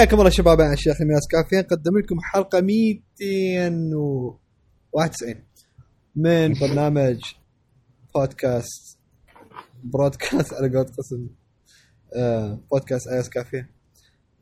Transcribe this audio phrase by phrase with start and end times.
[0.00, 5.34] حياكم الله شباب أنا الشيخ مياس كافيين نقدم لكم حلقة 291
[6.16, 7.20] من برنامج
[8.14, 8.98] بودكاست
[9.84, 11.28] برودكاست على قولة قسم
[12.16, 13.70] آه بودكاست ايس كافيه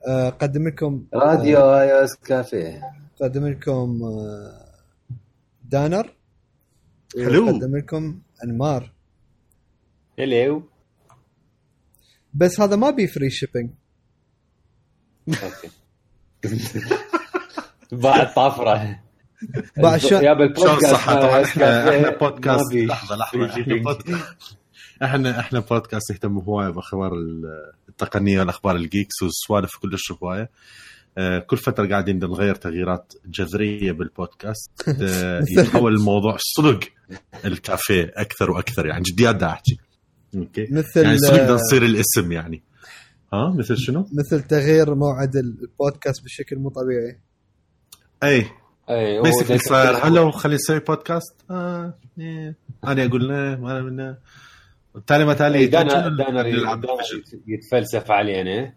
[0.09, 2.81] آه قدم لكم راديو اي اس كافيه
[3.21, 4.69] قدم لكم آه
[5.65, 6.17] دانر.
[7.15, 7.47] حلو.
[7.47, 8.93] قدم لكم أنمار.
[10.19, 10.63] هلو
[12.35, 13.71] بس هذا ما بي free shipping
[17.93, 18.99] بعد طفرة.
[19.77, 24.09] بعد شو- يا شلون بالبودكاست صح طبعا إحنا إحنا بودكاست لحظة لحظة.
[25.03, 30.51] إحنا إحنا بودكاست يهتم هوايه باخبار ال- التقنية والأخبار ال geeks والسوالف كلش هواية.
[31.19, 34.71] آه، كل فترة قاعدين نغير تغييرات جذرية بالبودكاست.
[35.03, 36.81] آه، يتحول الموضوع صدق
[37.45, 38.87] الكافيه أكثر وأكثر.
[38.87, 39.79] يعني جديات دا أحكي.
[40.37, 42.63] أوكي؟ مثل يعني صدق نصير الاسم يعني.
[43.33, 47.19] ها مثل شنو؟ مثل تغيير موعد البودكاست بشكل مو طبيعي.
[48.23, 48.47] أي.
[48.91, 52.57] أي هو basically صار هلو خلي نسوي بودكاست آه إيه.
[52.85, 54.19] أنا أقول لا ما منا
[55.07, 58.75] تالي ما تالي The Division؟ يتفلسف علينا.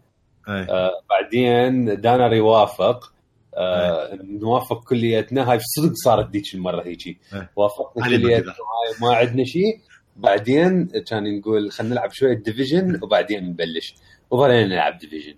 [0.47, 3.13] آه بعدين دانر يوافق.
[3.57, 5.51] آه نوافق كليتنا.
[5.51, 7.19] هاي صدق صارت ذيك المرة هيجي.
[7.55, 8.51] وافقنا كليتنا.
[8.51, 9.79] هاي ما عندنا شيء
[10.15, 13.95] بعدين كان نقول خلينا نلعب شوية Division وبعدين نبلش.
[14.31, 15.33] وظلينا نلعب Division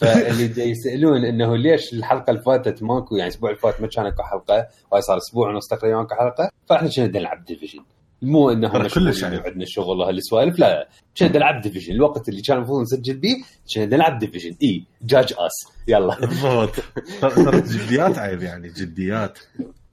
[0.00, 4.06] فاللي دا يسألون إنه ليش الحلقة اللي فاتت ماكو يعني الأسبوع اللي فات ما كان
[4.06, 7.84] أكو حلقة وهاي صار أسبوع ونص تقريبا ماكو حلقة فإحنا كنا نلعب Division
[8.22, 9.36] مو إنه كلش يعني.
[9.36, 13.36] وعندنا شغل وهالسوالف لا كنا نلعب Division الوقت اللي كان المفروض نسجل بيه
[13.74, 16.20] كنا نلعب Division إي جاج اس يلا.
[16.20, 16.74] بالضبط.
[17.20, 19.38] ترى جديات عيب يعني جديات.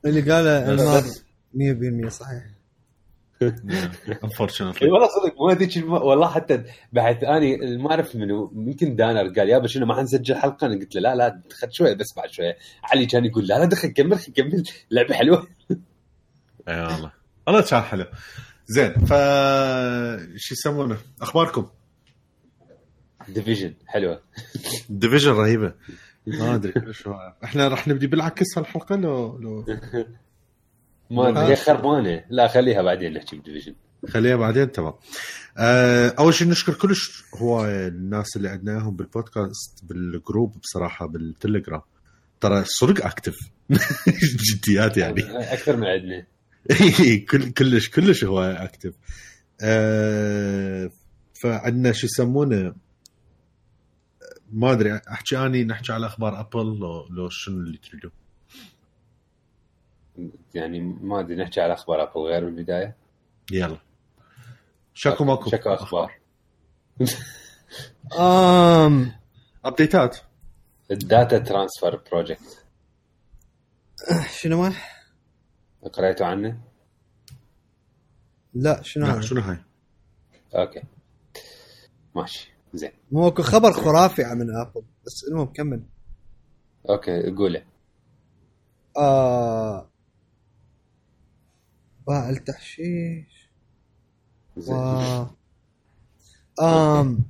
[0.06, 2.44] اللي قاله بس- انمار بس- 100% صحيح.
[4.24, 5.86] unfortunately والله صدق مو هذيك.
[5.88, 6.64] والله حتى
[6.94, 10.96] بعد اني ما أعرف منو يمكن دانر قال يابا شنو ما حنسجل حلقة؟ أنا قلت
[10.96, 12.58] له لا لا خد شوية بس بعد شوية.
[12.84, 15.48] علي كان يقول لا لا دخل كمل كمل لعبة حلوة.
[16.68, 17.12] إي والله.
[17.48, 18.06] والله كان حلو.
[18.68, 19.14] زين ف
[20.36, 21.68] شو يسمونه؟ أخباركم؟
[23.30, 24.22] Division حلوة.
[24.90, 25.74] Division رهيبة.
[26.28, 26.74] ما أدري
[27.08, 27.36] هواية.
[27.44, 29.66] إحنا راح نبدي بالعكس هالحلقة لو لو
[31.10, 33.76] ما ادري هي خربانه لا خليها بعدين نحكي ب Division
[34.08, 34.94] خليها بعدين تمام.
[35.58, 41.82] آه، أول شيء نشكر كلش هوايه الناس اللي عندنا اياهم بالبودكاست بال group بصراحة بالتليجرام.
[42.42, 43.38] ترى صدق active.
[44.54, 45.22] جديات يعني.
[45.54, 46.26] أكثر من عندنا.
[47.32, 48.94] كل كلش كلش هوايه active.
[49.62, 50.92] آه،
[51.42, 52.76] فعندنا شو يسمونه؟
[54.52, 58.12] ما أدري أحكي أني نحكي على أخبار Apple لو, لو شنو اللي تريدون.
[60.54, 62.96] يعني ما أدري نحكي على أخبار Apple غير بالبداية؟
[63.52, 63.78] يلا.
[64.94, 65.50] شكو ماكو.
[65.50, 66.20] شكو أخبار.
[68.20, 69.12] آم
[69.66, 70.18] update ات
[70.92, 72.66] ال Data Transfer Project
[74.40, 74.74] شنو ما
[75.94, 76.62] قريتوا عنه؟
[78.54, 79.58] لا شنو لا هذا شنو هاي؟
[80.56, 80.84] أوكي.
[82.16, 82.92] ماشي زين.
[83.12, 85.84] مو اكو خبر خرافي من Apple بس المهم كمل.
[86.90, 87.64] أوكي قوله.
[88.98, 89.89] آه
[92.10, 93.50] باع التحشيش.
[94.58, 94.76] زين.
[94.76, 95.26] و...
[96.62, 97.26] آم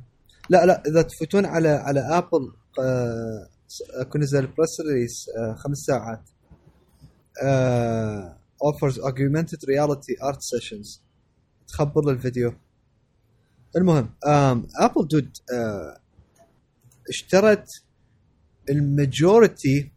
[0.50, 3.50] لا لا إذا تفوتون على على Apple آه
[3.94, 6.30] اكو نزل press release آه خمس ساعات.
[7.44, 11.00] آه offers augmented reality art sessions.
[11.68, 12.54] تخبر للفيديو
[13.76, 16.00] المهم آم Apple دود آه
[17.10, 17.84] اشترت
[18.70, 19.92] ال majority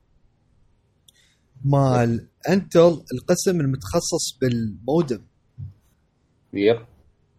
[1.64, 5.20] مال Intel القسم المتخصص بال modem.
[6.52, 6.76] yep.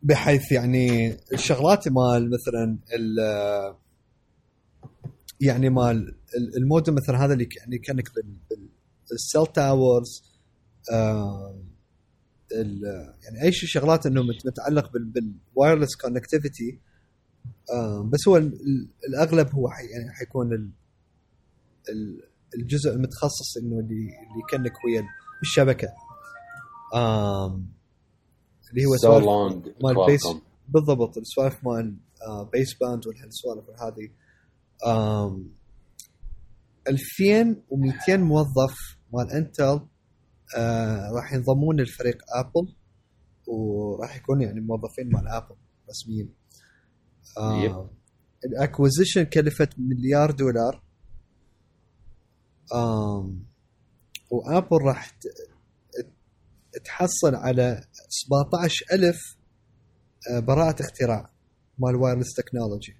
[0.03, 3.17] بحيث يعني الشغلات مال مثلا ال
[5.41, 8.09] يعني مال ال- المودم مثلا هذا اللي يعني كأنك
[9.09, 10.23] بال cell towers
[13.23, 16.79] يعني أي شيء شغلات إنه مت- متعلق بال wireless connectivity
[18.05, 20.71] بس هو ال- ال- الأغلب هو حي يعني حيكون ال-
[21.89, 22.23] ال-
[22.59, 25.03] الجزء المتخصص إنه اللي اللي ي connect ك ويا
[25.41, 25.87] الشبكة
[26.95, 27.67] آم،
[28.71, 29.25] اللي هو so سوالف
[29.83, 30.21] مال base.
[30.67, 31.97] بالضبط السوالف مال
[32.51, 34.09] baseband والسوالف هذه
[34.87, 35.53] آم،
[36.87, 38.75] 2200 موظف
[39.13, 39.79] مال Intel
[40.57, 42.75] آه راح ينضمون للفريق Apple
[43.47, 45.55] وراح يكون يعني موظفين مال Apple
[45.89, 46.33] رسميين
[47.37, 47.89] آه.
[48.45, 50.82] ال acquisition كلفت مليار دولار
[52.75, 53.45] آم
[54.31, 55.11] و Apple راح
[56.85, 59.37] تحصل على 17000
[60.31, 61.29] آه، براءة اختراع
[61.79, 62.95] مال wireless technology.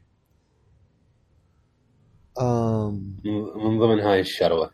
[2.41, 3.17] آم
[3.55, 4.71] من ضمن هاي الشروة.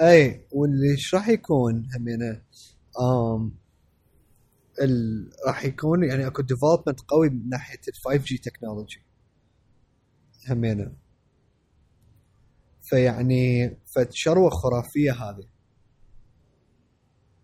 [0.00, 2.42] أي واللي إيش راح يكون همينة؟
[3.00, 3.54] آم
[4.82, 5.30] ال...
[5.46, 9.02] راح يكون يعني أكو development قوي من ناحية ال 5G technology
[10.48, 10.92] همينة.
[12.84, 15.48] فيعني فشروة خرافية هذه.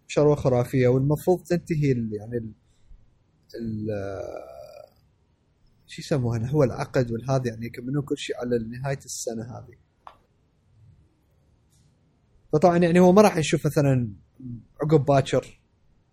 [0.07, 1.89] شروة خرافية والمفروض تنتهي.
[1.89, 2.53] يعني ال...
[3.61, 3.87] ال...
[5.87, 9.77] شو يسموها هو العقد والهذا يعني يكملون كل شيء على نهاية السنة هذه.
[12.53, 14.13] فطبعا يعني هو ما راح نشوف مثلا
[14.83, 15.61] عقب باكر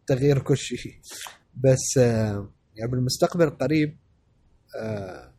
[0.07, 0.99] تغيير كل شيء.
[1.55, 3.97] بس آه، يعني بالمستقبل القريب
[4.79, 5.33] آه،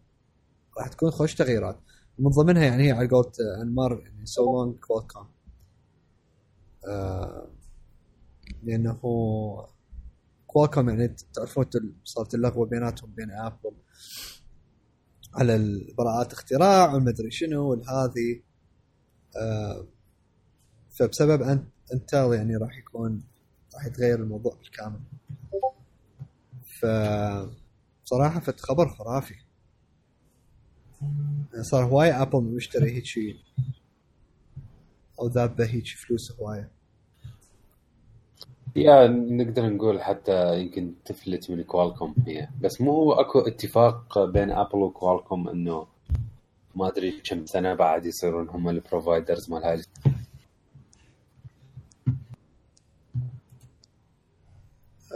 [0.78, 1.80] راح تكون خوش تغييرات.
[2.18, 5.26] من ضمنها يعني هي على قولة آه، أنمار يعني so long Qualcomm
[8.62, 8.98] لأنه
[10.46, 11.66] كوالكوم يعني تعرفون
[12.04, 13.72] صارت اللغوة بيناتهم بين Apple
[15.34, 18.42] على براءات اختراع والمدري شنو والهذه.
[19.36, 19.86] آه
[20.98, 23.24] فبسبب أن Intel يعني راح يكون
[23.74, 25.00] راح يتغير الموضوع بالكامل.
[26.80, 26.86] ف
[28.04, 29.34] صراحة فت خبر خرافي.
[31.60, 33.36] صار هواية Apple مشتري هيك شيء
[35.20, 36.70] أو ذابه هيك فلوس هواية
[38.76, 44.50] يا نقدر نقول حتى يمكن تفلت من Qualcomm هي بس مو هو أكو اتفاق بين
[44.50, 45.86] Apple و Qualcomm إنه
[46.74, 49.82] ما أدري كم سنة بعد يصيرون هم ال providers مال هاي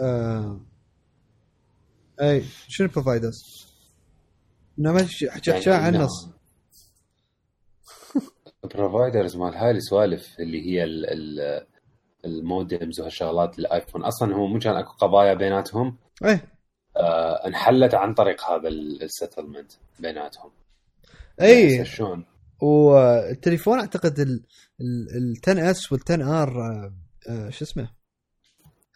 [0.00, 0.61] آه.
[2.20, 3.72] اي شنو providers؟
[4.79, 6.31] انما حكي عن النص.
[8.75, 11.67] providers مال هاي السوالف اللي هي ال ال
[12.25, 14.05] modems وهالشغلات ال iPhone.
[14.05, 16.53] أصلا هو مو كان أكو قضايا بيناتهم إيه.
[16.97, 20.51] آه انحلت عن طريق هذا ال settlement بيناتهم.
[21.41, 22.25] اي بس شلون؟
[22.63, 24.45] والتليفون أعتقد ال
[24.81, 26.50] ال 10S وال 10R
[27.51, 27.91] شو اسمه؟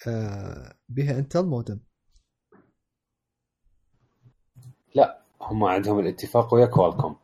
[0.08, 1.78] آه بها Intel modem
[4.94, 5.25] لا.
[5.46, 7.16] هم عندهم الاتفاق ويا Qualcomm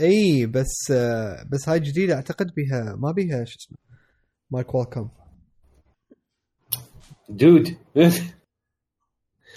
[0.00, 0.92] اي بس
[1.52, 3.76] بس هاي جديدة أعتقد بها ما بها شو اسمه
[4.50, 5.10] مال Qualcomm
[7.28, 7.76] dude.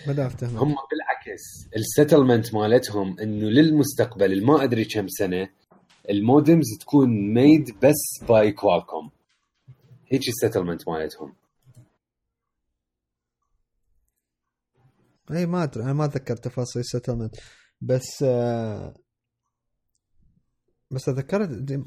[0.07, 1.41] ما افتهم هم بالعكس
[1.75, 5.49] ال settlement مالتهم إنه للمستقبل ما أدري كم سنة
[6.09, 9.11] ال modems تكون made بس by Qualcomm
[10.11, 11.33] هيك ال settlement مالتهم.
[15.31, 17.35] اي ما أدري أنا ما أتذكر تفاصيل ال settlement
[17.81, 18.93] بس آه
[20.91, 21.81] بس اتذكرت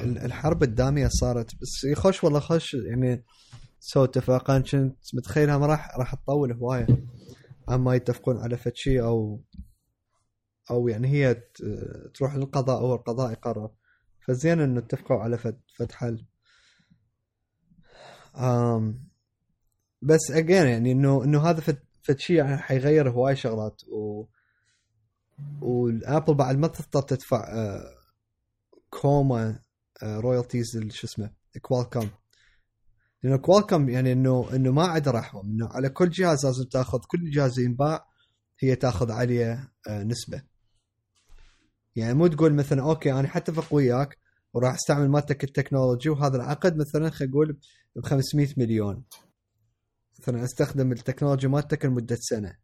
[0.00, 1.54] الحرب الدامية صارت.
[1.54, 3.24] بس يخش والله خش يعني
[3.80, 6.86] سووا اتفاقان كنت متخيلها ما راح راح تطول هواية.
[7.70, 9.40] أما يتفقون على فد شيء أو
[10.70, 11.42] أو يعني هي
[12.14, 13.70] تروح للقضاء أو القضاء يقرر.
[14.26, 16.26] فزين إنه اتفقوا على فد فد حل.
[20.02, 21.78] بس اجين يعني إنه إنه هذا فد
[22.30, 24.24] يعني حيغير هواي شغلات و
[25.62, 27.84] وال Apple بعد ما تضطر تدفع آه،
[28.90, 29.58] كوما
[30.02, 31.30] royalties شو اسمه
[31.62, 32.10] Qualcomm
[33.22, 37.30] لأنه Qualcomm يعني إنه إنه ما عنده رحمه إنه على كل جهاز لازم تأخذ كل
[37.30, 38.06] جهاز ينباع
[38.60, 40.42] هي تأخذ عليه آه، نسبة.
[41.96, 44.18] يعني مو تقول مثلا okay أنا حتفق وياك
[44.54, 47.58] وراح أستعمل مالتك ال technology وهذا العقد مثلا خلينا نقول
[47.96, 49.04] ب 500 مليون.
[50.20, 52.56] مثلا أستخدم ال technology مالتك لمدة سنة.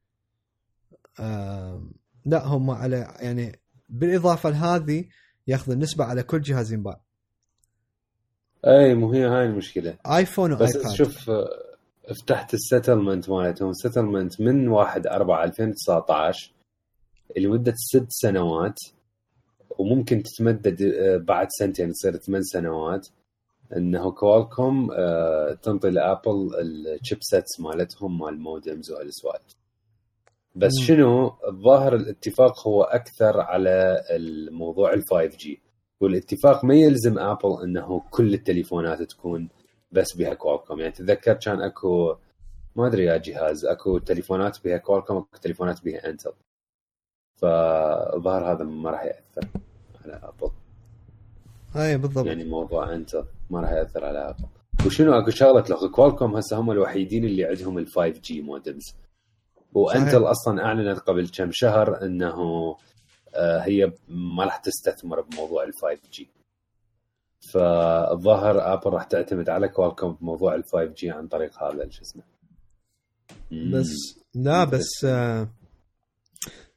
[2.26, 5.04] لا هم على يعني بالإضافة لهذه
[5.46, 7.00] ياخذ النسبة على كل جهاز ينباع.
[8.66, 9.98] أي مو هي هاي المشكلة.
[10.06, 10.94] iPhone بس و iPad.
[10.94, 11.48] شوف آه،
[12.22, 13.70] فتحت ال settlement مالتهم.
[13.70, 16.52] ال settlement من 1 4 2019
[17.36, 18.78] لمده ست سنوات
[19.78, 23.08] وممكن تتمدد آه، بعد سنتين تصير ثمان سنوات.
[23.76, 29.56] إنه Qualcomm آه، تنطي ل Apple ال chipsets مالتهم مال ال modems وهالسوالف
[30.54, 30.86] بس مم.
[30.86, 35.62] شنو؟ الظاهر الاتفاق هو أكثر على الموضوع ال 5G
[36.00, 39.48] والاتفاق ما يلزم Apple إنه كل التليفونات تكون
[39.92, 42.16] بس بها Qualcomm يعني تتذكر كان أكو
[42.76, 46.32] ما أدري يا جهاز أكو تليفونات بها Qualcomm أكو تليفونات بها Intel
[47.36, 49.48] فالظاهر هذا ما راح يأثر
[50.04, 50.50] على Apple.
[51.76, 52.26] اي بالضبط.
[52.26, 54.44] يعني موضوع Intel ما راح يأثر على Apple
[54.86, 58.94] وشنو اكو شغلة لو Qualcomm هسه هم الوحيدين اللي عندهم ال 5G modems و
[59.72, 60.24] Intel.
[60.24, 62.34] أصلا أعلنت قبل كم شهر إنه
[63.34, 66.30] آه، هي ما راح تستثمر بموضوع ال 5G
[67.52, 72.22] فالظاهر Apple راح تعتمد على Qualcomm بموضوع ال 5G عن طريق هذا شو اسمه.
[73.72, 73.88] بس
[74.34, 75.48] لا بس آه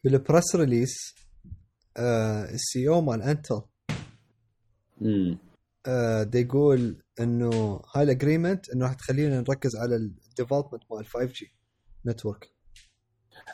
[0.03, 0.95] بال press release
[1.97, 3.61] آه ال CEO مال Intel
[5.01, 5.37] امم
[5.87, 11.51] آه يقول إنه هاي ال agreement إنه راح تخلينا نركز على ال development مال 5G
[12.05, 12.49] network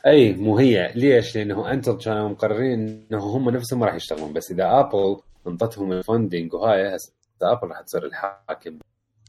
[0.05, 0.93] أي مو هي.
[0.95, 4.33] ليش؟ لأنه Intel كانوا مقررين إنه هم نفسهم ما راح يشتغلون.
[4.33, 8.79] بس إذا Apple انطتهم ال funding وهاي هسه Apple راح تصير الحاكم.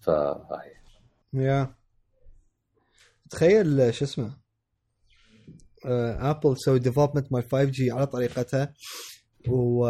[0.03, 0.73] فهاي.
[1.35, 1.75] يا
[3.31, 4.37] تخيل شو اسمه؟
[5.87, 8.75] آه Apple تسوي development مال 5G على طريقتها.
[9.49, 9.87] و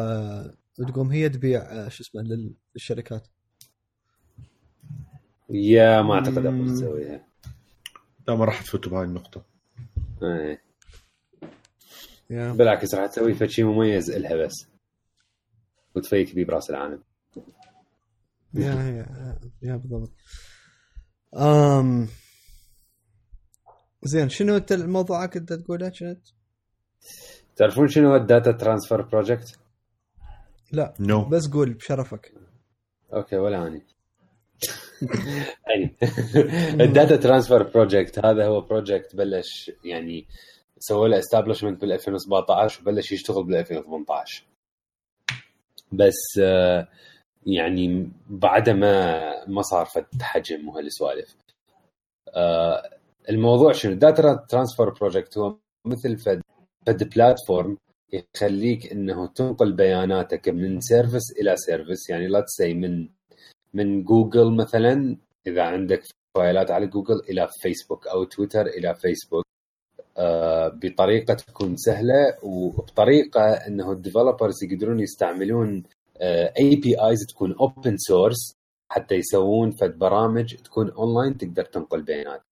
[0.78, 3.28] وتقوم هي تبيع آه، شو اسمه لل- للشركات
[5.50, 6.46] يا ما أعتقد.
[6.46, 7.26] Apple تسويها
[8.28, 9.44] لا ما راح تفوتوا بهاي النقطة
[10.22, 10.62] إيه.
[12.30, 14.66] يا بالعكس راح تسوي فد شيء مميز إلها بس
[15.94, 17.02] وتفيك بيه برأس العالم
[18.54, 20.12] يا يا يا بالضبط
[21.36, 22.08] امم
[24.04, 26.28] زين شنو انت الموضوع كنت تقوله كنت؟
[27.56, 29.58] تعرفون شنو هو ال data transfer project؟
[30.72, 32.32] لا no بس قول بشرفك.
[33.12, 33.82] okay ولا اني
[36.84, 40.26] ال data transfer project هذا هو project بلش يعني
[40.78, 44.44] سووا له establishment بال 2017 وبلش يشتغل بال 2018
[45.92, 46.88] بس آه،
[47.46, 51.36] يعني بعد ما ما صار فد حجم وهالسوالف
[52.34, 52.90] آه،
[53.30, 56.42] الموضوع شنو؟ ال data transfer project هو مثل فد
[56.86, 57.78] فد platform
[58.12, 63.08] يخليك إنه تنقل بياناتك من service إلى service يعني let's say من
[63.74, 66.02] من جوجل مثلا إذا عندك
[66.36, 69.44] فايلات على جوجل إلى فيسبوك أو تويتر إلى فيسبوك
[70.18, 75.82] آه، بطريقة تكون سهلة وبطريقة إنه ال developers يقدرون يستعملون
[76.58, 78.56] APIs تكون open source
[78.92, 82.42] حتى يسوون فد برامج تكون اونلاين تقدر تنقل بيانات.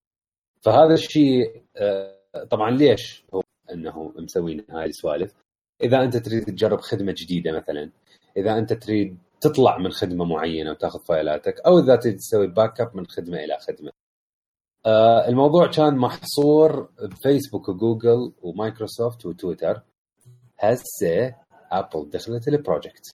[0.61, 5.44] فهذا الشيء آه، طبعا ليش هو إنه مسوين هاي السوالف؟
[5.83, 7.91] إذا أنت تريد تجرب خدمة جديدة مثلا
[8.37, 13.07] إذا أنت تريد تطلع من خدمة معينة وتاخذ فايلاتك أو إذا تريد تسوي backup من
[13.07, 13.91] خدمة إلى خدمة.
[14.85, 19.81] آه الموضوع كان محصور بفيسبوك وجوجل ومايكروسوفت وتويتر.
[20.59, 21.35] هسه
[21.71, 23.11] ابل دخلت ال project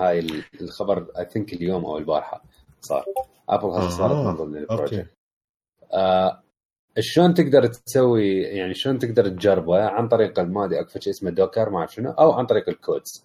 [0.00, 2.42] هاي ال- الخبر I think اليوم أو البارحة
[2.80, 3.04] صار.
[3.48, 5.10] ابل هسه صارت من ضمن ال project
[5.92, 6.42] آه
[7.00, 11.70] شلون تقدر تسوي يعني شلون تقدر تجربه عن طريق ما أدري أكو شيء اسمه Docker
[11.70, 13.24] ما أعرف شنو أو عن طريق ال codes.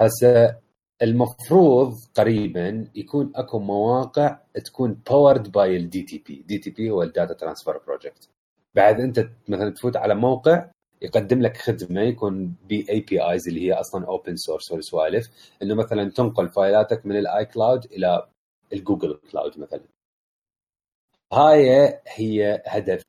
[0.00, 0.56] هسه
[1.02, 7.78] المفروض قريبا يكون أكو مواقع تكون powered by ال DTP DTP هو ال data transfer
[7.78, 8.28] project
[8.74, 10.70] بعد أنت مثلا تفوت على موقع
[11.02, 15.28] يقدم لك خدمة يكون ب APIs اللي هي أصلا open source والسوالف
[15.62, 18.26] إنه مثلا تنقل فايلاتك من ال iCloud إلى
[18.72, 19.80] ال Google Cloud مثلا.
[21.32, 23.02] هاي هي هدف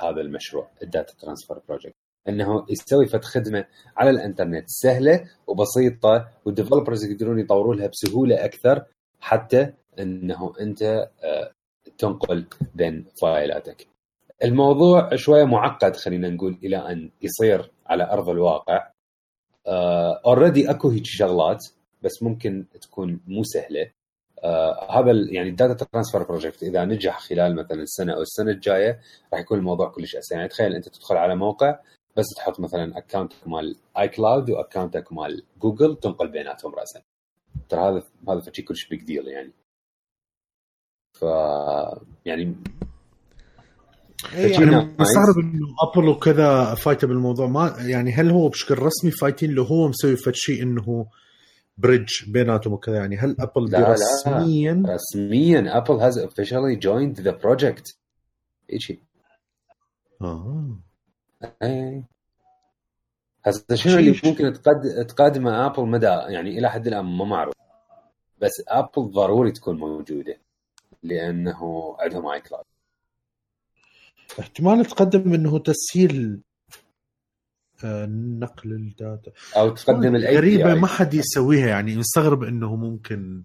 [0.00, 1.94] هذا المشروع ال data transfer project
[2.28, 3.64] إنه يسوي فد خدمة
[3.96, 8.84] على الإنترنت سهلة وبسيطة وال developers يقدرون يطوروا لها بسهولة أكثر
[9.20, 10.82] حتى إنه أنت
[11.24, 11.52] آه،
[11.98, 13.86] تنقل بين فايلاتك.
[14.44, 18.90] الموضوع شوية معقد خلينا نقول إلى أن يصير على أرض الواقع.
[20.26, 21.66] already أكو هيك شغلات
[22.02, 23.90] بس ممكن تكون مو سهلة.
[24.44, 29.00] آه هذا يعني ال data transfer project إذا نجح خلال مثلا السنة أو السنة الجاية
[29.32, 30.38] راح يكون الموضوع كلش أسهل.
[30.38, 31.78] يعني تخيل أنت تدخل على موقع
[32.16, 37.00] بس تحط مثلا account ك مال iCloud و account ك مال جوجل تنقل بيناتهم راسا.
[37.68, 39.52] ترى هذا هذا شيء كلش big deal يعني.
[41.12, 41.22] ف
[42.24, 42.56] يعني
[44.34, 44.96] يعني.
[44.98, 47.46] مستغرب إنه ابل وكذا فايته بالموضوع.
[47.46, 51.06] ما يعني هل هو بشكل رسمي فايتين له هو مسوي فد شيء إنه
[51.78, 52.96] bridge بيناتهم وكذا.
[52.96, 53.92] يعني هل ابل لا، لا.
[53.92, 57.96] رسميا رسميا Apple has officially joined the project.
[58.76, 59.00] شيء
[60.22, 60.78] آه.
[61.62, 62.04] اي
[63.44, 65.06] هسه شنو اللي ممكن تقد...
[65.06, 67.54] تقدمه ابل مدى؟ يعني إلى حد الآن ما معروف.
[68.38, 70.38] بس ابل ضروري تكون موجودة.
[71.02, 72.64] لأنه عندهم iCloud
[74.40, 76.40] احتمال تقدم إنه تسهيل
[77.84, 79.32] نقل ال data.
[79.56, 83.44] أو تقدم ال API غريبة ما حد يسويها يعني مستغرب إنه ممكن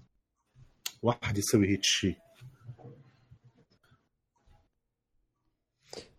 [1.02, 2.16] واحد يسوي هيك شيء.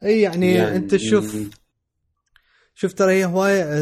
[0.03, 1.37] إي يعني, يعني أنت شوف
[2.75, 3.81] شوف ترى هي هواية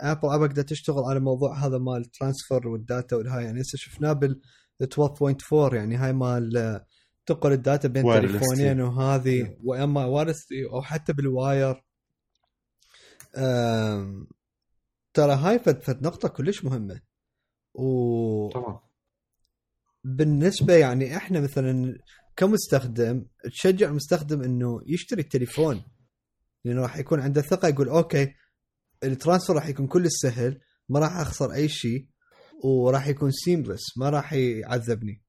[0.00, 3.44] ابل قاعدة تشتغل على موضوع هذا مال transfer وال data والهاي.
[3.44, 4.40] يعني هسه شفناه بال
[4.82, 6.86] 12.4 يعني هاي مال آه،
[7.26, 8.02] تنقل ال data بين.
[8.02, 11.82] تليفونين وهذه وأما wireless أو حتى بال wire
[15.14, 17.00] ترى هاي فد فد نقطة كلش مهمة.
[17.74, 18.80] و طبعا
[20.04, 21.98] بالنسبة يعني إحنا مثلا
[22.36, 25.82] كمستخدم تشجع المستخدم إنه يشتري التليفون.
[26.64, 28.34] لأنه راح يكون عنده ثقة يقول okay
[29.04, 32.08] ال transfer راح يكون كلش سهل ما راح أخسر أي شيء
[32.64, 35.21] وراح يكون seamless ما راح يعذبني.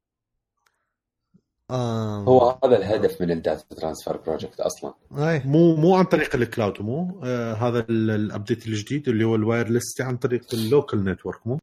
[1.71, 2.25] آم.
[2.25, 4.93] هو هذا الهدف من ال data transfer project أصلا.
[5.11, 9.23] اي مو مو عن طريق ال cloud مو آه هذا ال- ال update الجديد اللي
[9.23, 11.59] هو ال wireless عن طريق ال local network مو؟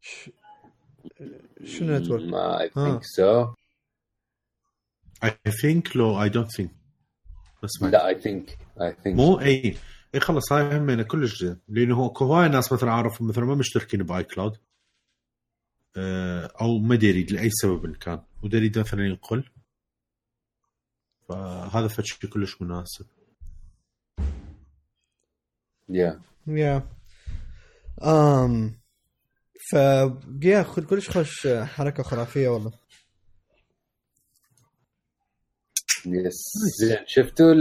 [0.00, 0.30] ش-
[1.64, 2.84] شو نتورك؟ ما اي آه.
[2.84, 3.46] ثينك سو
[5.24, 6.70] اي ثينك لو اي دونت ثينك
[7.62, 9.76] بس ما لا اي ثينك اي ثينك مو إي
[10.14, 14.02] إي خلص هاي همينه كلش جديد لأنه هو هواي ناس مثلا اعرف مثلا ما مشتركين
[14.02, 14.52] بآي كلاود.
[14.52, 14.58] آه،
[16.60, 18.22] أو ما داري لأي سبب إن كان.
[18.42, 19.44] وداري مثلا ينقل
[21.28, 23.06] فهذا فشي كلش مناسب.
[25.88, 26.88] يا يا
[28.02, 28.80] ام
[29.70, 29.72] ف
[30.42, 32.72] يا خل كلش خوش حركة خرافية والله.
[36.06, 36.42] yes
[36.80, 37.54] زين شفتوا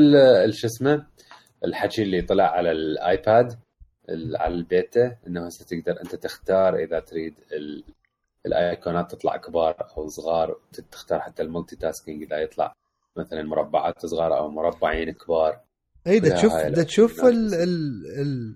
[0.52, 1.08] شو اسمه؟
[1.66, 3.60] الحكي اللي طلع على ال iPad
[4.10, 7.84] ال- على البيتا؟ إنه هسه تقدر أنت تختار إذا تريد ال-
[8.48, 10.60] الايقونات تطلع كبار أو صغار
[10.92, 12.74] تختار حتى ال multitasking اذا يطلع
[13.18, 15.60] مثلا مربعات صغار أو مربعين كبار
[16.08, 16.84] اي يا تشوف لا.
[16.84, 18.56] تشوف ال ال ال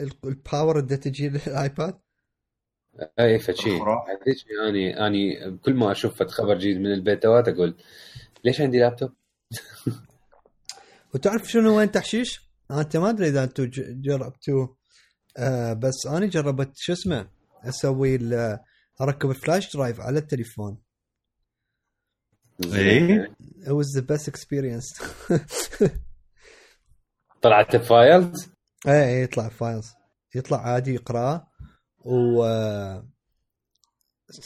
[0.00, 1.98] ال- ال power اللي تجي للآيباد
[3.20, 4.10] اي فشي خرافي.
[4.10, 4.36] هذيك
[4.68, 7.76] اني أني كل ما أشوف خبر جديد من البيتوات أقول
[8.44, 9.10] ليش عندي لابتوب؟
[11.14, 14.76] وتعرف شنو وين تحشيش؟ أنت ما أدري إذا أنتم ج- جربتوه
[15.38, 17.28] آه بس أنا جربت شو اسمه
[17.64, 18.58] أسوي ال-
[19.00, 20.82] اركب ال flash drive على التليفون
[22.74, 25.02] إيه؟ it was the best experience
[27.42, 28.48] طلعت ب Files
[28.86, 29.94] إيه إيه يطلع فايلز
[30.34, 31.50] يطلع عادي يقراه
[32.04, 33.08] و آه،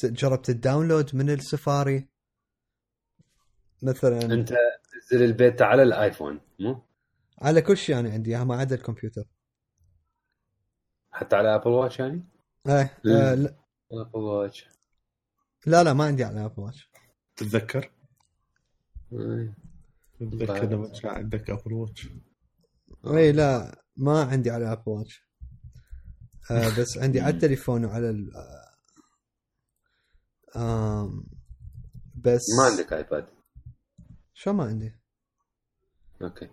[0.04, 2.08] جربت ال download من السفاري
[3.82, 4.52] مثلا أنت
[5.12, 6.82] نزل البيتا على الآيفون مو؟
[7.38, 9.24] على كل شيء أنا عندي ما عدا الكمبيوتر
[11.12, 12.24] حتى على Apple Watch يعني؟
[12.66, 13.34] إيه آه.
[13.34, 13.61] لا-
[13.92, 14.68] ابل واتش
[15.66, 16.88] لا لا ما عندي على Apple Watch
[17.36, 17.90] تتذكر؟
[19.12, 19.54] إيه.
[20.20, 22.08] تتذكر لما كان عندك Apple Watch.
[23.06, 25.22] اي لا ما عندي على ابل واتش
[26.50, 28.30] آه بس عندي على التليفون وعلى ال
[30.56, 31.24] آم،
[32.14, 33.26] بس ما عندك ايباد
[34.34, 34.94] شو ما عندي.
[36.22, 36.48] okay.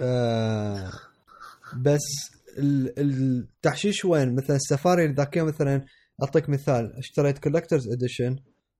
[0.00, 0.92] آه
[1.76, 5.84] بس التحشيش وين؟ مثلا السفاري ذاك اليوم مثلا
[6.22, 6.96] أعطيك مثال.
[6.98, 8.36] اشتريت collector's edition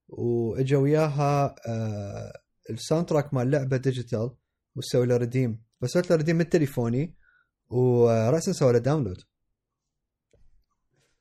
[0.09, 2.33] وإجا وياها آه
[2.71, 4.31] ال soundtrack مال لعبة digital
[4.77, 5.64] وسوي له redeem.
[5.83, 7.15] فسويت له redeem من تليفوني
[7.71, 9.23] وراسا سوى له download.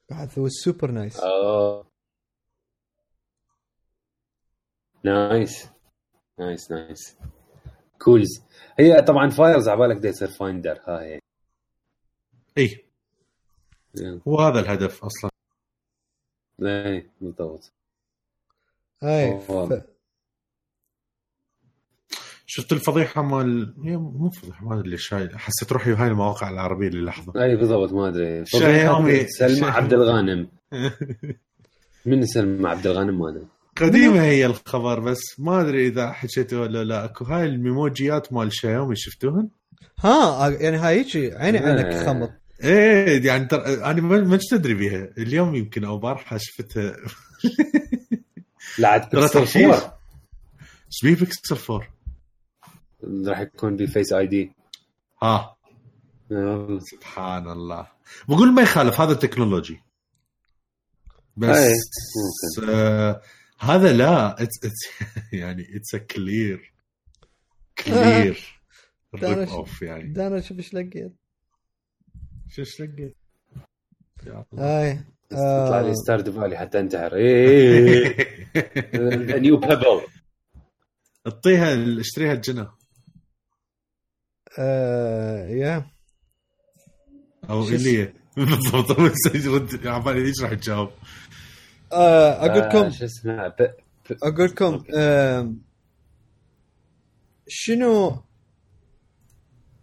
[0.09, 1.19] بعد هو super nice.
[1.19, 1.91] اوه
[5.03, 5.69] nice.
[6.39, 7.17] nice nice.
[8.01, 8.41] كولز.
[8.79, 10.79] هي طبعا فايرز على بالك يصير فايندر.
[10.87, 11.19] ها هي.
[12.57, 12.83] اي
[13.99, 14.19] إيه.
[14.27, 15.29] هو هذا الهدف أصلا
[16.61, 17.71] إيه بالضبط
[19.03, 19.39] اي.
[19.39, 19.73] ف...
[22.45, 27.43] شفت الفضيحة مال مو فضيحة ما أدري ليش هاي حسيت روحي هاي المواقع العربية للحظة
[27.43, 29.27] اي بالضبط ما أدري شايومي.
[29.27, 29.67] سلمى.
[29.67, 30.47] عبد الغانم
[32.05, 33.45] من سلمى عبد الغانم ما أدري
[33.77, 38.95] قديمة هي الخبر بس ما أدري إذا حكيته ولا لا أكو هاي الميموجيات مال شايومي
[38.95, 39.49] شفتوهن؟
[39.99, 41.57] ها يعني هاي هيجي عيني.
[41.57, 42.31] عينك خمط
[42.63, 45.09] إيه يعني ترى أنا ما أدري بيها.
[45.17, 46.97] اليوم يمكن أو بارحة شفتها.
[48.79, 49.63] لا ترى بيكسل تحشيش.
[49.65, 49.99] 4
[50.87, 51.87] إيش بيه بيكسل 4
[53.27, 54.51] راح يكون ب Face ID
[55.23, 55.55] ها.
[56.79, 57.87] سبحان الله.
[58.27, 59.79] بقول ما يخالف هذا ال technology
[61.37, 61.73] بس إيه،
[62.57, 62.73] ممكن.
[62.73, 63.21] آه
[63.59, 66.73] هذا لا it's, it's يعني اتس كلير
[67.77, 68.59] كلير
[69.15, 70.13] ريب اوف يعني.
[70.13, 71.13] دانا شوف إيش لقيت؟
[72.55, 72.61] شو
[74.53, 74.81] الله.
[74.81, 75.81] اي تطلع آه.
[75.81, 77.15] لي ستارد فالي حتى انتحر.
[77.15, 78.15] إيه.
[79.39, 80.01] نيو بيبل
[81.27, 82.71] اعطيها اشتريها الجنة.
[84.59, 85.85] آه يا.
[87.49, 88.91] أو اللي بالضبط.
[90.43, 90.89] راح تجاوب؟
[91.93, 92.89] آه أقول آه، لكم.
[92.89, 93.53] شو اسمه؟
[94.23, 94.83] أقول لكم.
[94.95, 95.53] آه
[97.47, 98.23] شنو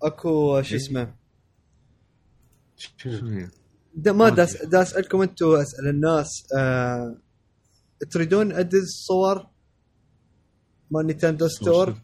[0.02, 1.19] أكو شو اسمه؟ شنو هي؟
[3.94, 7.16] دا ما داس دا اسالكم أنتم اسال الناس آه
[8.10, 9.46] تريدون أدز صور
[10.90, 11.94] مال Nintendo Store؟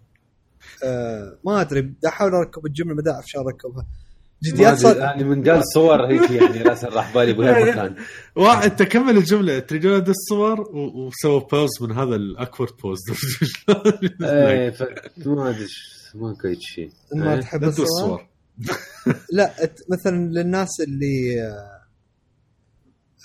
[0.85, 3.83] آه ما أدري أحاول أركب الجملة ما اعرف شلون أركبها.
[3.83, 7.97] ما جديات صار يعني من قال صور هيك يعني راسا راح بالي بهاي مكان.
[8.37, 9.59] واحد تكمل الجملة.
[9.59, 12.99] تريدون أدز الصور و- وسووا بوز من هذا الأكورد بوز
[14.23, 14.83] إيه ف-
[15.27, 15.67] ما أدري
[16.15, 16.91] ماكو هيك شيء.
[17.15, 17.41] ما إيه.
[17.41, 18.27] تحب الصور؟
[19.33, 21.43] لا مثلا للناس اللي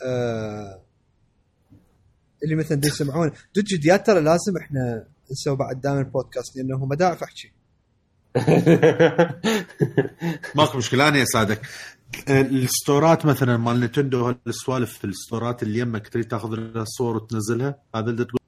[0.05, 0.81] آه،
[2.43, 3.31] اللي مثلا يسمعون.
[3.55, 7.51] دج يا ترى لازم إحنا نسوي بعد دائما بودكاست لأنه ما داعي احكي
[10.55, 11.61] ماكو مشكلة أنا أساعدك.
[12.27, 17.75] آه، الستورات مثلا مال Nintendo السوالف في الستورات اللي يمك تريد تاخذ لها صور وتنزلها
[17.95, 18.39] هذا اللي تقول؟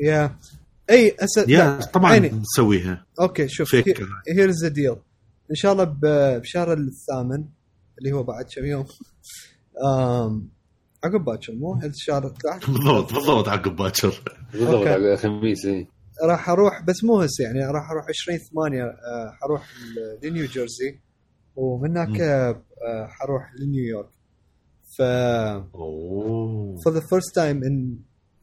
[0.00, 0.36] yeah.
[0.90, 2.28] أي هسه yeah طبعا عيني.
[2.28, 3.06] نسويها.
[3.20, 3.74] okay شوف.
[4.28, 4.96] here's the deal
[5.50, 5.84] إن شاء الله
[6.38, 7.44] بشهر الثامن
[7.98, 8.86] اللي هو بعد كم يوم.
[11.04, 12.32] عقب باكر مو؟ الشهر
[12.68, 14.22] بالضبط بالضبط عقب باكر.
[14.52, 14.86] بالضبط.
[14.86, 15.86] على الخميس إي.
[16.24, 18.82] راح أروح بس مو هسه يعني راح أروح 20 8
[19.42, 19.68] حروح
[20.22, 21.00] ل- لنيو جيرسي
[21.56, 24.10] ومن هناك آه، حروح لنيويورك
[24.96, 25.02] ف
[26.82, 27.74] for the first time in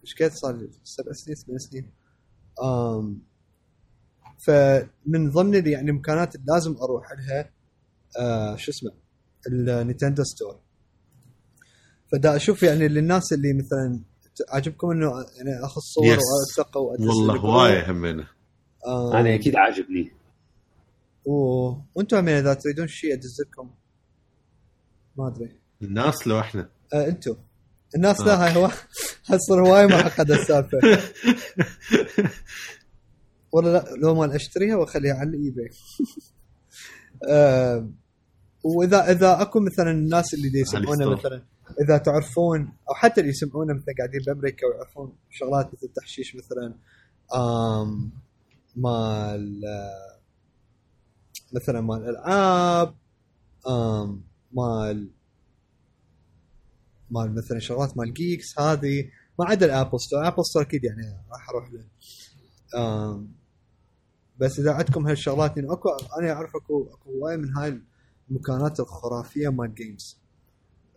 [0.04, 1.92] إيش قد صار؟ لي؟ سبع سنين ثمان سنين.
[4.48, 7.50] فمن ضمن اللي يعني المكانات اللي لازم أروح لها
[8.20, 8.92] آه شو اسمه؟
[9.48, 10.60] ال Nintendo Store.
[12.12, 14.00] فدا أشوف يعني للناس اللي مثلا
[14.50, 15.06] عاجبكم إنه
[15.38, 16.20] يعني أخذ صور Yes.
[16.58, 17.38] وألتقى وادز والله.
[17.38, 18.28] هوايه همينه
[18.88, 20.12] آم، أنا أكيد عاجبني.
[21.26, 23.70] وأنتم همين إذا تريدون شيء أدز لكم؟
[25.18, 25.60] ما أدري.
[25.82, 26.70] الناس لو إحنا.
[26.94, 27.36] آه أنتم.
[27.96, 28.66] الناس لا هاي هو
[29.26, 30.78] هتصير هواي معقده السالفه
[33.56, 35.70] ولا لا لو ما أشتريها وأخليها على ال eBay
[37.30, 37.90] آه
[38.64, 41.06] وإذا إذا أكو مثلا الناس اللي دي يسمعونا.
[41.06, 41.44] مثلا
[41.82, 46.74] إذا تعرفون أو حتى اللي يسمعونا مثلا قاعدين بأمريكا ويعرفون شغلات مثل التحشيش مثلا
[47.36, 48.12] آم
[48.76, 50.20] مال آه،
[51.54, 52.96] مثلا مال الالعاب
[53.68, 55.10] آم مال
[57.12, 60.28] مال مثلا شغلات مال geeks هذه ما عدا ال Apple Store.
[60.28, 61.86] Apple Store أكيد يعني راح أروح له.
[64.40, 67.82] بس إذا عندكم هالشغلات يعني اكو أنا أعرف اكو أكو هواي من هاي
[68.30, 70.18] المكانات الخرافية مال games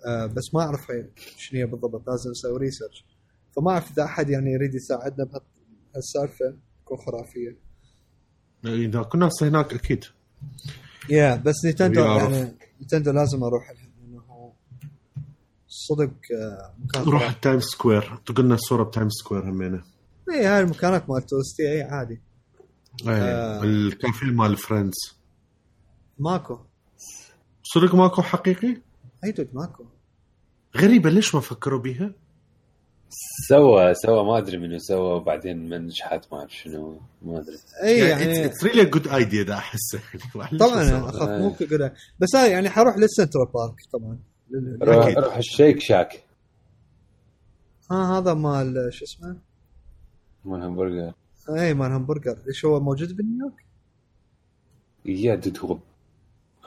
[0.07, 0.93] آه بس ما أعرف
[1.37, 3.05] شنو هي بالضبط لازم أسوي research
[3.57, 5.25] فما أعرف إذا أحد يعني يريد يساعدنا
[5.95, 7.57] بهالسالفه تكون خرافية.
[8.65, 10.05] إذا كنا هسه هناك أكيد.
[11.11, 12.33] yeah بس نينتندو يعرف.
[12.33, 14.53] يعني نينتندو لازم أروح لها لأنه
[15.69, 17.31] صدق آه، مكان روح.
[17.31, 18.21] التايم سكوير.
[18.27, 19.83] تقولنا الصورة بتايم سكوير همينة.
[20.31, 22.21] اي هاي المكانات مال توستي اي عادي.
[23.07, 23.63] إيه آه.
[23.63, 25.19] الكافيه مال فريندز
[26.19, 26.59] ماكو.
[27.63, 28.77] صدق ماكو حقيقي؟
[29.25, 29.85] أي dude ماكو.
[30.77, 32.13] غريبة ليش ما فكروا بيها؟
[33.49, 37.57] سوى سوى ما أدري منو سوى وبعدين ما نجحت ما اعرف شنو ما أدري.
[37.83, 40.01] إي يعني it's really good idea ده احسه
[40.61, 44.19] طبعا أخاف مو كذا بس هاي يعني حروح للسنترال بارك طبعا.
[45.23, 46.25] روح الشيك شاك.
[47.91, 49.37] ها هذا مال شو اسمه؟
[50.45, 51.13] مال همبرجر.
[51.49, 52.39] اي مال همبرجر.
[52.47, 53.65] ليش هو موجود بنيويورك؟
[55.05, 55.79] yeah dude هو.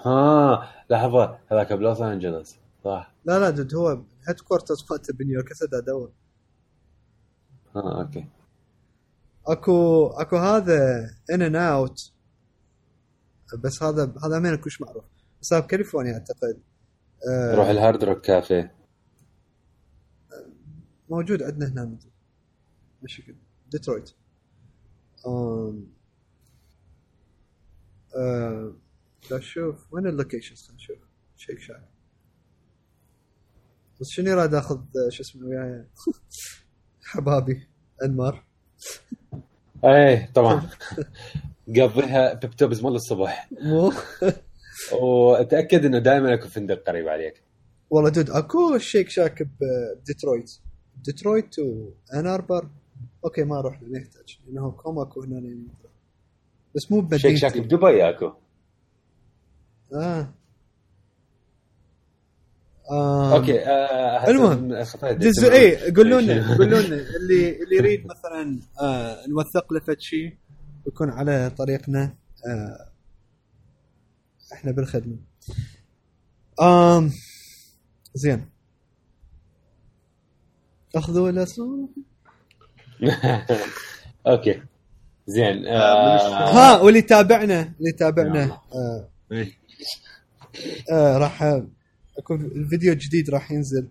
[0.06, 3.14] ها لحظة هذاك بلوس انجلوس صح.
[3.26, 6.12] لا لا dude هو headquarters مالته بنيويورك هسه ادور
[7.76, 8.26] ها okay.
[9.48, 12.12] أكو أكو هذا ان ان اوت
[13.64, 15.04] بس هذا هذا ما كلش معروف.
[15.42, 16.60] بس هذا بكاليفورنيا أعتقد.
[17.30, 18.76] آه، روح الهارد روك كافيه.
[21.10, 21.98] موجود عندنا هنا
[23.04, 23.36] مشيغان
[23.72, 24.12] ديترويت.
[25.26, 25.74] آه
[29.32, 30.98] لا شوف وين ال locations خلينا نشوف
[31.38, 31.90] شيك شاك
[34.02, 35.86] بس شنو راد اخذ آه، شو اسمه وياي؟
[37.04, 37.68] حبابي
[38.04, 38.44] أنمار.
[39.86, 40.70] إيه طبعا.
[41.68, 43.94] قضيها بيبتوبز مال الصبح مو.
[45.02, 47.44] وتاكد إنه دائما اكو فندق قريب عليك.
[47.90, 50.52] والله dude أكو شيك شاك بديترويت
[50.98, 52.70] ديترويت وان اربر
[53.26, 55.58] okay ما أروح له ما يحتاج لأنه كوم اكو هنا.
[56.76, 58.32] بس مو شيك شاك بمدينتي بدبي أكو
[59.94, 60.34] آه
[62.92, 63.36] آه.
[63.38, 65.18] okay آه هسه المهم، خطيت.
[65.18, 70.38] does أي قولوا لنا؟ قولوا لنا اللي اللي يريد مثلا آه نوثق له فد شيء
[70.88, 72.16] يكون على طريقنا
[72.48, 72.92] آه
[74.54, 75.18] إحنا بالخدمة.
[76.62, 77.12] آم
[78.14, 78.50] زين
[80.96, 81.90] أخذوا صوت
[84.28, 84.62] أوكي.
[85.28, 86.18] زين آه
[86.50, 88.44] ها واللي تابعنا اللي تابعنا.
[88.74, 89.10] آه.
[89.32, 89.52] إيه.
[90.92, 91.44] آه راح
[92.18, 93.88] أكو الفيديو الجديد راح ينزل.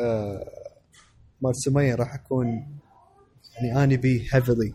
[0.00, 0.50] آه
[1.40, 2.46] مال سمية راح أكون
[3.54, 4.74] يعني أني بيه heavily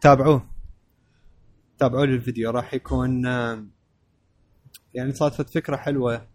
[0.00, 0.46] فتابعوه.
[1.78, 3.64] تابعوا لي الفيديو راح يكون آه
[4.94, 6.26] يعني صارت فكرة حلوة.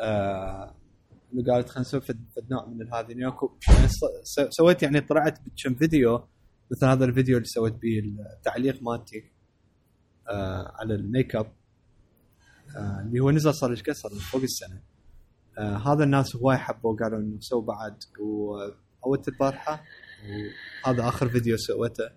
[0.00, 0.74] آه
[1.34, 2.02] انه قالت خلينا نسوي
[2.50, 3.08] نوع من هذه.
[3.08, 3.88] يعني اكو يعني
[4.22, 6.24] س- سويت يعني طلعت بكم فيديو
[6.70, 7.98] مثل هذا الفيديو اللي سويت به
[8.36, 9.24] التعليق مالتي
[10.28, 11.52] آه على ال make up
[12.76, 14.80] آه اللي هو نزل صار إيش قد صار فوق السنة.
[15.58, 17.96] آه هذا الناس هواي حبوا قالوا إنه سووا بعد.
[18.20, 19.84] وأوت البارحه
[20.86, 22.10] وهذا آخر فيديو سويته.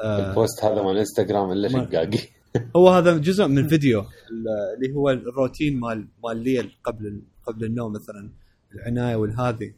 [0.00, 2.18] آه ال post هذا مال إنستغرام إلا شقاقي
[2.76, 4.04] هو هذا جزء من فيديو
[4.76, 8.30] اللي هو الروتين مال مال الليل قبل قبل النوم مثلا
[8.74, 9.74] العناية والهذي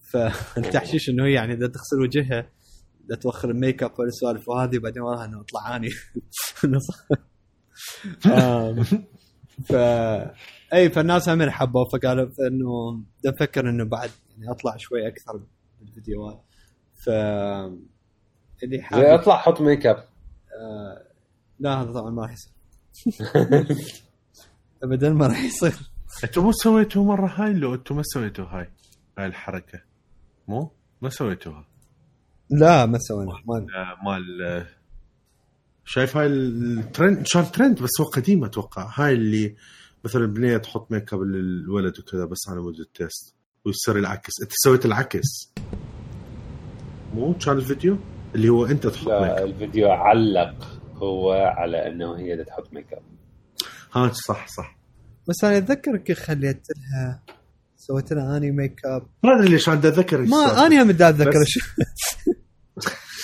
[0.00, 2.50] فالتحشيش إنه هي يعني إذا تغسل وجهها
[3.06, 5.90] إذا توخر ال make up والسوالف وهذه بعدين وراها إنه طلعاني.
[9.68, 9.72] ف
[10.74, 15.40] إي فالناس هم حبوا فقالوا إنه بدي أفكر إنه بعد يعني أطلع شوي أكثر
[15.80, 16.42] بالفيديوهات.
[17.04, 17.08] ف
[18.62, 19.96] اللي حابب أطلع حط make up.
[19.96, 21.06] آه،
[21.58, 22.52] لا هذا طبعا ما راح يصير.
[24.82, 25.91] ابدا ما راح يصير.
[26.24, 28.70] أنتم مو سويتوا مرة هاي لو أنتم ما سويتوا هاي؟
[29.18, 29.82] هاي الحركة.
[30.48, 30.70] مو؟
[31.02, 31.64] ما سويتوها.
[32.50, 33.32] لا ما سوينا.
[33.46, 34.66] ما آه، مال آه،
[35.84, 38.90] شايف هاي الترند؟ كان ترند؟ بس هو قديم أتوقع.
[38.94, 39.56] هاي اللي
[40.04, 44.32] مثلا بنية تحط make up للولد وكذا بس على مود ال taste ويصير العكس.
[44.42, 45.52] أنت سويت العكس.
[47.14, 47.98] مو كان الفيديو؟
[48.34, 49.46] اللي هو أنت تحط ميك لا up.
[49.46, 53.02] الفيديو علق هو على إنه هي بدها تحط make up.
[53.92, 54.81] ها صح صح.
[55.28, 57.22] بس أنا اتذكر كي خليت لها
[57.76, 61.46] سويت لها أني make up ما أدري ليش عندي أتذكر ما أنا هم أتذكر بس-
[61.48, 61.60] شو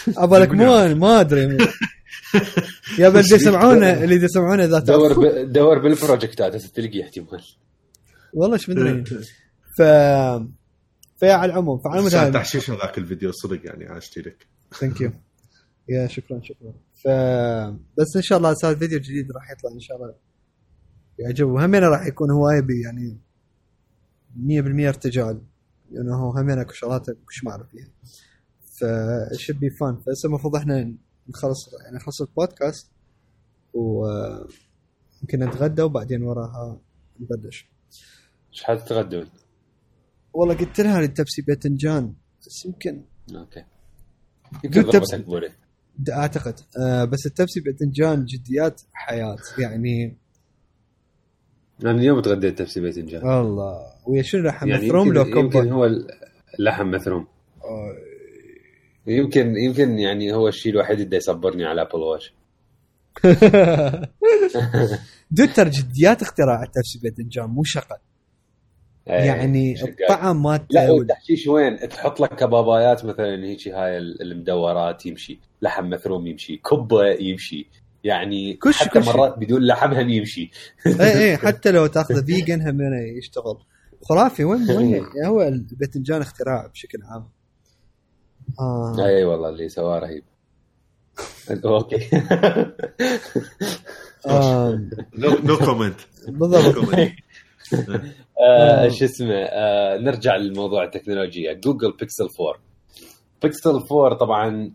[0.22, 1.58] ابالك مو ما أدري.
[2.98, 5.52] يا بل يسمعونه اللي يسمعونه ذات دور ب...
[5.52, 7.44] دور بالبروجكتات هسه تلقي احتمال
[8.32, 9.04] والله إيش مدري
[9.78, 9.82] ف
[11.20, 14.46] فيا على العموم فعلى المدى تحشيش هذاك الفيديو صدق يعني عاشتي لك.
[14.80, 15.10] ثانك يو
[15.88, 16.72] يا شكرا شكرا.
[17.04, 17.08] ف
[17.98, 20.14] بس إن شاء الله صار فيديو جديد راح يطلع إن شاء الله.
[21.18, 23.18] يعجب وهمين راح يكون هواية بي يعني
[24.84, 25.42] 100% ارتجال.
[25.90, 27.06] لأنه هو همين اكو شغلات
[27.44, 27.88] ما اعرف فيها
[29.32, 30.94] should be fun فهسه المفروض إحنا
[31.28, 32.90] نخلص يعني نخلص البودكاست
[33.74, 36.80] ويمكن نتغدى وبعدين وراها
[37.20, 37.68] نبلش.
[38.52, 39.26] إيش حتتغدون؟
[40.34, 42.14] والله قلت لها التبسي باذنجان
[42.46, 43.04] بس يمكن
[43.34, 43.64] أوكي.
[44.64, 45.48] يمكن قلت تبس- ضربتك بوري
[45.98, 49.36] د- أعتقد آه بس التبسي باذنجان جديات حياة.
[49.58, 50.16] يعني
[51.82, 53.78] أنا اليوم تغديت نفسي باذنجان الله.
[54.06, 55.90] ويا شنو لحم يعني يمكن, لو يمكن combo هو
[56.58, 57.26] اللحم مثروم
[57.64, 57.96] آه،
[59.06, 62.32] يمكن يمكن يعني هو الشيء الوحيد اللي يصبرني على أبل واتش
[65.30, 67.98] dude ترى جديات اختراع التبسي باذنجان مو شقة.
[69.06, 69.90] يعني شقاق.
[70.00, 75.90] الطعم مالته لا وال- والتحشيش وين؟ تحط لك كبابايات مثلا هيك هاي المدورات يمشي، لحم
[75.90, 77.66] مثروم يمشي، كبة يمشي،
[78.04, 79.06] يعني كل شيء- حتى كل.
[79.06, 80.50] مرات بدون لحم هم يمشي.
[80.86, 82.80] اي اي حتى لو تاخذه vegan هم
[83.18, 83.58] يشتغل
[84.08, 87.28] خرافي وين وين يعني هو الباذنجان اختراع بشكل عام
[88.60, 89.06] آه.
[89.06, 90.24] اي والله اللي سواه رهيب.
[91.64, 92.08] okay
[94.26, 94.80] آه.
[95.18, 96.88] no comment بالضبط
[98.40, 102.54] آه، شو اسمه آه، نرجع للموضوع التكنولوجيا جوجل بيكسل 4
[103.42, 104.72] بيكسل 4 طبعا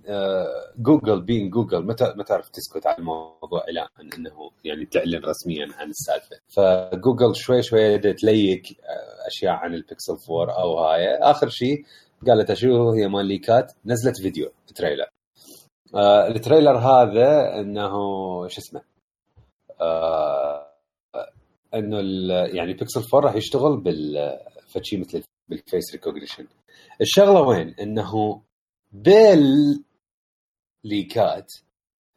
[0.77, 5.89] جوجل بين جوجل ما تعرف تسكت على الموضوع إلى أن إنه يعني تعلن رسميا عن
[5.89, 6.39] السالفة.
[6.47, 11.15] فجوجل شوي شوي تـ leak آه، أشياء عن البيكسل 4 أو هاي.
[11.15, 11.85] آخر شيء
[12.27, 15.07] قالت شو هي مال leak ات؟ نزلت فيديو trailer.
[15.95, 17.91] آه، ال trailer هذا إنه
[18.47, 18.81] شو اسمه؟
[19.81, 20.67] آه،
[21.73, 21.97] إنه
[22.33, 24.39] يعني بيكسل 4 راح يشتغل بال
[24.75, 26.47] مثل بال face recognition
[27.01, 28.41] الشغلة وين؟ إنه
[28.93, 29.83] بال
[30.83, 31.53] leak ات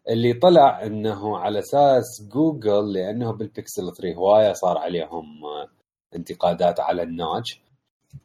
[0.09, 5.69] اللي طلع إنه على أساس جوجل لأنه بالبيكسل 3 هواية صار عليهم آه،
[6.17, 7.61] انتقادات على ال notch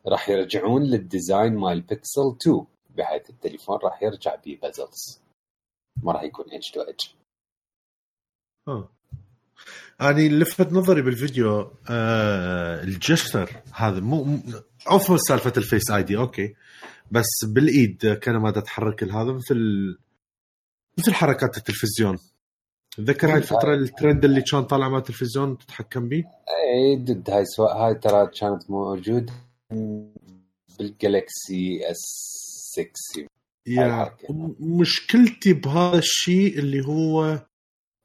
[0.07, 5.21] راح يرجعون لل design مال بيكسل 2 بحيث التليفون راح يرجع بيه bezels.
[6.03, 7.15] ما راح يكون edge to edge
[10.01, 14.39] اللي لفت نظري بالفيديو آه ال gesture هذا مو-
[14.87, 16.55] عفوا سالفة ال Face ID okay.
[17.11, 19.57] بس بالإيد كان ما تتحرك هذا مثل
[20.97, 22.17] مثل حركات التلفزيون.
[22.97, 27.77] تذكر هاي الفترة الترند اللي كان طالع مع التلفزيون تتحكم به اي ضد هاي سواء
[27.77, 29.31] هاي ترى كانت موجود
[30.79, 31.97] بالجالكسي اس
[33.13, 33.27] 6
[33.67, 34.17] يا
[34.59, 37.39] مشكلتي بهذا الشيء اللي هو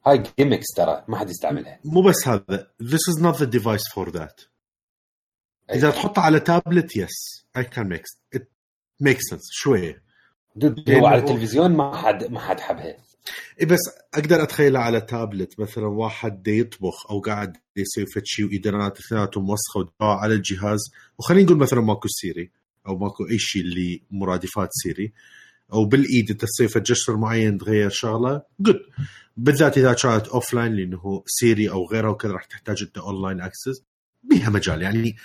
[0.05, 1.79] هاي gimmicks ترى ما حد يستعملها.
[1.85, 4.47] مو بس هذا this is not the device for that.
[5.73, 8.39] إذا تحطه على tablet yes I can make
[9.03, 9.49] makes sense.
[9.51, 10.03] شوية
[10.89, 12.97] هو على التلفزيون ما حد ما حد حبها.
[13.61, 13.79] اي بس
[14.13, 19.79] أقدر اتخيلها على تابلت مثلا واحد يطبخ أو قاعد يسوي فد شيء وايدينات اثنيناتهم موسخة
[19.79, 20.79] ودا على الجهاز.
[21.17, 22.51] وخلينا نقول مثلا ماكو سيري
[22.87, 25.13] أو ماكو أي شيء اللي مرادفات سيري
[25.73, 28.41] أو بالإيد أنت تسوي جسر معين تغير شغلة.
[28.59, 28.79] جود
[29.37, 33.41] بالذات إذا كانت اوف لاين لأنه سيري أو غيره وكذا راح تحتاج أنت اون لاين
[33.41, 33.83] اكسس
[34.23, 34.81] بيها مجال.
[34.81, 35.15] يعني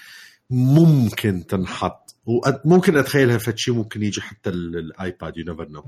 [0.50, 5.84] ممكن تنحط وممكن أتخيلها فد شيء ممكن يجي حتى ال- الايباد يو نيفر نو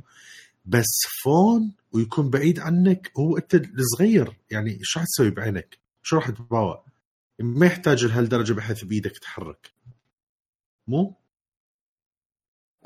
[0.64, 6.30] بس فون ويكون بعيد عنك هو أنت الصغير يعني شو راح تسوي بعينك؟ شو راح
[6.30, 6.84] تباوع؟
[7.40, 9.70] ما يحتاج لهالدرجة بحيث بايدك تحرك
[10.88, 11.14] مو؟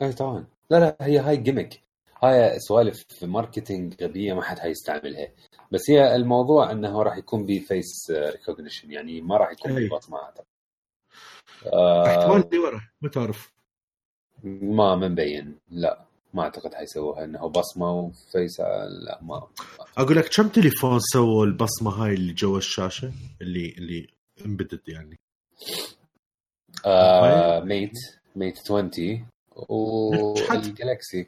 [0.02, 1.80] اي طبعا لا لا هي هاي gimmick
[2.22, 5.28] هاي سوالف marketing غبية ما حد حيستعملها
[5.72, 9.88] بس هي الموضوع إنه راح يكون ب face recognition يعني ما راح يكون أي.
[11.72, 13.52] آه احتمال اللي ورا ما تعرف.
[14.44, 19.48] ما ما مبين لا ما أعتقد حيسووها إنه بصمة و face لا ما
[19.98, 24.06] أقول لك كم تليفون سووا البصمة هاي اللي جوا الشاشة؟ اللي اللي
[24.46, 25.18] embedded يعني.
[26.86, 27.92] آه ميت
[28.36, 28.90] ميت 20
[30.36, 31.26] شحد؟ والجالكسي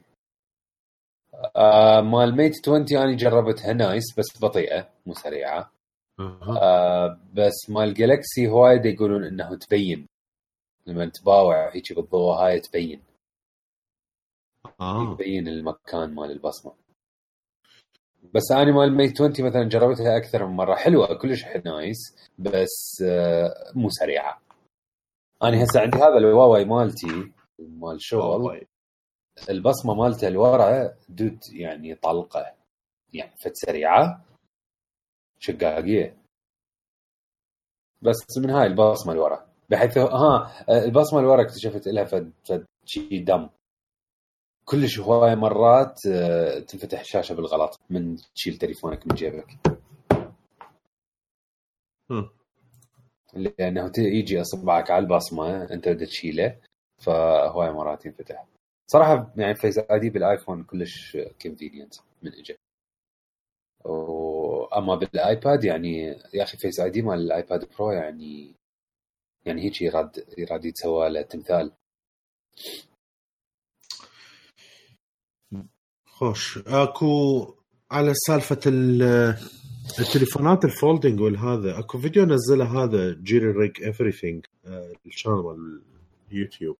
[1.56, 5.70] آه مال ميت 20 أنا جربتها nice بس بطيئة مو سريعة.
[6.20, 10.06] آه بس مال جالكسي هواية يقولون إنه تبين.
[10.86, 13.02] لما تباوع هيك بالضوء هاي تبين.
[14.80, 15.14] آه.
[15.14, 16.72] تبين المكان مال البصمة.
[18.34, 20.74] بس أنا مال ميت 20 مثلا جربتها أكثر من مرة.
[20.74, 21.98] حلوة كلش نايس
[22.38, 24.42] بس آه مو سريعة.
[25.42, 28.66] أنا هسه عندي هذا الهواوي مالتي مال شغل.
[29.48, 32.54] البصمة مالته لورا دود يعني طلقة.
[33.12, 34.29] يعني فت سريعة.
[35.40, 36.16] شقاقية.
[38.02, 43.48] بس من هاي البصمة لورا بحيث ها البصمة لورا اكتشفت لها فد فد شي دم.
[44.64, 49.46] كلش هواي مرات آه، تنفتح الشاشه بالغلط من تشيل تليفونك من جيبك.
[53.34, 56.56] لأنه يجي أصبعك على البصمة أنت بدك تشيله
[56.98, 58.46] فهواي مرات ينفتح.
[58.86, 62.56] صراحة يعني Face ID بالآيفون كلش convenient من اجى
[64.76, 66.02] أما بالآيباد يعني
[66.34, 68.54] يا أخي Face ID مال الآيباد Pro يعني
[69.44, 71.72] يعني هيك يراد يراد يتسوى له تمثال
[76.06, 76.58] خوش.
[76.66, 77.54] أكو
[77.90, 79.36] على سالفة ال-
[79.98, 84.46] التليفونات ال folding والهذا أكو فيديو نزله هذا JerryRigEverything
[85.06, 85.82] ال channel مال
[86.32, 86.76] اليوتيوب.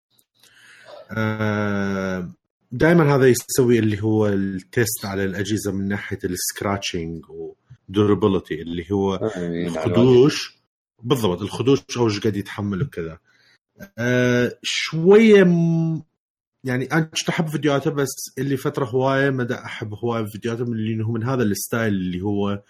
[2.72, 7.24] دائما هذا يسوي اللي هو ال test على الأجهزة من ناحية ال scratching
[7.90, 10.56] و durability اللي هو يعني الخدوش.
[11.02, 13.18] بالضبط الخدوش أو إيش قاعد يتحمل وكذا.
[13.98, 16.02] أه شوية م...
[16.64, 21.10] يعني أنا كنت أحب فيديوهاته بس اللي فترة هواية ما أحب هواية فيديوهاته من لأنه
[21.12, 22.62] من هذا ال style اللي هو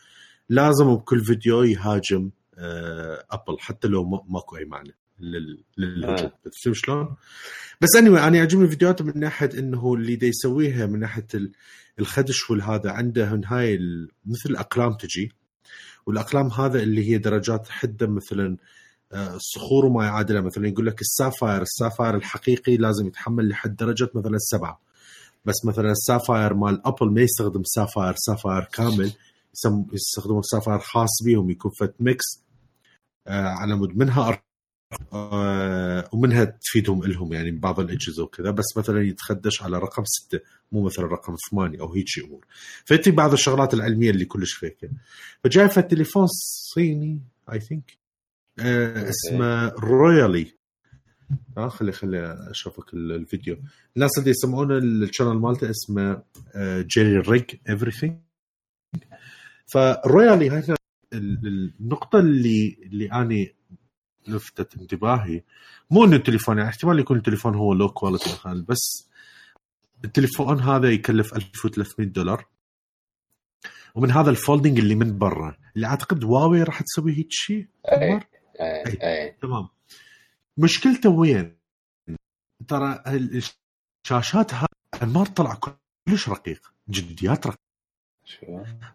[0.49, 6.31] لازم بكل فيديو يهاجم أه ابل حتى لو ما- ماكو أي معنى للهجوم
[6.67, 6.73] آه.
[6.73, 7.17] شلون؟
[7.81, 11.53] بس اني anyway, أنا يعجبني فيديوهاته من ناحية إنه اللي دا يسويها من ناحية ال-
[11.99, 13.79] الخدش والهذا عنده هاي
[14.27, 15.33] مثل أقلام تجي.
[16.07, 18.57] والأقلام هذا اللي هي درجات حدة مثلا
[19.13, 23.77] آه، صخور وما يعادلها مثلا يقول لك ال sapphire ال sapphire الحقيقي لازم يتحمل لحد
[23.77, 24.81] درجه مثلا سبعة.
[25.45, 29.13] بس مثلا ال sapphire مال ابل ما يستخدم sapphire sapphire كامل.
[29.93, 31.51] يستخدمون sapphire خاص بيهم.
[31.51, 32.25] يكون فد mix
[33.27, 34.43] آه، على مود منها آه،
[36.13, 38.51] ومنها تفيدهم إلهم يعني بعض الأجهزة وكذا.
[38.51, 40.41] بس مثلا يتخدش على رقم ستة
[40.73, 42.47] مو مثلا رقم ثمانية أو هيك أمور.
[42.85, 44.89] فيتي بعض الشغلات العلمية اللي كلش فيكه
[45.45, 46.27] فجاي في التليفون
[46.75, 47.21] صيني
[47.53, 47.99] I think
[49.09, 50.47] اسمه Royole.
[51.59, 53.57] آه خلي خلي أشوفك ال- الفيديو.
[53.97, 56.23] الناس اللي يسمعون ال channel مالته اسمه
[56.97, 58.17] JerryRigEverything
[59.73, 60.59] ف Royole هاي
[61.13, 63.55] ال- ال- النقطة اللي اللي أني
[64.29, 65.43] لفتت انتباهي.
[65.91, 69.09] مو إنه التليفون يعني احتمال يكون التليفون هو low quality بس
[70.05, 72.47] التليفون هذا يكلف 1300 دولار.
[73.95, 78.11] ومن هذا ال folding اللي من برا اللي أعتقد هواوي راح تسوي هيك شيء اي
[78.11, 78.25] عمر؟
[78.61, 79.69] اي اي تمام.
[80.57, 81.57] مشكلته وين؟
[82.69, 83.03] ترى
[84.05, 84.67] الشاشات هاي
[85.03, 85.59] انمار طلع
[86.09, 87.61] كلش رقيق جديات رقيق.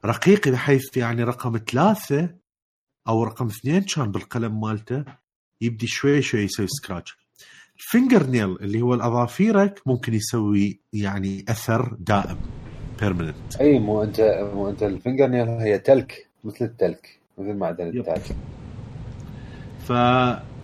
[0.05, 2.35] رقيق بحيث يعني رقم ثلاثة
[3.07, 5.05] أو رقم اثنين كان بالقلم مالته.
[5.61, 7.17] يبدي شوي شوي يسوي scratch
[7.77, 12.37] ال fingernail اللي هو الأظافيرك ممكن يسوي يعني أثر دائم
[12.99, 17.87] بيرمننت أي مو أنت مو أنت الفنجر نيل هي تلك مثل التلك مثل معدن.
[17.87, 18.21] التاج.
[19.87, 19.89] ف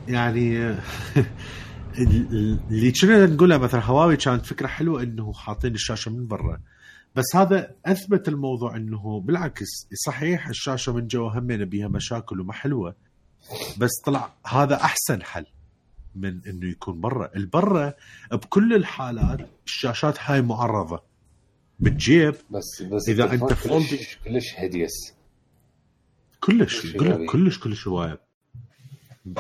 [0.08, 0.58] يعني
[1.98, 6.60] اللي كنا نقولها مثلا هواوي كانت فكرة حلوة إنه حاطين الشاشة من برا.
[7.16, 12.96] بس هذا أثبت الموضوع إنه بالعكس صحيح الشاشة من جوا همين بيها مشاكل وما حلوة
[13.78, 15.46] بس طلع هذا أحسن حل
[16.16, 17.32] من إنه يكون برا.
[17.36, 17.94] البرا
[18.32, 21.04] بكل الحالات الشاشات هاي معرضة
[21.80, 22.36] بالجيب.
[22.50, 24.92] بس بس إذا التليفون أنت كلش كلش هديس
[26.40, 28.22] كلش كلش كلش كلش هوايه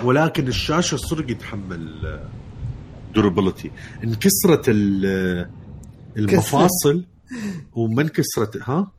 [0.03, 2.19] ولكن الشاشة صدق يتحمل
[3.15, 3.71] دورابيلتي
[4.03, 5.49] انكسرت ال-
[6.17, 7.05] المفاصل
[7.73, 8.91] وما انكسرت ها؟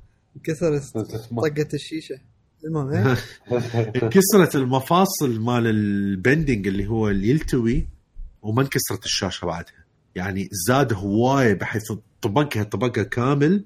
[0.44, 0.78] كسر
[1.36, 2.20] طقة الشيشة.
[2.64, 3.16] المهم إيه؟
[4.02, 7.88] انكسرت المفاصل مال البندنج اللي هو اللي يلتوي
[8.42, 9.84] وما انكسرت الشاشة بعدها.
[10.14, 11.92] يعني زاد هواية بحيث
[12.22, 13.64] طبقها طبقها كامل.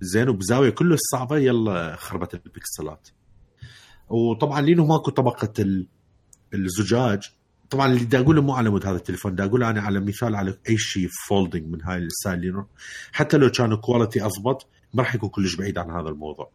[0.00, 3.08] زين وبزاوية كلش صعبه يلا خربت البكسلات.
[4.08, 5.86] وطبعا لأنه ماكو طبقة ال-
[6.54, 7.30] الزجاج
[7.70, 10.58] طبعا اللي دا أقوله مو على مود هذا التليفون دا أقوله أنا على مثال على
[10.68, 12.62] أي شيء folding من هاي ال style
[13.12, 14.66] حتى لو كان quality أضبط
[14.96, 16.50] ما راح يكون كلش بعيد عن هذا الموضوع.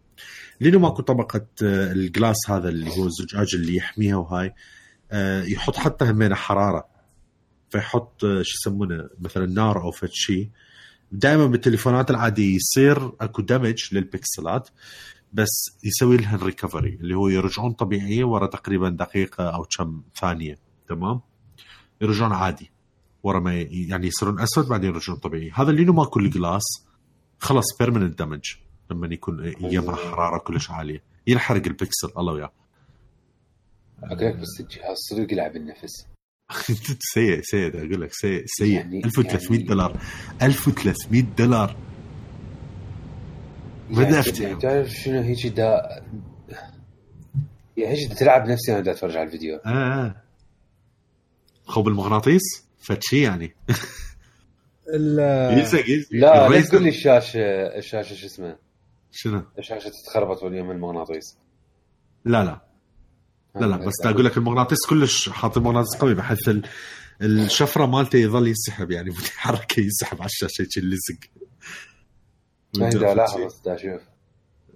[0.59, 4.53] لأنه ماكو طبقة آه، ال glass هذا اللي هو الزجاج اللي يحميها وهاي
[5.11, 6.85] آه، يحط حتى همينه حرارة.
[7.69, 10.49] فيحط آه، شو يسمونه مثلا نار أو فد شيء
[11.11, 14.69] دائما بالتليفونات العاديه يصير أكو damage للبكسلات
[15.33, 20.57] بس يسوي لها ال recovery اللي هو يرجعون طبيعية ورا تقريبا دقيقة أو كم ثانية.
[20.87, 21.21] تمام؟
[22.01, 22.71] يرجعون عادي.
[23.23, 25.51] ورا ما يعني يصيرون أسود بعدين يرجعون طبيعي.
[25.55, 26.90] هذا اللي ماكو ال glass.
[27.41, 28.41] خلص permanent damage
[28.91, 31.03] لما يكون يمها حرارة كلش عالية.
[31.27, 32.11] ينحرق البكسل.
[32.17, 32.51] الله وياه.
[34.03, 36.07] أقول لك بس الجهاز صدق يلعب النفس.
[37.13, 38.73] سيء سيء أقول لك سيء سيء.
[38.73, 39.99] يعني- 1300 يعني- دولار.
[40.41, 41.75] 1300 دولار.
[43.89, 45.81] بدي يعني افتهم تعرف شنو هيك دا؟
[47.77, 49.55] يعني هيك تلعب نفسي أنا دا أتفرج على الفيديو.
[49.55, 50.21] آه آه.
[51.65, 52.41] خوب المغناطيس.
[52.79, 53.55] فتشي يعني.
[56.11, 56.61] لا لا.
[56.61, 57.39] تقول لي الشاشة
[57.77, 58.57] الشاشة شو اسمه
[59.11, 61.37] شنو؟ الشاشة تتخربط واليوم المغناطيس
[62.25, 62.61] لا لا
[63.55, 66.63] لا لا بس دا أقول لك المغناطيس كلش حاط المغناطيس قوي بحيث ال-
[67.21, 71.19] الشفرة مالته يظل ينسحب يعني متحركه ينسحب على الشاشة هيك اللزق
[72.77, 74.01] ما دا لاحظ دا شوف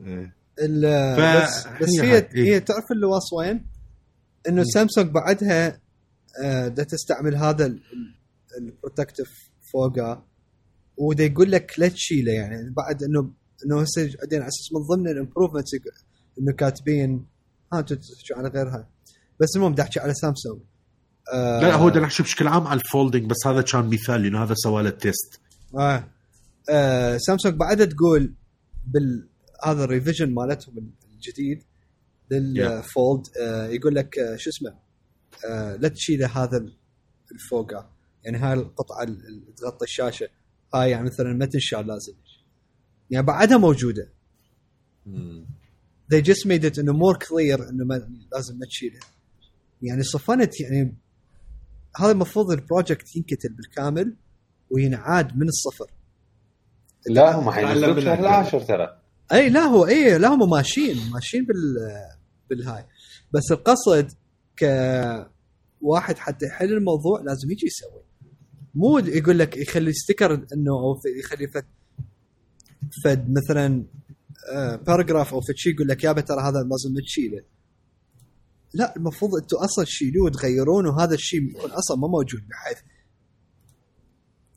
[0.06, 0.36] إيه.
[0.60, 2.60] ال- ف- بس بس هي هي إيه.
[2.60, 3.66] تعرف اللواص وين؟
[4.48, 5.82] إنه سامسونج بعدها
[6.44, 7.76] آه، دا تستعمل هذا
[8.58, 10.24] البروتكتيف فوقه
[10.98, 12.74] ودا يقول لك لا تشيله يعني.
[12.78, 13.32] بعد انه
[13.66, 15.72] إنه هسه بعدين على أساس من ضمن ال improvements
[16.40, 17.26] إنه كاتبين
[17.74, 18.90] ها تحكوا على غيرها.
[19.40, 20.62] بس المهم بدي أحكي على سامسونج
[21.34, 24.44] آه لا هو دا نحكي بشكل عام على ال folding بس هذا كان مثال لأنه
[24.44, 25.40] هذا سوى له test
[25.78, 26.08] آه.
[26.70, 28.34] آه سامسونج بعدها تقول
[28.86, 29.30] بال
[29.66, 31.64] هذا ال revision مالتهم الجديد
[32.32, 34.74] لل Fold آه يقول لك آه شو اسمه؟
[35.50, 36.66] آه لا تشيله هذا
[37.32, 37.95] الفوقه
[38.26, 40.28] يعني هاي القطعة اللي تغطي الشاشة.
[40.74, 42.14] هاي يعني مثلا ما تنشال لازم.
[43.10, 44.12] يعني بعدها موجودة.
[46.14, 49.00] they just made it إنه more clear إنه ما لازم ما تشيلها.
[49.82, 50.98] يعني صفنت يعني
[51.98, 54.16] هذا المفروض ال project ينكتب بالكامل
[54.70, 55.92] وينعاد من الصفر.
[57.08, 58.20] لا هم لا.
[58.20, 59.02] العاشر ترى.
[59.32, 61.76] أي لا هو إي لا هم ماشيين ماشيين بال
[62.50, 62.86] بالهاي.
[63.32, 64.12] بس القصد
[64.58, 64.66] ك
[65.82, 68.05] واحد حتى يحل الموضوع لازم يجي يسوي.
[68.76, 71.66] مو يقول لك يخلي sticker إنه أو يخلي فد
[73.04, 73.86] فد مثلا
[74.88, 77.44] paragraph أو فد شيء يقول لك يابا ترى هذا لازم تشيله.
[78.74, 82.78] لا المفروض أنتم أصلا تشيلوه وتغيرون وهذا الشيء يكون أصلا ما موجود بحيث.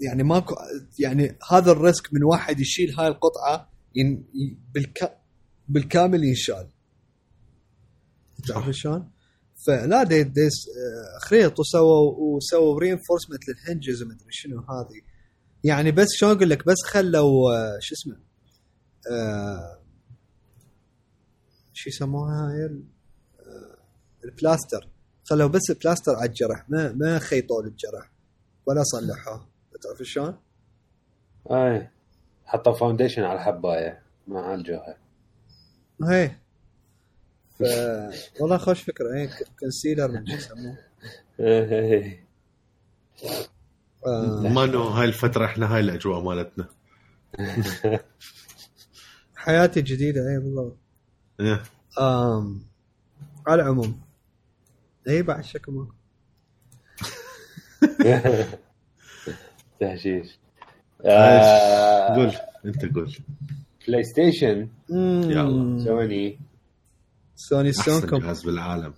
[0.01, 0.55] يعني ماكو
[0.99, 4.25] يعني هذا ال risk من واحد يشيل هاي القطعة ين...
[4.75, 5.19] بالك...
[5.69, 6.69] بالكامل ينشال.
[8.49, 9.11] تعرف شلون؟
[9.67, 15.01] فلا دي, دي آه، خريط وسووا وسووا reinforcement لل hinges وما أدري شنو هذه.
[15.65, 18.17] يعني بس شلون أقول لك؟ بس خلوا آه، شو اسمه؟
[19.13, 19.79] آه
[21.73, 22.85] شو يسموها هاي؟ ال-
[24.25, 24.89] البلاستر.
[25.25, 28.11] خلوا بس البلاستر على الجرح ما ما خيطوا للجرح.
[28.67, 29.49] ولا صلحوه.
[29.83, 30.37] تعرف شلون؟
[31.51, 31.89] اي
[32.45, 34.99] حطوا foundation على الحباية ما عالجوها
[36.03, 36.37] هي
[37.59, 37.63] ف
[38.41, 39.17] والله خوش فكرة.
[39.17, 39.29] هي
[39.61, 40.79] concealer من شو يسموه.
[44.07, 46.69] آه، ما انه هاي الفترة إحنا هاي الأجواء مالتنا.
[49.37, 50.77] حياتي الجديدة اي بالضبط
[51.41, 51.63] إيه.
[52.01, 52.63] آم
[53.47, 54.01] على العموم.
[55.09, 55.93] اي بعد شكو ماكو
[59.81, 60.39] تهشيش
[61.05, 62.33] آه، قول.
[62.65, 63.17] أنت قول.
[63.89, 65.79] بلاي ستيشن مم.
[65.85, 66.39] سوني
[67.41, 68.95] سوني ستون احسن كوم جهاز بالعالم.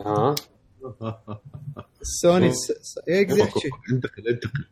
[0.00, 0.34] ها؟
[2.02, 2.72] سوني س...
[2.82, 2.98] س...
[3.08, 4.64] إيه قاعد احكي انتقل انتقل.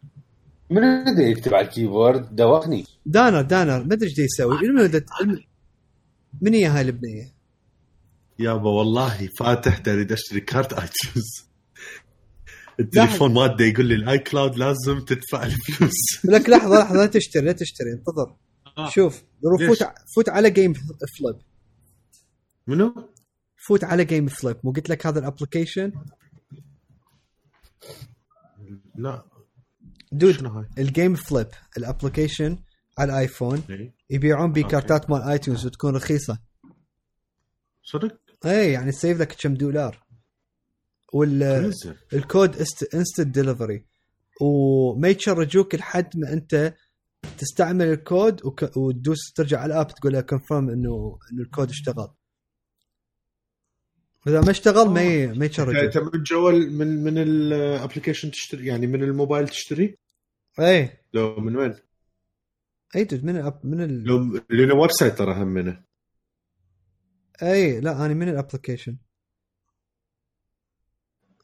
[0.71, 4.59] من اللي يكتب على الكيبورد؟ دوخني دانر دانر ما أدري إيش يسوي.
[6.43, 7.35] من هي هاي البنية؟
[8.39, 11.27] يابا والله فاتح اريد أشتري كارت iTunes.
[12.81, 15.95] التليفون ماده يقول لي ال iCloud لازم تدفع الفلوس.
[16.25, 18.37] لك لحظة لحظة لا تشتري لا تشتري انتظر.
[18.79, 18.91] آه.
[18.91, 21.52] شوف روح؟ فوت فوت على Gameflip
[22.67, 23.09] منو؟
[23.67, 25.93] فوت على Gameflip مو قلت لك هذا ال application
[28.95, 29.25] لا
[30.13, 31.47] dude شنو هاي؟ ال Gameflip
[31.79, 32.59] ال application
[32.99, 33.63] على ال iPhone.
[34.11, 34.65] يبيعون بيه.
[34.65, 36.39] كارتات مال iTunes وتكون رخيصة
[37.83, 40.07] صدق؟ إي يعني تسيف لك كم دولار
[41.13, 41.73] وال.
[42.13, 42.57] ال code
[42.95, 43.87] instant delivery
[44.41, 46.75] وما يتشرجوك لحد ما أنت
[47.39, 48.77] تستعمل الكود وك...
[48.77, 52.09] وتدوس ترجع على ال app تقول له confirm انه إنه الكود اشتغل
[54.27, 55.27] واذا ما اشتغل ما ي...
[55.27, 59.99] ما أنت يتشرجوك من جوال من من ال application تشتري يعني من الموبايل تشتري؟
[60.61, 61.75] اي لو من وين؟
[62.97, 63.61] اي من ال app...
[63.67, 64.05] من ال...
[64.05, 65.83] لو لأنه website ترى هم منه.
[67.43, 68.97] اي لا أنا من ال application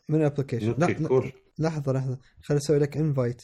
[0.08, 2.18] من ال application لا لحظة لحظة.
[2.42, 3.42] خليني أسوي لك invite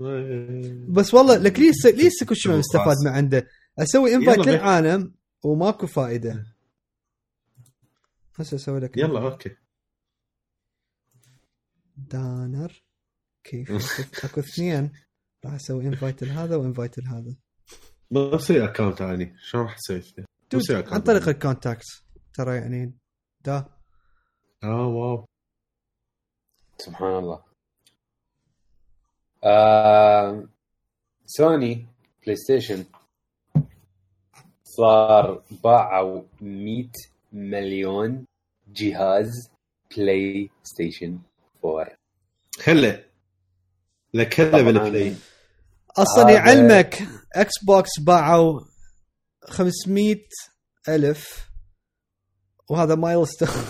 [0.00, 0.86] إيه.
[0.88, 2.58] بس والله لك ليش ليش كل شيء ما.
[2.58, 3.48] مستفاد من عنده.
[3.78, 4.46] أسوي invite.
[4.46, 6.51] للعالم وماكو فائدة.
[8.38, 9.56] هسه أسوي لك يلا أوكي.
[11.96, 12.82] دانر
[13.44, 13.70] كيف؟
[14.24, 14.92] اكو اثنين.
[15.44, 17.36] راح أسوي invite لهذا و invite لهذا.
[18.10, 19.76] بصير account اني شلون راح؟
[20.52, 21.28] dude، بصير عن طريق.
[21.28, 21.84] ال contact
[22.34, 22.98] ترى يعني
[23.44, 23.56] دا.
[24.64, 25.26] آه wow.
[26.78, 27.44] سبحان الله.
[29.44, 30.48] آه
[31.26, 31.86] Sony
[32.22, 32.84] PlayStation
[34.64, 36.88] صار باعوا 100
[37.32, 38.26] مليون
[38.68, 39.30] جهاز
[39.96, 41.18] PlayStation
[41.64, 41.88] 4
[42.64, 43.04] هلا
[44.14, 44.62] لك هلا طبعاً.
[44.62, 45.14] بالبلاي
[45.96, 47.02] أصلا يعلمك
[47.34, 48.60] Xbox باعوا
[49.44, 50.16] 500
[50.88, 51.48] ألف
[52.70, 53.48] وهذا milestone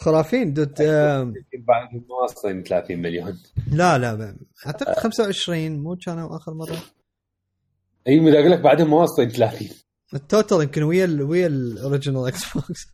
[0.00, 3.38] خرافين dude آم، بعد ما واصلين 30 مليون.
[3.72, 4.36] لا لا
[4.66, 6.76] أعتقد 25 مو كانوا آخر مرة.
[8.06, 9.68] أي أقول لك بعدهم ما واصلين 30
[10.14, 12.86] ال total يمكن ويا ال ويا ال original Xbox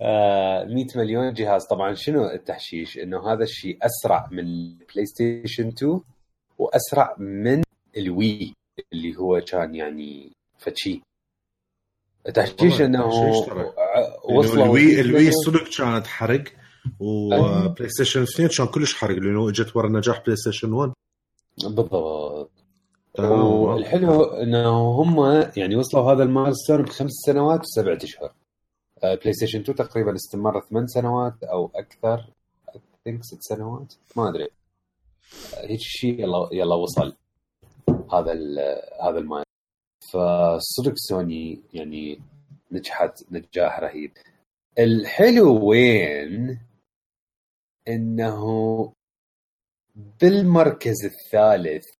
[0.00, 6.00] آه، 100 مليون جهاز طبعا شنو التحشيش إنه هذا الشيء أسرع من ال PlayStation 2
[6.58, 7.62] وأسرع من
[7.96, 8.54] ال Wii
[8.92, 11.00] اللي هو كان يعني فتشي
[12.26, 12.80] إنه تحشيش.
[12.80, 13.56] ع-
[14.28, 15.30] لأنه وصلوا ال Wii 100 ال Wii.
[15.32, 16.44] صدق كانت حرق.
[17.00, 20.92] و PlayStation 2 كان كلش حرق لأنه إجت ورا نجاح PlayStation 1
[21.62, 22.48] بالضبط آه،.
[23.18, 28.32] والحلو إنه هم يعني وصلوا هذا ال milestone بخمس سنوات وسبعة أشهر.
[29.02, 32.26] PlayStation 2 تقريبا استمر ثمان سنوات أو أكثر.
[33.04, 33.94] think ست سنوات.
[34.16, 34.44] ما أدري.
[34.44, 37.16] آه، هيك شيء يلا يلا وصل
[38.12, 38.32] هذا
[39.02, 39.44] هذا ال mile
[40.12, 42.20] فصدق سوني يعني
[42.72, 44.12] نجحت نجاح رهيب.
[44.78, 46.60] الحلو وين؟
[47.88, 48.92] إنه
[50.20, 51.99] بالمركز الثالث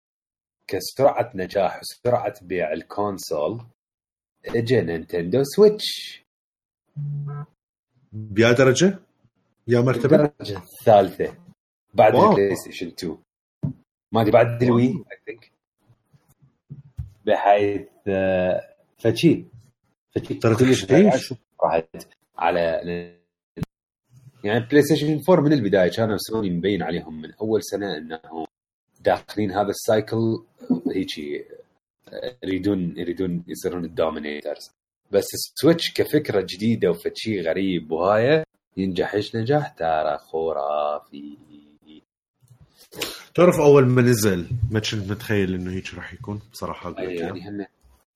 [0.70, 3.60] كسرعة نجاح وسرعة بيع ال console
[4.46, 6.22] اجى Nintendo Switch
[8.12, 8.98] بيا درجة؟
[9.68, 11.36] يا مرتبة؟ الدرجة الثالثة
[11.94, 12.14] بعد.
[12.14, 13.18] ال PlayStation 2
[14.12, 15.52] ما أدري بعد ال Wii I think
[17.26, 19.44] بحيث آه، فشي
[20.14, 21.34] فشي ترى كلش.
[21.64, 22.08] راحت
[22.38, 22.60] على
[24.44, 28.46] يعني PlayStation 4 من البداية كانوا سوني مبين عليهم من أول سنة إنه
[29.00, 30.42] داخلين هذا ال cycle
[30.94, 31.44] هيجي
[32.08, 34.70] آه، يريدون يريدون يصيرون ال dominators
[35.10, 38.44] بس ال Switch كفكرة جديدة وفتشي غريب وهاي
[38.76, 41.38] ينجح إيش نجاح ترى خرافي
[43.34, 47.40] تعرف أول ما نزل ما كنت متخيل إنه هيك راح يكون بصراحة أقول لك يعني
[47.40, 47.48] إياها.
[47.50, 47.66] هم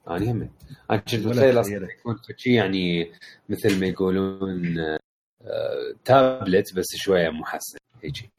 [0.08, 0.50] أنا هم
[0.90, 1.60] أنا كنت متخيل.
[1.60, 3.12] أصلا يكون شيء يعني
[3.48, 8.30] مثل ما يقولون آه، تابلت بس شوية محسن هيجي.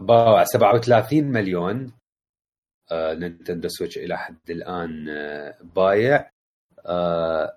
[0.00, 1.92] باع 37 مليون
[2.92, 6.30] آه، Nintendo Switch إلى حد الآن آه، بايع.
[6.86, 7.56] آه،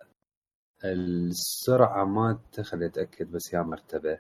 [0.86, 4.20] السرعة ما خليني أتأكد بس يا مرتبة.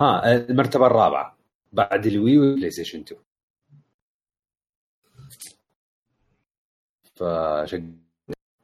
[0.00, 1.38] ها المرتبة الرابعة
[1.72, 3.20] بعد ال Wii وال PlayStation 2
[7.14, 7.82] فشق.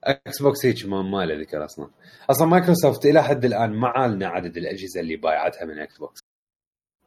[0.05, 1.91] Xbox هيك ما, ما له ذكر أصلا.
[2.31, 6.21] أصلا مايكروسوفت إلى حد الآن ما عالنا عدد الأجهزة اللي بايعتها من Xbox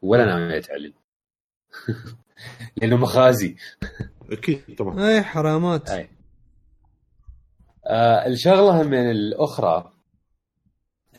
[0.01, 0.93] ولا ناويه تعلن
[2.77, 3.55] لأنه مخازي.
[4.31, 5.07] أكيد طبعا.
[5.09, 5.89] أي حرامات.
[5.89, 6.09] أي.
[7.85, 9.93] آه الشغلة من الأخرى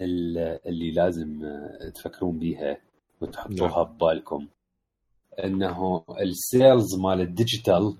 [0.00, 2.76] ال- اللي لازم آه، تفكرون بيها
[3.20, 4.48] وتحطوها ببالكم.
[5.44, 7.96] إنه ال sales مال ال digital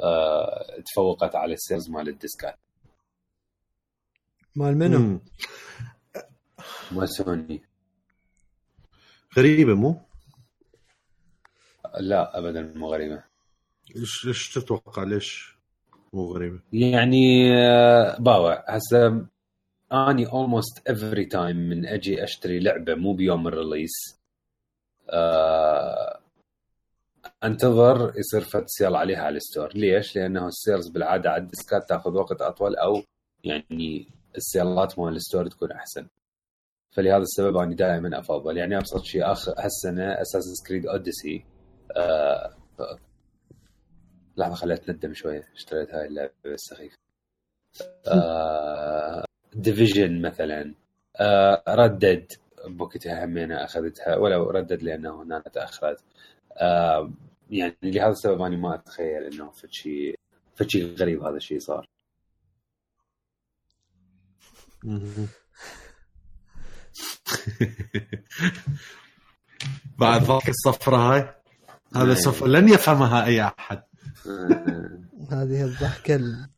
[0.00, 2.58] آه تفوقت على ال sales مال الديسكات.
[4.56, 5.20] مال منو؟
[6.92, 7.62] مال سوني.
[9.38, 10.00] غريبة مو؟
[12.00, 13.22] لا ابدا مو غريبة
[13.96, 15.56] إيش إيش تتوقع ليش
[16.12, 19.26] مو غريبة؟ يعني آه، باوع هسه
[19.92, 24.20] أني almost every time من أجي أشتري لعبة مو بيوم ال release
[25.10, 26.20] آه
[27.44, 31.88] أنتظر يصير فت sale عليها على ال store ليش؟ لأنه ال sales بالعادة على الديسكات
[31.88, 33.02] تأخذ وقت أطول أو
[33.44, 36.06] يعني السيلات مال ال store تكون أحسن
[36.90, 41.44] فلهذا السبب أنا دائما أفضل يعني أبسط شيء آخر هالسنة Assassin's Creed Odyssey
[41.96, 42.54] آه
[44.36, 46.96] لحظة خليت ندم شوية اشتريت هاي اللعبة السخيفه
[48.06, 49.24] آه
[49.54, 50.74] Division مثلا.
[51.16, 52.32] آه Red Dead
[52.66, 56.00] بوقتها همينة أخذتها ولو Red Dead لأنه هنا تاخرت
[56.56, 57.10] آه
[57.50, 59.72] يعني لهذا السبب أنا ما أتخيل إنه فد
[60.68, 61.86] شيء غريب هذا الشيء صار.
[69.98, 71.41] بعد ذاك الصفرة هاي.
[71.96, 72.14] هذا نعم.
[72.14, 73.82] صفر لن يفهمها أي أحد.
[74.26, 75.02] آه.
[75.30, 76.48] هذه الضحكة ال...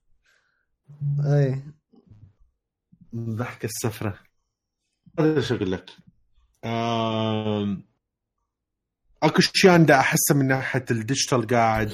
[1.26, 1.62] أي.
[3.14, 4.18] ضحك السفرة.
[5.18, 5.90] هذا شو أقول لك
[9.22, 11.92] أكو شيء عندي أحسه من ناحية الديجيتال قاعد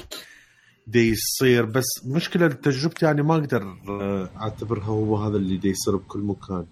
[0.87, 5.95] دي يصير بس مشكلة تجربتي يعني ما أقدر آه، أعتبرها هو هذا اللي دي يصير
[5.95, 6.65] بكل مكان.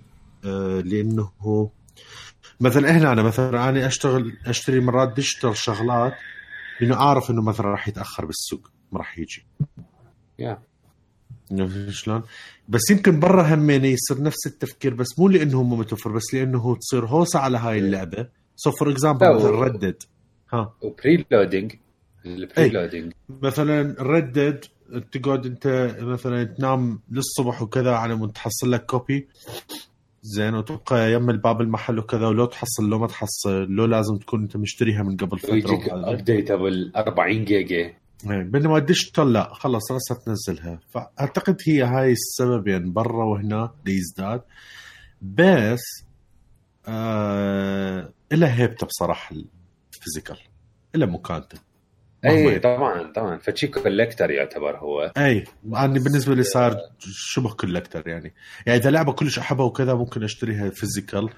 [0.45, 1.31] آه، لأنه
[2.59, 6.13] مثلا هنا أنا مثلا أنا أشتغل أشتري مرات digital شغلات
[6.81, 9.45] لأنه أعرف إنه مثلا راح يتأخر بالسوق ما راح يجي.
[10.39, 10.59] يا
[11.51, 12.23] عرفت شلون؟
[12.69, 17.05] بس يمكن برا همين يصير نفس التفكير بس مو لأنه هو متوفر بس لأنه تصير
[17.05, 18.27] هوسة على هاي اللعبة.
[18.55, 20.03] so for example لا، مثلا Red Dead
[20.53, 20.73] ها.
[20.81, 21.75] و pre-loading
[22.25, 24.65] ال pre-loading مثلا Red Dead
[25.11, 29.27] تقعد أنت مثلا تنام للصبح وكذا على مود تحصل لك copy
[30.21, 34.57] زين وتبقى يم الباب المحل وكذا ولو تحصل لو ما تحصل لو لازم تكون أنت
[34.57, 36.09] مشتريها من قبل فترة ويجيك وهذا.
[36.13, 37.75] update أبو ال 40 جيجا.
[37.77, 39.53] إيه، بينما ال digital لا.
[39.53, 44.41] خلص راسها تنزلها فأعتقد هي هاي السببين برا وهنا ليزداد.
[45.21, 45.81] بس
[46.87, 49.35] آه إلها هيبته بصراحة
[49.95, 50.37] ال physical
[50.95, 51.57] إلها مكانته.
[52.25, 53.37] أي طبعا طبعا.
[53.37, 55.11] فشي collector يعتبر هو.
[55.17, 55.43] أي.
[55.75, 58.33] أنا بالنسبة لي صار شبه collector يعني.
[58.65, 61.29] يعني إذا لعبة كلش أحبها وكذا ممكن أشتريها physical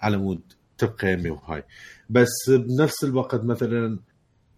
[0.00, 0.40] على مود
[0.78, 1.62] تبقى يمي وهاي.
[2.10, 3.98] بس بنفس الوقت مثلا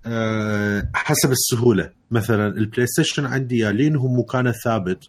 [0.07, 1.91] آه، حسب السهولة.
[2.11, 5.05] مثلا ال PlayStation عندي يا لينه مكانه ثابت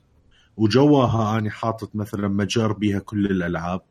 [0.58, 3.82] وجواها أني حاطط مثلا مجار بيها كل الألعاب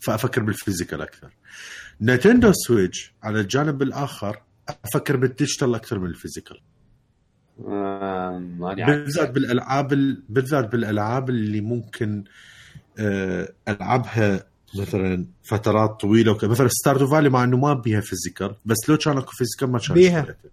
[0.00, 1.30] فأفكر بال physical أكثر.
[2.02, 4.42] Nintendo Switch على الجانب الآخر
[4.84, 6.60] أفكر بالديجيتال أكثر من الفيزيكال.
[7.68, 8.38] آه،
[8.86, 10.22] بالذات بالألعاب ال...
[10.28, 12.24] بالذات بالألعاب اللي ممكن
[12.98, 14.46] آه، ألعبها
[14.78, 19.18] مثلا فترات طويلة وكذا مثلا ستاردو فالي مع إنه ما بيها فيزيكال بس لو كان
[19.18, 20.20] أكو فيزيكال ما كان بيها.
[20.20, 20.48] اشتريته.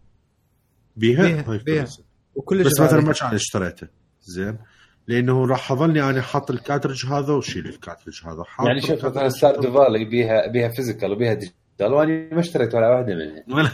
[0.95, 1.87] بيها؟ بيها- هاي بيها.
[2.35, 3.01] وكلش بس مثلا.
[3.01, 3.87] ما كان اشتريته.
[4.21, 4.57] زين.
[5.07, 8.43] لأنه راح اظلني أنا حاط الكاترج هذا وشيل الكاترج هذا.
[8.43, 9.71] حاط يعني شوف مثلا الكاترج ستار هذا.
[9.71, 11.57] فالي بيها بيها فيزيكال وبيها ديجيتال.
[11.81, 13.43] وأنا ما اشتريت ولا واحدة منها.
[13.49, 13.71] ولا-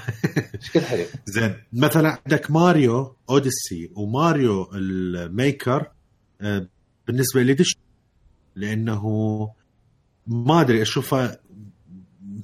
[0.56, 1.04] إيش كل حلو؟
[1.36, 5.92] زين مثلا عندك ماريو اوديسي وماريو الميكر
[6.42, 6.68] آه،
[7.08, 7.76] بالنسبة لي دش
[8.56, 9.04] لأنه
[10.28, 11.40] ما أدري اشوفها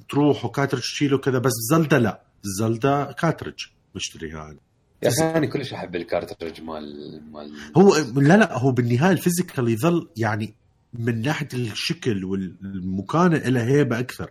[0.08, 4.58] تروح وكاترج تشيله كذا بس زلدا لا زلدا كاترج مشتريها أنا
[5.02, 10.08] يا أخي أنا كلش أحب الكارترج مال مال هو لا لا هو بالنهاية الفيزيكال يظل
[10.16, 10.54] يعني
[10.94, 14.30] من ناحية الشكل والمكانه له هيبة أكثر.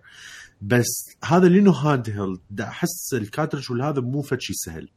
[0.62, 4.89] بس هذا لأنه handheld دا أحس ال cartridge والهذا مو فد شيء سهل.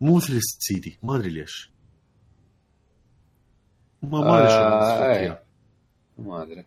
[0.00, 1.72] مو مثل السي دي ما أدري ليش.
[4.02, 5.38] ما ما أدري آه، شو أي.
[6.18, 6.66] ما أدري.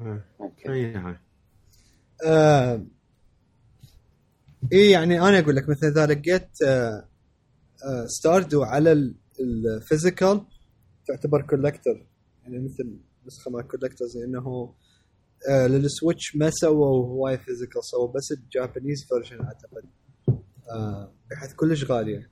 [0.00, 0.24] إيه.
[0.40, 1.18] ممكن هي هاي.
[2.26, 2.86] آه
[4.72, 7.08] إيه يعني أنا أقول لك مثلا إذا لقيت آه
[7.84, 10.44] آه Stardew على ال- ال physical
[11.06, 12.06] تعتبر collector
[12.42, 14.74] يعني مثل نسخة مال collector زي انه
[15.50, 19.84] آه لل Switch ما سووا هواي physical سووا بس ال Japanese version أعتقد.
[20.70, 22.30] آه بحيث كلش غالية.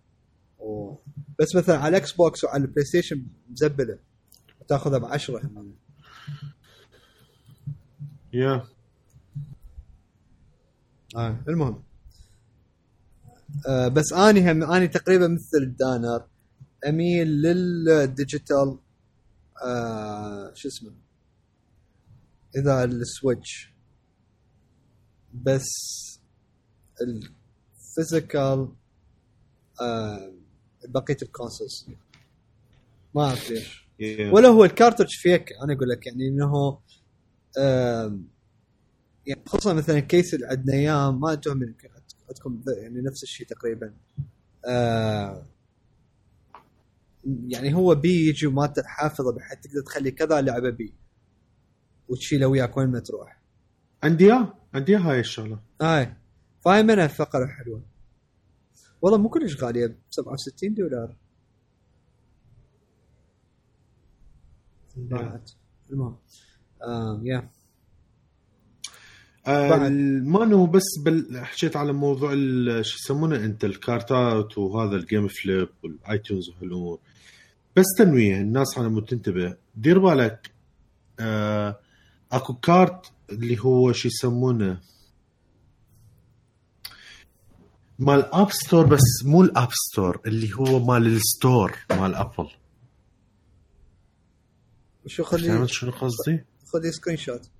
[0.58, 0.94] و...
[1.38, 3.98] بس مثلا على ال Xbox وعلى ال PlayStation مزبلة.
[4.68, 5.40] تاخذها ب 10
[8.32, 8.64] يا.
[11.16, 11.82] آه المهم.
[13.68, 16.24] آه بس أني هم أني تقريبا مثل دانر
[16.88, 18.78] أميل للديجيتال
[19.64, 20.90] آه شو اسمه؟
[22.56, 23.72] إذا السويتش
[25.34, 25.68] بس
[27.00, 28.68] الفيزيكال
[29.80, 30.32] آه
[30.88, 31.86] بقية الكونسولز
[33.14, 33.80] ما أعرف ليش.
[34.00, 34.32] Yeah.
[34.32, 36.78] ولا هو الكارتج فيك أنا أقول لك يعني إنه
[37.58, 38.28] آم،
[39.26, 41.88] يعني خصوصا مثلا كيس اللي عندنا اياه ما يمكن
[42.28, 43.94] عندكم يعني نفس الشيء تقريبا.
[44.66, 45.46] آه،
[47.48, 50.94] يعني هو بي يجي مادة حافظه بحيث تقدر تخلي كذا لعبة بي.
[52.10, 53.40] وتشيله وياك وين ما تروح.
[54.02, 55.58] عندي اياه عندي اياه هاي الشغلة.
[55.82, 56.14] هاي
[56.64, 57.82] فهاي منها فقره حلوة.
[59.02, 61.16] والله مو كلش غالية ب 67 دولار.
[64.96, 65.48] بعد.
[65.90, 66.16] المهم.
[66.82, 67.50] آه يا.
[69.46, 69.78] آه.
[70.22, 72.30] ما انه بس بل حكيت على موضوع
[72.82, 76.98] شو يسمونه أنت الكارتات وهذا ال GameFlip وال iTunes وهالأمور.
[77.76, 80.50] بس تنويه الناس على مود تنتبه دير بالك
[81.20, 81.78] آه
[82.32, 84.80] اكو كارت اللي هو شو يسمونه؟
[87.98, 92.48] مال App Store بس مو ال App Store اللي هو مال ال store مال Apple
[95.06, 97.50] شو خلي شنو قصدي؟ خذي screenshot.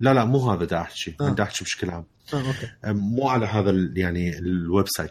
[0.00, 1.28] لا لا مو هذا دا احكي آه.
[1.28, 2.04] دا احكي بشكل عام.
[2.34, 2.70] آه okay.
[2.84, 5.10] مو على هذا ال- يعني ال website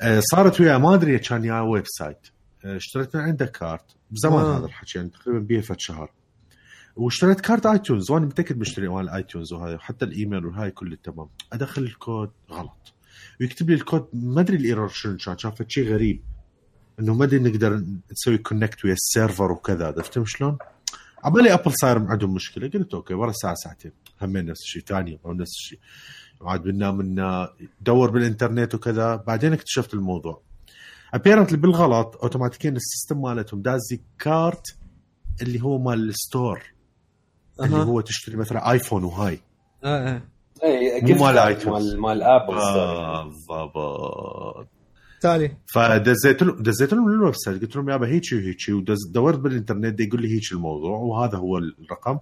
[0.00, 2.18] آه، صارت وياه ما أدري كان يا website
[2.64, 3.84] آه، اشتريت من عنده كارت.
[4.10, 4.58] بزمان آه.
[4.58, 6.12] هذا الحكي يعني تقريبا بيه فد شهر.
[6.96, 11.82] واشتريت كارت iTunes وأنا متأكد مشتري مال iTunes وهاي حتى الإيميل وهاي كله تمام أدخل
[11.82, 12.94] الكود غلط.
[13.40, 16.22] ويكتب لي الكود ما أدري ال error شنو كان فد شيء غريب.
[17.00, 20.58] إنه ما أدري نقدر نسوي connect ويا السيرفر وكذا عرفت شلون؟
[21.24, 22.68] عبالي Apple صاير عندهم مشكلة.
[22.68, 23.92] قلت okay ورا ساعة ساعتين.
[24.22, 25.78] همين نفس الشيء ثاني أو نفس الشيء
[26.42, 29.16] عاد بنا منا دور بالإنترنت وكذا.
[29.16, 30.42] بعدين اكتشفت الموضوع.
[31.14, 34.76] apparently بالغلط اوتوماتيكيا ال system مالتهم دازي كارت
[35.42, 36.75] اللي هو مال ال store.
[37.60, 37.84] اللي أها.
[37.84, 39.40] هو تشتري مثلا iPhone وهاي.
[39.84, 40.22] آه آه.
[40.64, 41.68] اي مال iTunes.
[41.68, 42.54] مال مال Apple.
[42.54, 44.68] آه، بالضبط.
[45.20, 45.56] تالي.
[45.66, 50.22] فدزيت لهم دزيت لهم ال website قلت لهم يابا هيجي وهيجي ودورت بالإنترنت دي يقول
[50.22, 52.18] لي هيك الموضوع وهذا هو الرقم.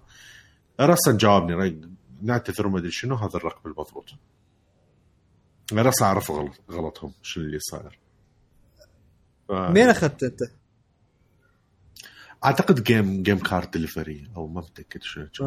[0.81, 1.81] رأسا جاوبني
[2.21, 4.05] نعتذر ما أدري شنو هذا الرقم المضبوط.
[5.73, 7.99] رأسا عرفوا غلط غلطهم شنو اللي صاير.
[9.47, 9.51] ف...
[9.51, 10.39] مين اخذت أنت؟
[12.45, 15.45] أعتقد جيم جيم card delivery أو ما متأكد شنو كان.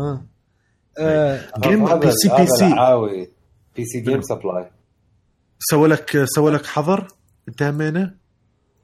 [0.98, 1.60] آه, آه.
[1.60, 2.74] جيم بي سي بي سي
[3.76, 4.70] PC Game Supply
[5.58, 7.08] سوى لك سوى لك حظر؟
[7.48, 8.14] أنت همينة؟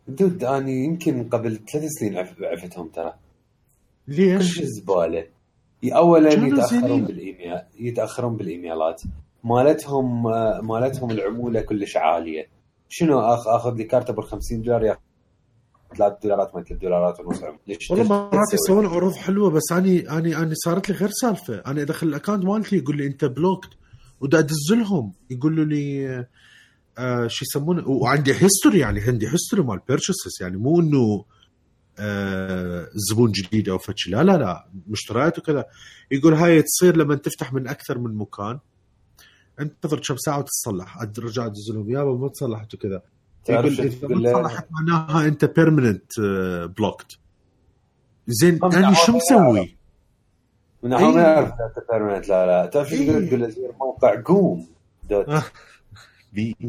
[0.08, 3.14] dude اني يمكن قبل ثلاث سنين عف- عفتهم ترى.
[4.06, 5.26] كل ليش؟ شيء زبالة.
[5.84, 7.04] اولا يتأخرون.
[7.04, 9.02] بالايميل يتأخرون بال emails
[9.44, 12.48] مالتهم آه، مالتهم العمولة كلش عالية.
[12.88, 15.00] شنو آخذ لي card ابو 50 دولار ياخذ
[15.96, 17.40] 3 دولارات ما 3 دولارات ونص
[17.90, 21.54] والله مرات؟ يسوون عروض حلوة بس اني اني أني صارت لي غير سالفة.
[21.66, 23.68] أنا ادخل ال account مالتي يقول لي أنت blocked
[24.20, 25.12] ودا أدز لهم.
[25.30, 26.26] يقولوا لي
[26.98, 31.24] آه شو يسمونه؟ وعندي history يعني عندي history مال purchases يعني مو إنه
[31.98, 34.68] آه زبون جديد أو فتش لا لا لا.
[34.86, 35.64] مشتريات وكذا.
[36.10, 38.58] يقول هاي تصير لما تفتح من أكثر من مكان.
[39.60, 41.90] انتظر كم ساعة وتتصلح رجع أدز لهم.
[41.90, 43.02] يابا ما تصلحت وكذا.
[43.44, 46.20] تعرف شو اذا ما معناها أنت permanent
[46.76, 47.06] blocked
[48.26, 49.76] زين هم أنا شو يعرفون مسوي؟
[50.82, 51.24] من هم إيه.
[51.24, 52.66] يعرف أنت بيرمننت لا لا.
[52.66, 53.28] تعرف شو تقول.
[53.28, 54.66] تقول له زير موقع قوم.
[55.10, 55.28] دوت.
[55.28, 55.42] آه.
[56.32, 56.56] بي.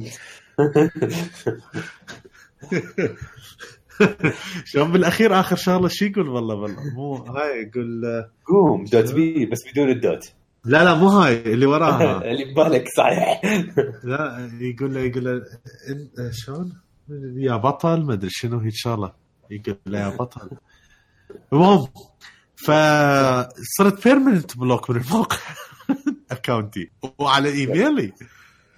[4.65, 6.93] شوف بالأخير آخر شغلة شو يقول؟ والله والله.
[6.95, 8.85] مو هاي يقول آه، قوم.
[8.85, 10.33] دوت بي بس بدون الدوت.
[10.65, 12.21] لا لا مو هاي اللي وراها.
[12.31, 13.41] اللي ببالك صحيح.
[14.03, 15.41] لا يقول له يقول له
[16.31, 16.73] شلون؟
[17.37, 19.13] يا بطل ما أدري شنو هيك شغلة.
[19.51, 20.49] يقول له يا بطل.
[21.53, 21.87] المهم
[22.55, 25.37] فصرت permanent block من الموقع
[26.31, 28.13] account ي وعلى ايميلي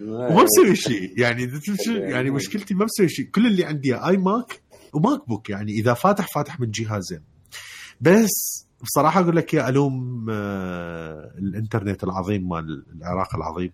[0.01, 1.13] وما مسوي شيء.
[1.19, 1.51] يعني
[1.88, 3.25] يعني مشكلتي ما مسوي شيء.
[3.25, 4.61] كل اللي عندي iMac
[4.93, 7.21] و MacBook يعني إذا فاتح فاتح من جهازين.
[8.01, 13.71] بس بصراحة أقول لك يا ألوم آه، الإنترنت العظيم مال العراق العظيم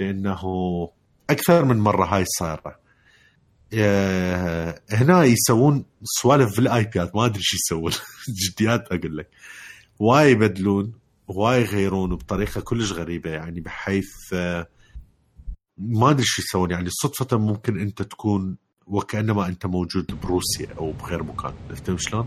[0.00, 0.40] لأنه
[1.30, 2.78] أكثر من مرة هاي صايرة.
[3.74, 7.92] آه، هنا يسوون سوالف بال IP ما أدري شو يسوون.
[8.50, 9.28] جديات أقول لك.
[9.98, 10.92] هاي يبدلون
[11.28, 14.66] هاي يغيرون بطريقة كلش غريبة يعني بحيث آه،
[15.78, 16.70] ما أدري شو يسوون.
[16.70, 18.56] يعني صدفة ممكن أنت تكون
[18.86, 21.52] وكأنما أنت موجود بروسيا أو بغير مكان.
[21.86, 22.26] فهمت شلون؟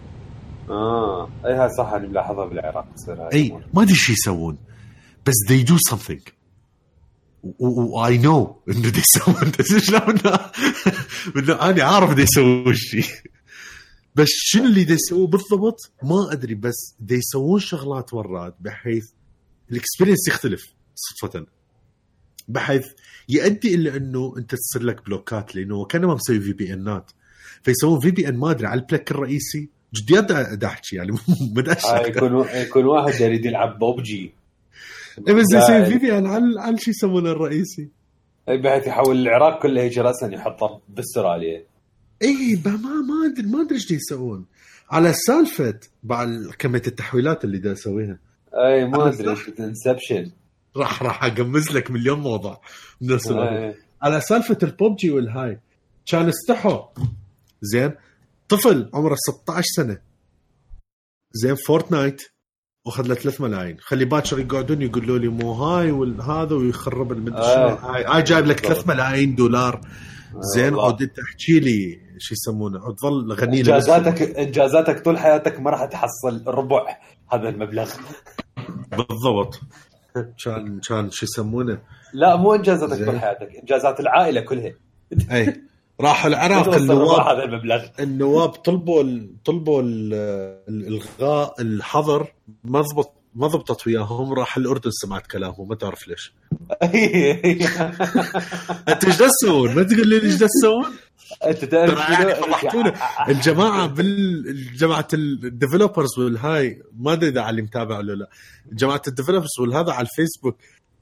[0.70, 1.30] آه.
[1.46, 3.60] اي هاي صح أنا ملاحظها بالعراق تصير إي.
[3.74, 4.58] ما أدري شو يسوون
[5.26, 6.32] بس they do something.
[7.60, 10.20] we know انه دي يسوون شلون؟
[11.38, 13.06] إنه أنا عارف دي يسوون شيء
[14.16, 19.06] بس شنو اللي دي يسووه بالضبط؟ ما أدري بس دي يسوون شغلات مرات بحيث
[19.72, 21.46] ال experience يختلف صدفة.
[22.48, 22.86] بحيث
[23.30, 27.12] يؤدي إلى إنه أنت تصير لك block ات لأنه كانما مسوي VPN ات
[27.64, 29.70] فيسوون VPN ما أدري على ال block الرئيسي
[30.02, 31.12] جديات دا احكي يعني
[31.56, 34.32] بداش هاي يكون يكون واحد يريد يلعب بوبجي
[35.28, 37.90] إيه بس زي قاعد- فيفيان على على شو يسمونه الرئيسي.
[38.50, 41.64] إيه، بحيث يحول العراق كله هيك راسا يحطه بأستراليا.
[42.22, 44.46] اي ما ما أدري ما أدري إيش يسوون.
[44.92, 46.30] على سالفة بعد
[46.60, 48.18] كمية التحويلات اللي دا اسويها
[48.54, 49.36] أي ما أدري.
[49.60, 50.32] انسبشن
[50.78, 52.62] راح راح أقمز لك مليون موضوع
[53.02, 55.60] الوقت على سالفة البوبجي والهاي
[56.06, 56.82] كان استحوا.
[57.62, 57.92] زين
[58.50, 59.98] طفل عمره 16 سنة.
[61.32, 62.22] زين فورتنايت.
[62.86, 63.78] وأخذ له 3 ملايين.
[63.80, 67.96] خلي باكر يقعدون يقولوا لي مو هاي والهذا ويخرب المدري آه.
[67.96, 69.82] هاي هاي جايب لك 3 ملايين دولار.
[70.56, 70.84] زين والله.
[70.84, 72.80] عود انت احكي لي شو يسمونه.
[72.80, 76.98] عود ظل غني إنجازاتك إنجازاتك طول حياتك ما راح تحصل ربع
[77.34, 77.92] هذا المبلغ.
[78.92, 79.60] بالضبط.
[80.44, 81.82] كان كان شو يسمونه.
[82.14, 83.06] لا مو إنجازاتك زين.
[83.06, 84.74] طول حياتك إنجازات العائلة كلها.
[85.32, 85.62] إي.
[86.02, 89.04] راحوا العراق النواب هذا المبلغ النواب طلبوا.
[89.46, 90.14] طلبوا ال...
[90.70, 92.34] الإلغاء الحظر
[92.64, 96.34] ما ضبط ما ضبطت وياهم راح الأردن سمعت كلامهم ما تعرف ليش
[98.90, 100.94] أنت إيش تسوون؟ ما تقول لي إيش تسوون؟
[101.46, 102.94] أنت تعرف يعني؟ فضحتونا.
[103.30, 108.30] الجماعة بال جماعة ال developers والهاي ما أدري إذا علي متابع ولا لا
[108.72, 110.58] جماعة ال developers والهذا على الفيسبوك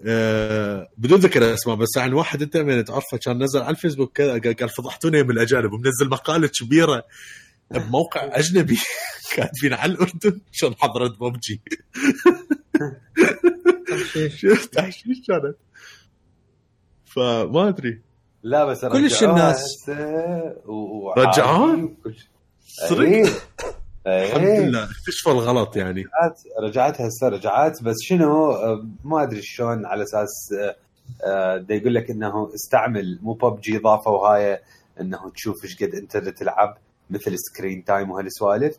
[0.06, 4.54] آه بدون ذكر أسماء بس يعني واحد أنت من تعرفه كان نزل على الفيسبوك كذا
[4.54, 7.04] قال فضحتونا من الأجانب ومنزل مقالة كبيرة
[7.72, 8.78] بموقع أجنبي.
[9.36, 11.62] كاتبين على الأردن شلون حضرت ببجي.
[14.28, 15.56] شفت تحشيش كانت.
[17.06, 18.02] فما أدري.
[18.44, 19.90] لا بس كلش الناس.
[21.18, 21.90] رجعوها؟
[22.90, 23.26] صدق؟ إيه.
[24.08, 24.60] الحمد إيه.
[24.60, 24.84] لله.
[24.84, 26.02] اكتشفوا الغلط يعني.
[26.02, 27.84] رجعت رجعت هسه رجعت.
[27.84, 28.54] بس شنو
[29.04, 30.54] ما أدري شلون على أساس
[31.26, 34.60] آه، دا يقول لك إنه استعمل مو ببجي إضافة وهاي
[35.02, 36.78] إنه تشوف إيش قد أنت تلعب
[37.10, 38.78] مثل screen time وهالسوالف.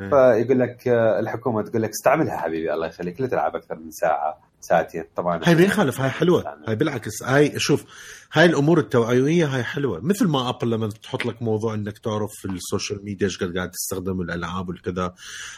[0.00, 0.08] إيه.
[0.10, 4.38] فيقول لك آه، الحكومة تقول لك استعملها حبيبي الله يخليك لا تلعب أكثر من ساعة.
[4.60, 5.04] ساعتين.
[5.16, 6.58] طبعا هاي ما يخالف هاي حلوة.
[6.68, 7.22] هاي بالعكس.
[7.22, 7.84] هاي شوف
[8.32, 10.00] هاي الأمور التوعوية هاي حلوة.
[10.00, 13.70] مثل ما Apple لما تحط لك موضوع إنك تعرف في ال social media إيش قاعد
[13.70, 15.14] تستخدم الألعاب والكذا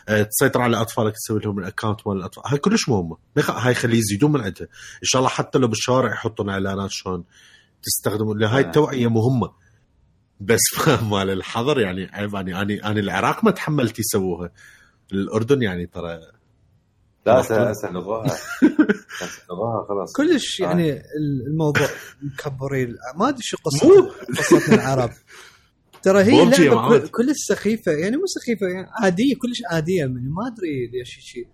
[0.08, 2.42] أه، تسيطر على أطفالك تسوي لهم ال account مال الأطفال.
[2.46, 3.16] هاي كلش مهمة.
[3.48, 4.68] هاي خليه يزيدون من عندها.
[5.02, 7.24] إن شاء الله حتى لو بالشوارع يحطون إعلانات شلون
[7.82, 8.66] تستخدموا هاي آه.
[8.66, 9.50] التوعية مهمة.
[10.40, 10.60] بس
[11.10, 14.50] مال الحظر يعني عيب يعني أنا أنا العراق ما تحملت يسووها.
[15.12, 16.20] الأردن يعني ترى
[17.28, 20.12] لا هسه هسه لغوها هسه لغوها خلاص.
[20.16, 20.64] كلش آه.
[20.64, 21.02] يعني
[21.50, 21.86] الموضوع
[22.22, 25.10] مكبرين ما أدري شو قصه قصتنا العرب.
[26.02, 27.92] ترى هي لعبة كلش سخيفة.
[27.92, 29.98] يعني مو سخيفة يعني عادية كلش عادية.
[29.98, 31.48] يعني ما أدري ليش شيء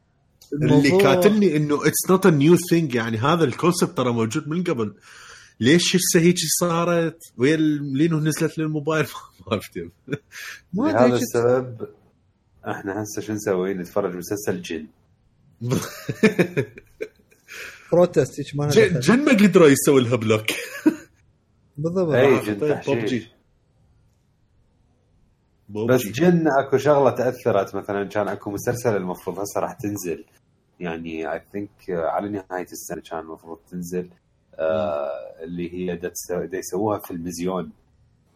[0.52, 4.62] اللي كاتبني إنه it's not a new thing يعني هذا ال concept ترى موجود من
[4.62, 4.94] قبل.
[5.60, 7.56] ليش هسه هيك صارت؟ ويا
[7.96, 9.06] لينو نزلت للموبايل؟
[9.40, 9.78] ما عرفت
[10.72, 11.88] ما لهذا ادري شو- السبب
[12.68, 14.86] إحنا هسه شو نسوي؟ نتفرج مسلسل جن.
[17.92, 18.68] بروتست هيك ما
[19.00, 20.46] جن ما قدروا يسوي لها block
[21.76, 22.54] بالضبط اي آه، جن
[22.94, 23.28] ببجي.
[25.68, 27.74] بس جن أكو شغلة تأثرت.
[27.74, 30.24] مثلا كان أكو مسلسل المفروض هسه راح تنزل.
[30.80, 34.10] يعني I think على نهاية السنة كان المفروض تنزل.
[34.54, 35.10] آه
[35.42, 37.72] اللي هي دا يسووها في المزيون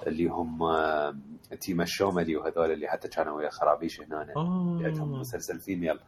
[0.07, 1.17] اللي هم آه
[1.61, 4.17] تيما الشوملي وهذول اللي حتى كانوا ويا خرابيش هنا.
[4.87, 5.21] عندهم آه.
[5.21, 5.99] مسلسل female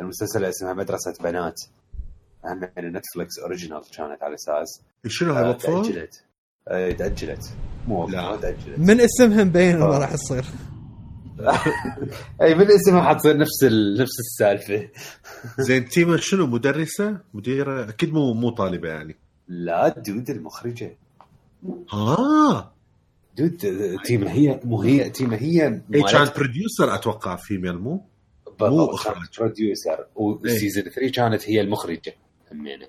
[0.00, 1.60] المسلسل اسمها مدرسة بنات.
[2.44, 4.82] هم يعني نتفلكس original كانت على أساس.
[5.06, 6.24] شنو هاي آه، وقفوها؟ تأجلت.
[6.68, 7.50] آه، تأجلت.
[7.88, 8.36] مو لا.
[8.36, 8.78] تأجلت.
[8.78, 9.86] من اسمها مبين آه.
[9.86, 10.44] ما راح تصير.
[12.42, 14.00] اي من اسمها حتصير نفس ال...
[14.00, 14.88] نفس السالفة.
[15.66, 19.16] زين تيما شنو؟ مدرسة؟ مديرة؟ أكيد مو مو طالبة يعني.
[19.48, 20.96] لا دود المخرجة.
[21.92, 22.72] آه.
[23.36, 23.56] دود
[24.04, 28.04] تيما هي مو هي تيما هي هي كانت producer أتوقع female مو؟
[28.60, 29.16] مو إخراج.
[29.38, 32.14] producer وال season 3 كانت هي المخرجة.
[32.52, 32.86] همينة.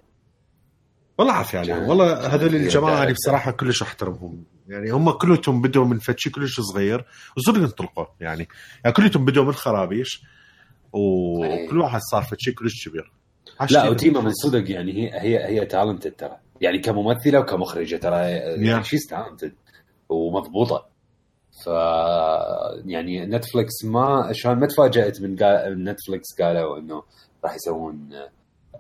[1.17, 1.89] والله عافية عليهم.
[1.89, 4.43] والله هذول الجماعة يعني بصراحة كلش أحترمهم.
[4.67, 7.05] يعني هم كلهم بدوا من فد شي كلش صغير
[7.38, 8.05] وصدق انطلقوا.
[8.20, 8.47] يعني
[8.84, 10.24] يعني كلهم بدوا من خرابيش
[10.93, 13.11] وكل واحد صار فد شي كلش كبير.
[13.72, 13.89] لا.
[13.89, 16.38] وتيما من صدق يعني هي هي هي talented ترى.
[16.61, 18.84] يعني كممثلة وكمخرجة ترى يعني.
[18.84, 19.54] she's talented
[20.09, 20.89] ومضبوطة.
[21.64, 21.68] ف
[22.86, 25.36] يعني نتفلكس ما ما تفاجأت من.
[25.84, 27.03] نتفلكس قالوا إنه
[27.43, 28.10] راح يسوون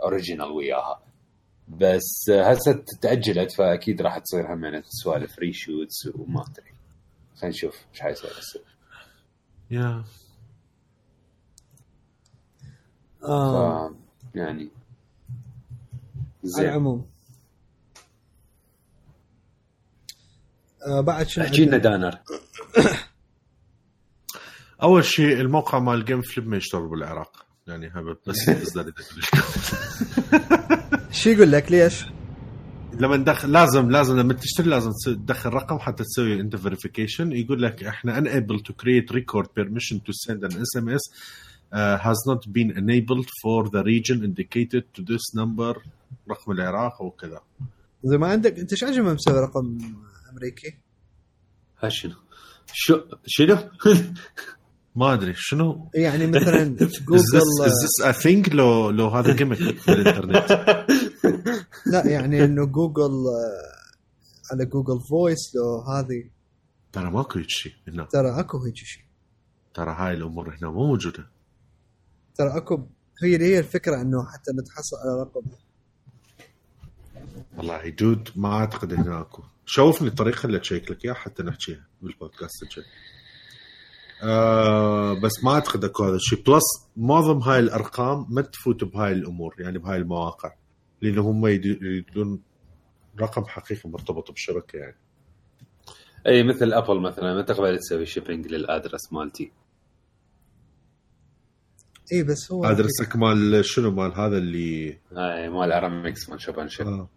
[0.03, 0.99] original وياها.
[1.67, 6.71] بس هسه تاجلت فأكيد راح تصير هم يعني سوالف reshoots وما أدري.
[7.35, 8.59] خلينا نشوف إيش حيصير هسه.
[9.71, 10.03] يا
[13.23, 13.95] آه.
[14.35, 14.69] يعني على
[16.43, 16.65] زين.
[16.65, 17.05] العموم.
[20.87, 22.17] آه بعد شنو احكي لنا؟ دانر.
[24.83, 27.45] أول شيء الموقع مال جيم فليب ما يشتغل بالعراق.
[27.67, 28.49] يعني هذا بس.
[31.21, 32.05] شو يقول لك؟ ليش؟
[32.93, 37.61] لما ندخل لازم لازم لما تشتري لازم تس- تدخل رقم حتى تسوي انت verification يقول
[37.61, 41.03] لك إحنا unable to create record permission to send an SMS
[41.73, 45.77] uh, has not been enabled for the region indicated to this number.
[46.29, 47.41] رقم العراق أو كذا
[48.03, 49.77] زي ما عندك انت إيش عجب مسوي رقم؟
[50.29, 50.77] أمريكي؟
[51.83, 52.15] ها شنو؟
[52.73, 53.57] شو شنو؟
[54.95, 56.63] ما أدري شنو؟ يعني مثلا
[57.07, 60.51] جوجل is this a thing لو لو هذا gimmick في الإنترنت؟
[61.93, 66.29] لا يعني إنه جوجل آه، على جوجل فويس لو هذه.
[66.91, 69.03] ترى ماكو هيك شيء هنا ترى أكو هيك شيء.
[69.73, 71.27] ترى هاي الأمور هنا مو موجودة.
[72.35, 72.87] ترى أكو
[73.23, 75.41] هي هي الفكرة إنه حتى نتحصل على رقم.
[77.57, 79.43] والله دود ما أعتقد هنا أكو.
[79.71, 82.85] شوفني الطريقة اللي تشيك لك إياها حتى نحكيها بالبودكاست الجاي
[84.23, 86.43] آه بس ما أعتقد أكو هذا الشيء.
[86.43, 86.63] plus
[86.97, 90.53] معظم هاي الأرقام ما تفوت بهاي الأمور يعني بهاي المواقع
[91.01, 92.41] لأنه هم يدو- يريدون
[93.19, 94.97] رقم حقيقي مرتبط بشركه يعني.
[96.27, 99.51] أي مثل أبل مثلا ما تقبل تسوي shipping لل address مالتي.
[102.13, 106.57] اي بس هو address ك مال شنو؟ مال هذا اللي هاي مال ارامكس مال Shop
[106.57, 107.09] and Ship آه.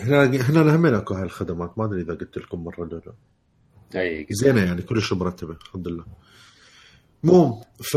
[0.00, 3.12] هنا هنا هم أكو هاي الخدمات ما أدري إذا قلت لكم مرة ولا لا.
[4.00, 6.04] أي زينة يعني كلش مرتبة الحمد لله.
[7.24, 7.96] المهم ف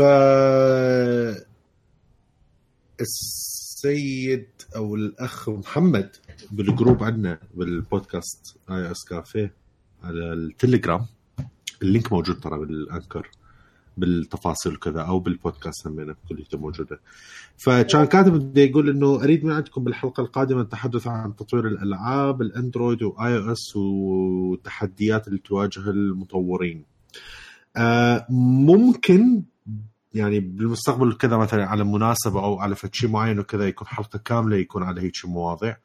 [3.00, 6.16] السيد أو الأخ محمد
[6.50, 9.54] بالجروب عندنا بالبودكاست iOS Cafe
[10.02, 11.06] على التليجرام.
[11.82, 13.30] ال link موجود ترى بال Anchor.
[13.96, 17.00] بالتفاصيل وكذا أو بالبودكاست همينه كليته موجودة.
[17.56, 23.02] فكان كاتب بده يقول إنه أريد من عندكم بالحلقة القادمة التحدث عن تطوير الألعاب الأندرويد
[23.02, 26.84] وآي أو إس والتحديات اللي تواجه المطورين.
[27.76, 29.42] آه، ممكن
[30.14, 34.82] يعني بالمستقبل كذا مثلا على مناسبة أو على شيء معين وكذا يكون حلقة كاملة يكون
[34.82, 35.76] على هيك مواضيع.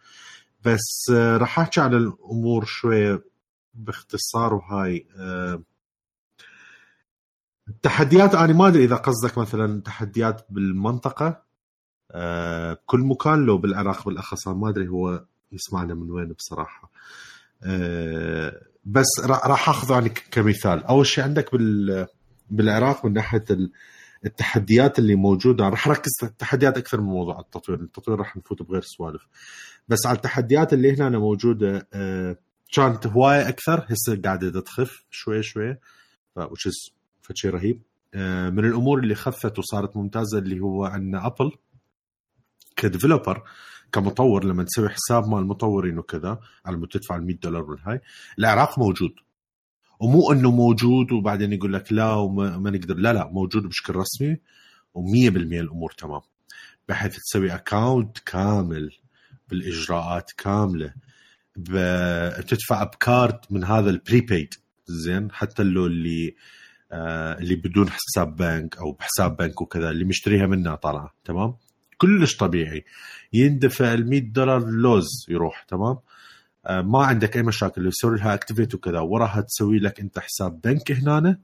[0.65, 3.23] بس آه، راح أحكي على الأمور شوية
[3.73, 5.05] باختصار وهاي.
[5.17, 5.61] آه،
[7.69, 11.41] التحديات أنا ما أدري إذا قصدك مثلا تحديات بالمنطقة.
[12.11, 16.91] آه، بكل مكان لو بالعراق بالأخص أنا ما أدري هو يسمعنا من وين بصراحة.
[17.63, 20.83] آه، بس را- راح أخذ يعني كمثال.
[20.83, 22.07] أول شيء عندك بال
[22.49, 23.71] بالعراق من ناحية ال-
[24.25, 25.69] التحديات اللي موجودة.
[25.69, 29.27] راح أركز التحديات أكثر من موضوع التطوير، التطوير راح نفوت بغير سوالف.
[29.87, 32.37] بس على التحديات اللي هنا موجودة آه،
[32.73, 33.85] كانت هواية أكثر.
[33.89, 35.77] هسه قاعدة تخف شوي شوي.
[36.35, 36.98] ف which is
[37.29, 37.81] فد شي رهيب.
[38.13, 41.51] آه، من الأمور اللي خفت وصارت ممتازة اللي هو عندنا ابل
[42.75, 43.43] ك developer
[43.91, 48.01] كمطور لما تسوي حساب مال المطورين وكذا على مود تدفع ال 100 دولار والهاي
[48.39, 49.11] العراق موجود.
[49.99, 54.35] ومو إنه موجود وبعدين يقول لك لا وما ما نقدر لا لا موجود بشكل رسمي
[54.97, 56.21] و100% الأمور تمام.
[56.89, 58.91] بحيث تسوي account كامل
[59.49, 60.93] بالإجراءات كاملة.
[61.55, 64.53] ب- بتدفع ب card من هذا ال prepaid
[64.85, 66.35] زين حتى لو اللي
[66.91, 71.55] اللي بدون حساب بنك أو بحساب بنك وكذا اللي مشتريها منها طالعه تمام؟
[71.97, 72.85] كلش طبيعي.
[73.33, 75.97] يندفع ال 100 دولار لوز يروح تمام؟
[76.65, 80.91] آه، ما عندك أي مشاكل يسوي لها activate وكذا وراها تسوي لك أنت حساب بنك
[80.91, 81.39] هنا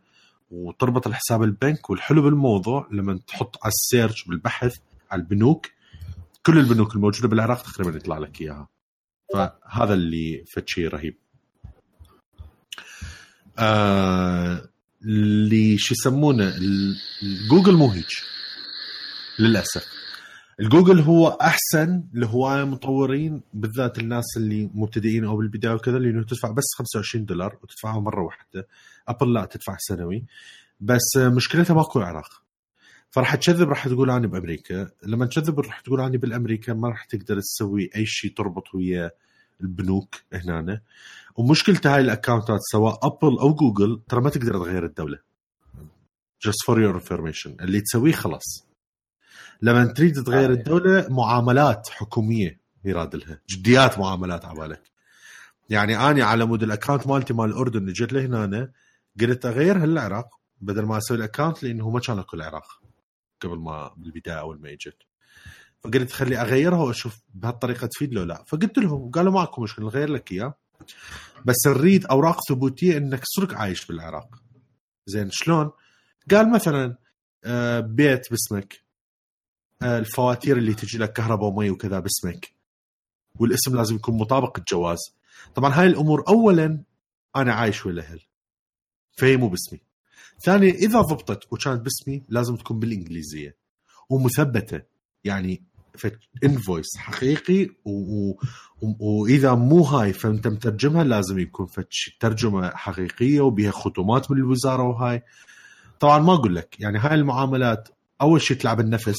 [0.52, 1.90] وتربط الحساب البنك.
[1.90, 4.78] والحلو بالموضوع لما تحط على ال search بالبحث
[5.12, 5.68] على البنوك
[6.46, 8.68] كل البنوك الموجودة بالعراق تقريبا يطلع لك إياها.
[9.34, 11.18] فهذا اللي فد شيء رهيب.
[13.60, 14.70] آه
[15.06, 16.98] اللي شو يسمونه ال-
[17.50, 18.08] جوجل مو هيك.
[19.40, 19.86] للأسف.
[20.60, 26.64] الجوجل هو أحسن لهواية مطورين بالذات الناس اللي مبتدئين أو بالبداية وكذا لأنه تدفع بس
[26.78, 28.68] 25 دولار وتدفعها مرة واحدة.
[29.08, 30.26] أبل لا تدفع سنوي.
[30.80, 32.42] بس مشكلتها ماكو العراق
[33.12, 34.90] فراح تكذب راح تقول اني بأمريكا.
[35.06, 39.12] لما تكذب راح تقول اني بالأمريكا ما راح تقدر تسوي أي شيء تربط ويا
[39.62, 40.82] البنوك هنا
[41.36, 45.20] ومشكلة هاي ال account ات سواء أبل أو جوجل ترى ما تقدر تغير الدولة.
[46.48, 47.62] Just for your information.
[47.62, 48.68] اللي تسويه خلاص.
[49.62, 50.54] لما تريد تغير آه.
[50.54, 53.42] الدولة معاملات حكومية يراد لها.
[53.50, 54.82] جديات معاملات عبالك.
[55.70, 58.72] يعني اني على مود ال account مالتي مال الأردن اللي جيت لهنا أنا
[59.22, 60.28] قلت أغيرها للعراق
[60.62, 62.82] بدل ما أسوي ال account لأنه ما كان أكو العراق
[63.42, 64.98] قبل ما بالبدايه أول ما إجت.
[65.86, 68.44] فقلت خلي أغيرها وأشوف بهالطريقة تفيد لو لا.
[68.48, 70.54] فقلت لهم قالوا ماكو مشكلة نغير لك إياه.
[71.46, 74.44] بس نريد أوراق ثبوتية إنك صدق عايش بالعراق.
[75.06, 75.72] زين شلون؟
[76.32, 76.98] قال مثلا
[77.44, 78.84] آه، بيت باسمك
[79.82, 82.54] آه، الفواتير اللي تجي لك كهرباء ومي وكذا باسمك
[83.40, 85.00] والاسم لازم يكون مطابق الجواز.
[85.56, 86.84] طبعا هاي الأمور اولا
[87.36, 88.22] أنا عايش ويا الاهل
[89.18, 89.80] فهي مو باسمي.
[90.44, 93.56] ثانيا إذا ضبطت وكانت باسمي لازم تكون بالإنجليزية.
[94.10, 94.82] ومثبتة
[95.24, 95.64] يعني
[96.44, 98.30] invoice حقيقي و...
[98.30, 98.38] و...
[99.00, 104.84] وإذا مو هاي فانت مترجمها لازم يكون فد شي ترجمة حقيقية وبها ختمات من الوزارة
[104.84, 105.24] وهاي.
[106.00, 107.90] طبعا ما أقول لك يعني هاي المعاملات
[108.22, 109.18] أول شيء تلعب النفس.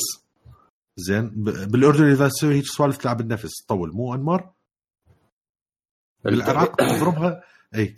[0.97, 3.65] زين بالأردن إذا تسوي هيك سوالف تلعب النفس.
[3.65, 4.51] تطول مو أنمار؟
[6.25, 7.43] بالعراق تضربها
[7.75, 7.95] إي.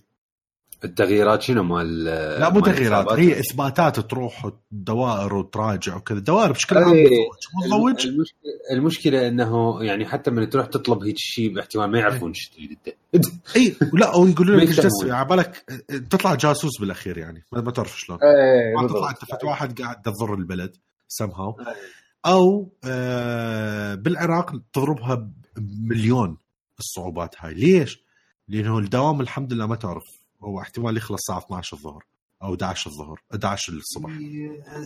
[0.85, 6.87] التغييرات شنو مال لا مو تغييرات؟ هي إثباتات تروح دوائر وتراجع وكذا دوائر بشكل عام.
[6.87, 7.09] متضوج
[7.65, 12.51] متضوج المشكلة المشكلة إنه يعني حتى من تروح تطلب هيك شيء باحتمال ما يعرفون شو
[12.55, 12.79] تريد
[13.15, 13.27] أنت
[13.57, 15.65] إي لا ويقولوا ما لك إيش على بالك
[16.11, 18.89] تطلع جاسوس بالأخير يعني ما تعرف شلون إيه ما.
[18.89, 20.77] تطلع أنت واحد قاعد تضر البلد
[21.23, 21.65] somehow
[22.27, 26.37] أو آه بالعراق تضربها بمليون
[26.79, 28.03] الصعوبات هاي ليش؟
[28.49, 32.05] لأنه الدوام الحمد لله ما تعرف هو احتمال يخلص الساعة 12 الظهر
[32.43, 34.11] أو 11 الظهر 11 الصبح.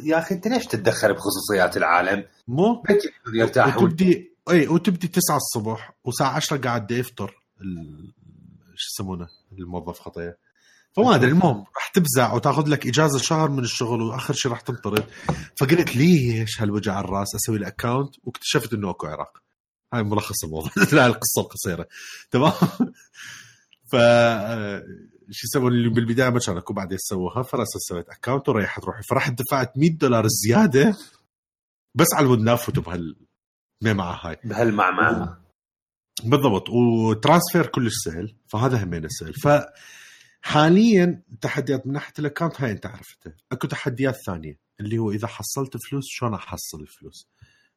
[0.05, 5.93] يا أخي أنت ليش تتدخل بخصوصيات العالم؟ مو؟ بكي يرتاحون وتبدي اي وتبدي 9 الصبح
[6.05, 8.13] وساعة 10 قاعد يفطر ال-
[8.77, 9.29] شو يسمونه؟
[9.59, 10.39] الموظف خطيه
[10.97, 15.05] فما أدري المهم راح تبزع وتاخذ لك إجازة شهر من الشغل وآخر شيء راح تنطرد.
[15.57, 19.43] فقلت ليش هالوجع الرأس؟ أسوي له اكونت واكتشفت إنه أكو عراق.
[19.95, 21.87] هاي ملخص الموضوع لا القصة القصيرة.
[22.31, 22.53] تمام؟
[23.93, 23.97] ف
[25.33, 29.03] شو يسوون؟ اللي بالبداية ما اكو بعدين سووها فراسا سويت account وريحت روحي.
[29.03, 30.97] فرحت دفعت 100 دولار زيادة
[31.95, 33.17] بس على مود ما أفوت بهال
[33.85, 34.37] هاي.
[34.45, 35.43] بهالمعمعة.
[36.25, 36.71] بالضبط.
[36.71, 39.35] و transfer كلش سهل فهذا همين سهل.
[40.43, 45.27] فحاليا تحديات من ناحية ال account هاي أنت عرفتها أكو تحديات ثانية اللي هو إذا
[45.27, 47.29] حصلت فلوس شلون أحصل الفلوس؟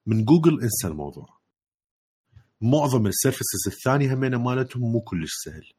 [0.06, 1.40] من جوجل انسى الموضوع.
[2.62, 5.72] معظم ال services الثانية همين مالتهم مو كلش سهل.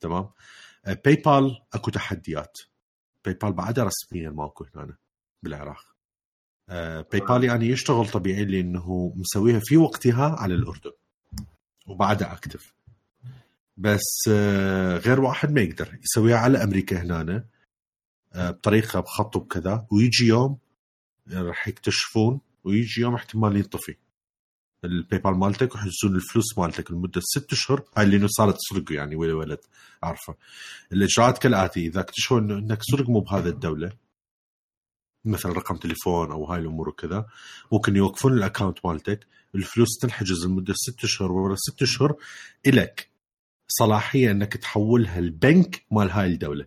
[0.00, 0.30] تمام؟
[0.86, 2.58] PayPal اكو تحديات.
[3.24, 4.96] PayPal بعدها رسميا ماكو هنا
[5.42, 5.94] بالعراق.
[7.10, 10.92] PayPal يعني يشتغل طبيعي لأنه مسويها في وقتها على الأردن
[11.86, 12.74] وبعدها active
[13.76, 17.44] بس آه، غير واحد ما يقدر يسويها على أمريكا هنا
[18.32, 20.58] آه، بطريقة بخط وكذا ويجي يوم
[21.32, 23.96] راح يكتشفون ويجي يوم احتمال ينطفي.
[24.84, 29.16] ال PayPal مالتك ويحجزون الفلوس مالتك لمدة ست اشهر هاي اللي إنه صارت تسرق يعني
[29.16, 29.58] ولا ولد
[30.02, 30.34] عارفه
[30.92, 33.92] الاجراءات كالآتي إذا اكتشفوا إنه إنك صدق مو بهذا الدولة
[35.24, 37.26] مثلا رقم تليفون أو هاي الأمور وكذا
[37.72, 39.26] ممكن يوقفون ال account مالتك.
[39.54, 42.16] الفلوس تنحجز لمدة ست اشهر ورا ست اشهر
[42.66, 43.10] الك
[43.68, 46.66] صلاحية إنك تحولها البنك مال هاي الدولة.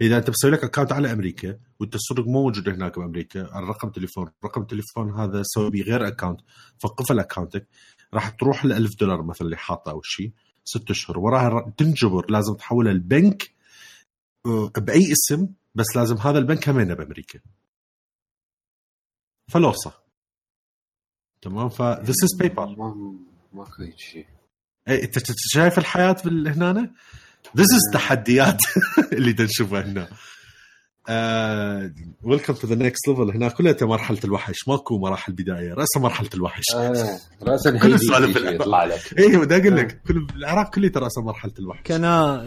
[0.00, 3.48] إذا أنت مسوي لك account على أمريكا وانت السرق مو موجود هناك بأمريكا.
[3.52, 6.40] على رقم تليفون رقم التليفون هذا سوي بيه غير account
[6.82, 7.68] فقفل account ك
[8.14, 10.32] راح تروح ل 1000 دولار مثلا اللي حاطه أو شيء
[10.64, 11.18] ست أشهر.
[11.18, 12.30] وراها تنجبر.
[12.30, 13.50] لازم تحولها البنك
[14.46, 17.40] آه، بأي اسم بس لازم هذا البنك همينه بأمريكا.
[19.50, 19.92] فهوسة.
[21.42, 22.78] تمام؟ ف this is PayPal.
[22.78, 23.18] ما
[23.52, 24.26] ماكو هيك شيء
[24.88, 26.94] إنت شايف الحياة هنا؟
[27.58, 28.58] This is تحديات
[29.16, 30.08] اللي تنشوفها هنا.
[32.22, 34.68] Welcome to the next level هنا كلها مرحلة الوحش.
[34.68, 35.74] ماكو مراحل بداية.
[35.74, 36.62] راسا مرحلة الوحش.
[36.74, 38.36] آه، راسا كل السوالف.
[38.36, 39.18] يطلع لك.
[39.18, 40.02] اي بدي أقول لك.
[40.02, 41.82] كل العراق كله ترى راسا مرحلة الوحش.
[41.84, 42.00] كان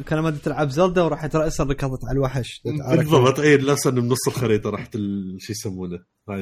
[0.04, 2.62] كان ما تلعب Zelda وراحت راسا ركضت على الوحش.
[2.92, 3.40] بالضبط.
[3.40, 6.42] اي لسه من نص الخريطة رحت ال- شو يسمونه؟ هاي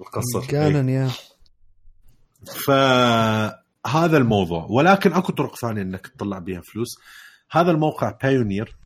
[0.00, 0.40] القصر.
[0.40, 0.46] إيه.
[0.48, 1.10] كان يا
[2.66, 4.66] فهذا الموضوع.
[4.70, 6.88] ولكن أكو طرق ثانية إنك تطلع بها فلوس.
[7.50, 8.76] هذا الموقع Payoneer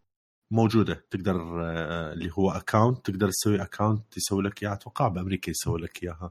[0.50, 5.80] موجودة تقدر آه، اللي هو account تقدر تسوي account يسوي لك اياه أتوقع بأمريكا يسوي
[5.80, 6.30] لك إياها.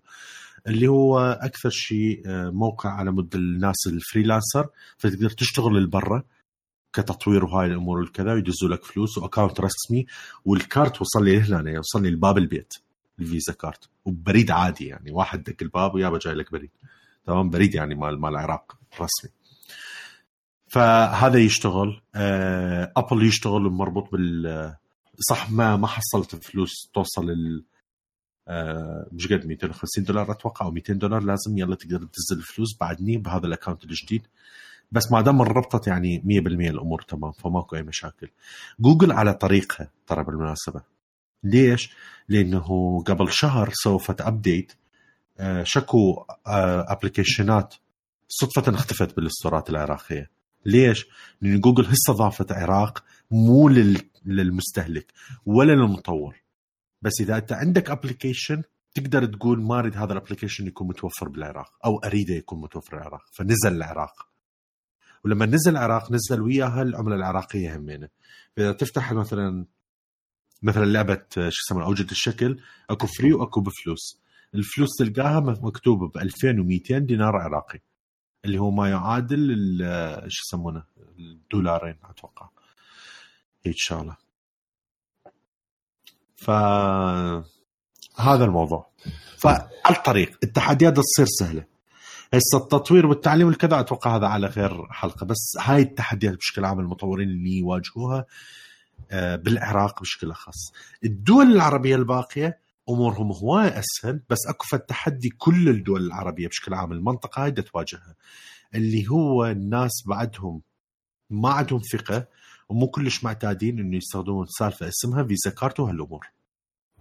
[0.67, 4.67] اللي هو أكثر شيء آه، موقع على مود الناس ال freelancer
[4.97, 6.23] فتقدر تشتغل للبرا
[6.93, 10.05] كتطوير وهاي الأمور والكذا ويدزوا لك فلوس و account رسمي
[10.45, 12.73] والكارت وصل لي هنا يعني وصل لي لباب البيت
[13.19, 13.89] ال Visa card.
[14.05, 16.71] وبريد عادي يعني واحد دق الباب ويابا جاي لك بريد.
[17.25, 19.31] تمام؟ بريد يعني مال مال العراق رسمي.
[20.73, 24.73] فهذا يشتغل آه، Apple يشتغل مربوط بال
[25.29, 27.63] صح ما ما حصلت فلوس توصل ال
[28.47, 33.17] آه، مش قد 250 دولار أتوقع أو 200 دولار لازم يلا تقدر تنزل الفلوس بعدني
[33.17, 34.27] بهذا ال account الجديد.
[34.91, 38.29] بس ما دام انربطت يعني 100% الأمور تمام فماكو أي مشاكل.
[38.79, 40.81] جوجل على طريقها ترى بالمناسبة.
[41.43, 41.93] ليش؟
[42.29, 44.73] لأنه قبل شهر سوت update
[45.39, 47.75] آه، شكو أبلكيشنات
[48.27, 50.42] صدفة اختفت بالاستورات العراقية.
[50.65, 51.05] ليش؟
[51.41, 55.13] لأن جوجل هسه ضافت عراق مو لل- للمستهلك
[55.45, 56.35] ولا للمطور.
[57.01, 58.63] بس إذا أنت عندك application
[58.95, 63.21] تقدر تقول ما أريد هذا ال application يكون متوفر بالعراق أو أريده يكون متوفر بالعراق
[63.33, 64.27] فنزل العراق.
[65.25, 68.09] ولما نزل العراق نزل وياها العمله العراقية همينة.
[68.57, 69.65] فاذا تفتح مثلا
[70.61, 72.59] مثلا لعبة شو يسمونها اوجد الشكل
[72.89, 74.21] أكو فري وأكو بفلوس.
[74.55, 77.79] الفلوس تلقاها مكتوبة ب 2200 دينار عراقي.
[78.45, 79.77] اللي هو ما يعادل
[80.27, 80.83] شو يسمونه؟
[81.19, 82.49] الدولارين أتوقع.
[83.65, 84.17] هيك شغله
[86.35, 86.49] ف
[88.19, 88.89] هذا الموضوع.
[89.37, 90.37] فعلى الطريق.
[90.43, 91.65] التحديات تصير سهلة.
[92.33, 95.25] هسه التطوير والتعليم والكذا أتوقع هذا على غير حلقة.
[95.25, 98.25] بس هاي التحديات بشكل عام المطورين اللي يواجهوها
[99.11, 100.73] آه، بالعراق بشكل أخص.
[101.03, 107.43] الدول العربية الباقية أمورهم هواي أسهل بس أكو تحدي كل الدول العربية بشكل عام المنطقة
[107.43, 108.15] هاي تواجهها
[108.75, 110.61] اللي هو الناس بعدهم
[111.29, 112.27] ما عندهم ثقة
[112.69, 116.27] ومو كلش معتادين إنه يستخدمون سالفة اسمها فيزا كارت وهالأمور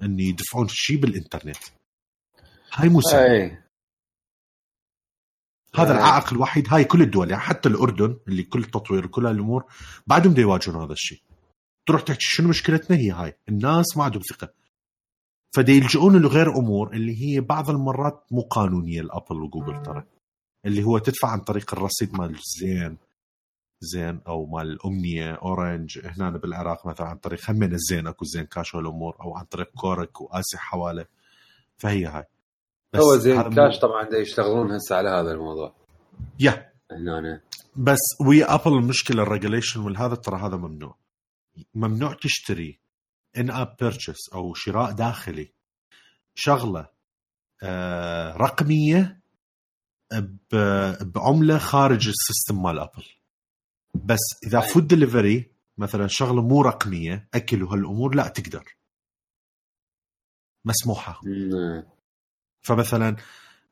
[0.03, 1.57] انه يدفعون شيء بالإنترنت.
[2.73, 3.59] هاي مو سهل.
[5.75, 9.65] هذا العائق الوحيد هاي كل الدول يعني حتى الأردن اللي كل التطوير وكل هالأمور
[10.07, 11.23] بعدهم يواجهون هذا الشيء
[11.87, 14.53] تروح تحكي شنو مشكلتنا هي هاي؟ الناس ما عندهم ثقة.
[15.55, 20.05] فدي يلجؤون لغير أمور اللي هي بعض المرات مو قانونية ال Apple و Google ترى.
[20.67, 22.97] اللي هو تدفع عن طريق الرصيد مال زين
[23.81, 28.75] زين أو مال الامنيه Orange هنا بالعراق مثلا عن طريق همين الزين أكو Zain Cash
[28.75, 31.07] والامور أو عن طريق كورك وآسيا حواله
[31.77, 32.25] فهي هاي.
[32.93, 35.75] بس هو Zain Cash طبعا يشتغلون هسه على هذا الموضوع.
[36.41, 36.73] yeah.
[36.91, 37.41] هنا
[37.77, 40.97] بس ويا Apple المشكلة ال regulation والهذا ترى هذا ممنوع.
[41.75, 42.79] ممنوع تشتري.
[43.37, 45.53] in-app purchase أو شراء داخلي.
[46.35, 46.89] شغلة
[47.63, 49.23] آه رقمية
[51.01, 53.05] بعملة خارج ال system مال Apple
[53.95, 58.77] بس إذا food delivery مثلا شغلة مو رقمية أكل وهالأمور لا تقدر.
[60.65, 61.21] مسموحة.
[62.61, 63.17] فمثلا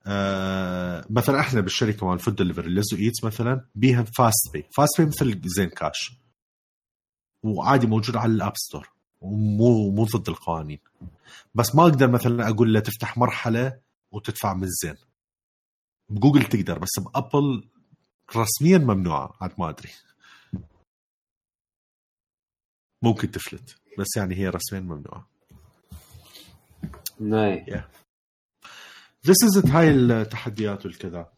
[0.06, 5.06] آه مثلا إحنا بالشركة مال food delivery لزو eats مثلا بيها fast pay fast pay
[5.06, 6.12] مثل زين كاش.
[7.42, 10.78] وعادي موجود على ال app store ومو مو ضد القوانين.
[11.54, 13.80] بس ما أقدر مثلا أقول له تفتح مرحلة
[14.12, 14.96] وتدفع من الزين.
[16.08, 17.68] بجوجل تقدر بس بأبل
[18.36, 19.90] رسميا ممنوعه عاد ما أدري.
[23.02, 25.28] ممكن تفلت بس يعني هي رسميا ممنوعه
[27.20, 27.64] ناي.
[27.64, 27.84] yeah.
[29.26, 29.70] this is it.
[29.70, 31.32] هاي التحديات والكذا.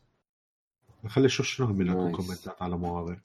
[1.09, 3.21] خلي أشوف شنو هم لكم comment ات على مواضيع.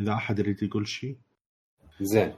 [0.00, 1.18] إذا أحد يريد يقول شيء.
[2.00, 2.34] زين.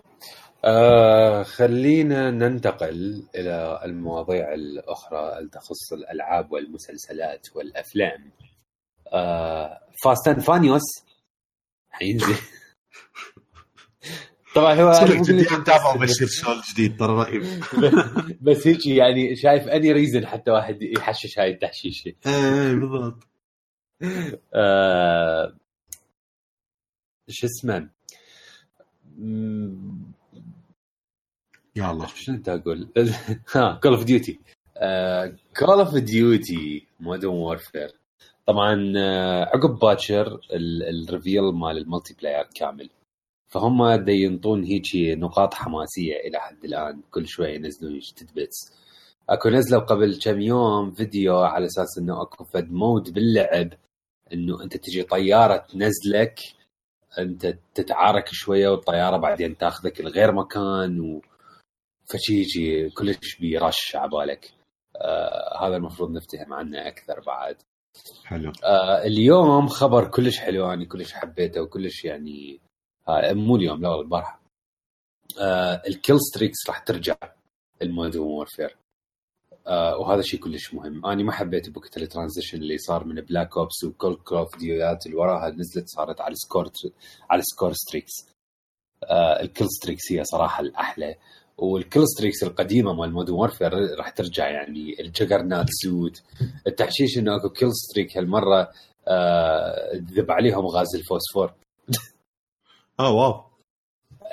[0.65, 8.31] آه خلينا ننتقل إلى المواضيع الأخرى اللي تخص الألعاب والمسلسلات والأفلام.
[9.12, 10.82] آه Fast and Furious
[11.91, 12.35] حينزل
[14.55, 14.91] طبعا هو
[15.98, 16.28] بشي
[16.73, 17.43] جديد ترى رهيب.
[18.47, 22.12] بس هيك يعني شايف any reason حتى واحد يحشش هاي التحشيشة.
[22.27, 23.28] إيه بالضبط.
[24.55, 25.57] آه
[27.28, 27.91] شو اسمه؟
[31.76, 32.06] يا الله.
[32.06, 32.88] شو انت أقول؟
[33.55, 34.39] ها Call of Duty
[35.59, 37.90] Call of Duty Modern Warfare
[38.47, 40.40] طبعا آه، عقب باكر
[40.90, 42.90] ال reveal مال ال multiplayer كامل.
[43.48, 47.01] فهم ينطون هيك نقاط حماسية إلى حد الآن.
[47.10, 48.72] كل شوي ينزلون tidbits
[49.28, 53.72] أكو نزلوا قبل كم يوم فيديو على أساس إنه أكو فد mode باللعب.
[54.32, 56.40] إنه أنت تجي طيارة تنزلك.
[57.19, 61.23] أنت تتعارك شوية والطيارة بعدين تاخذك لغير مكان و
[62.12, 64.51] فشي كلش يطرش على بالك
[64.97, 67.57] آه هذا المفروض نفتهم عنه أكثر بعد.
[68.24, 68.53] حلو.
[68.65, 72.61] آه اليوم خبر كلش حلو أنا كلش حبيته وكلش يعني
[73.09, 74.41] آه مو اليوم لا البارحة.
[75.41, 77.16] آه ال kill streaks راح ترجع
[77.82, 78.77] ال Modern Warfare.
[79.66, 81.07] آه وهذا شيء كلش مهم.
[81.07, 84.97] أنا ما حبيت بوقت ال transition اللي صار من Black Ops وكل Call of Duty
[84.97, 86.70] ات اللي وراها نزلت صارت على score
[87.31, 88.12] على score streaks
[89.05, 91.15] آه ال kill streaks هي صراحة الأحلى.
[91.59, 95.01] وال kill streaks القديمة مال Modern Warfare راح ترجع يعني.
[95.01, 96.23] ال juggernaut سوت
[96.66, 98.70] التحشيش إنه أكو kill streak هالمرة
[99.09, 101.55] آه ذب عليهم غاز الفوسفور.
[103.01, 103.49] آه واو.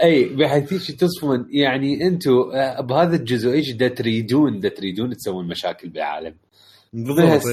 [0.04, 5.90] أي بحيث تصفون يعني أنتم آه، بهذا الجزء إيش دا تريدون؟ دا تريدون تسوون مشاكل
[5.90, 6.36] بالعالم.
[6.94, 7.48] بس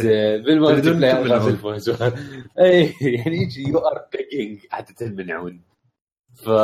[0.47, 2.13] بال multi غاز الفوسفور
[2.59, 5.61] أي يعني you are banging حتى تمنعون
[6.35, 6.49] ف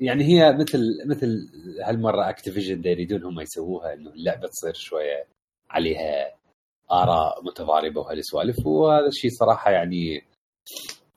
[0.00, 1.48] يعني هي مثل مثل
[1.84, 5.26] هالمرة Activision يريدون هم يسووها إنه اللعبة تصير شوية
[5.70, 6.34] عليها
[6.92, 10.22] آراء متضاربة وهالسوالف وهذا الشيء صراحة يعني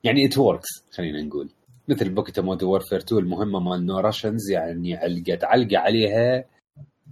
[0.04, 1.50] يعني it works خلينا نقول.
[1.88, 6.46] مثل بوكتها Modern Warfare 2 المهمة مال No Russian يعني علقت علقة عليها.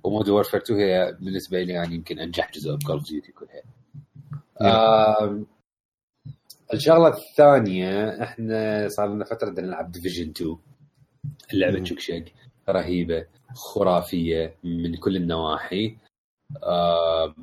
[0.03, 3.31] و Modern Warfare 2 هي بالنسبة لي يعني يمكن أنجح جزء ب Call of Duty
[3.31, 3.61] كلها.
[4.61, 5.43] آه
[6.73, 10.57] الشغلة الثانية إحنا صار لنا فترة نلعب ديفيجن 2
[11.53, 12.33] اللعبة تشكشك
[12.69, 15.97] رهيبة خرافية من كل النواحي.
[16.63, 17.35] آه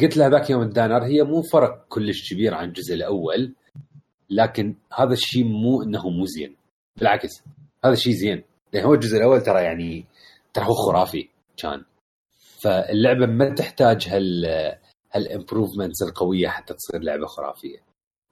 [0.00, 3.54] قلت لها ذاك يوم الدانر هي مو فرق كلش كبير عن الجزء الأول.
[4.30, 6.56] لكن هذا الشيء مو إنه مو زين.
[6.96, 7.42] بالعكس
[7.84, 8.44] هذا الشيء زين.
[8.72, 10.06] لأن هو الجزء الأول ترى يعني
[10.54, 11.84] ترى هو خرافي كان.
[12.62, 14.44] فاللعبة ما تحتاج هال
[15.12, 17.78] هال improvements القوية حتى تصير لعبة خرافية.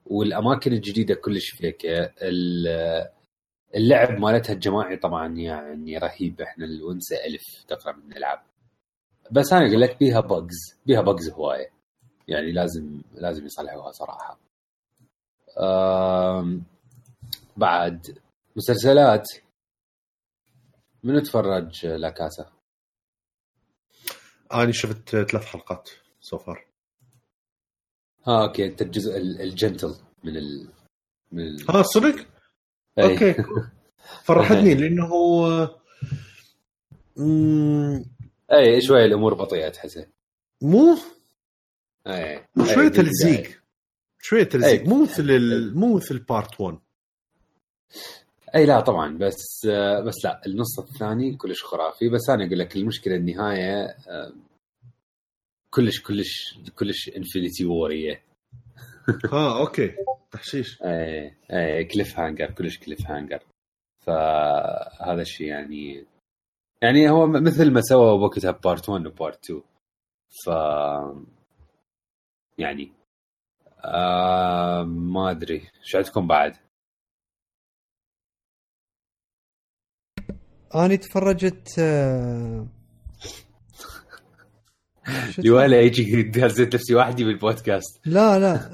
[0.07, 1.87] والأماكن الجديدة كلش فيك
[3.75, 6.41] اللعب مالتها الجماعي طبعا يعني رهيب.
[6.41, 8.43] إحنا الونسة ألف تقريبا نلعب.
[9.31, 11.71] بس أنا أقول لك بيها bugs بيها bugs هواية.
[12.29, 14.39] يعني لازم لازم يصلحوها صراحة.
[17.57, 18.19] بعد
[18.57, 19.29] مسلسلات.
[21.05, 22.53] من تفرج La Casa؟
[24.53, 26.65] أنا شفت ثلاث حلقات so far
[28.27, 29.95] ها أوكي أنت الجزء ال gentle
[30.25, 30.69] من ال
[31.33, 31.71] من ال...
[31.71, 32.27] ها صدق؟
[32.99, 33.35] أوكي.
[34.25, 35.11] فرحتني لأنه
[38.53, 40.07] اي شوي الأمور بطيئة تحسها
[40.63, 40.99] مو؟
[42.07, 43.58] اي شوية تلزيق.
[44.29, 46.79] شوية تلزيق مو مثل مو مثل part 1
[48.55, 49.67] اي لا طبعا بس
[50.07, 52.09] بس لا النص الثاني كلش خرافي.
[52.09, 53.97] بس أنا أقول لك المشكلة النهاية
[55.71, 58.23] كلش كلش كلش Infinity War ايه
[59.33, 59.93] ها أوكي.
[60.31, 60.83] تحشيش.
[60.83, 63.43] اي اي cliffhanger كلش cliffhanger
[64.07, 66.07] فهذا الشيء يعني
[66.83, 69.63] يعني هو مثل ما سوى وقتها part 1 و part 2
[70.45, 70.49] ف
[72.59, 72.93] يعني
[73.95, 75.69] آه ما أدري.
[75.85, 76.57] شو عندكم بعد؟
[80.75, 82.69] اني تفرجت آه
[85.51, 88.01] ولا يجي دازت نفسي وحدي بالبودكاست.
[88.07, 88.71] لا لا.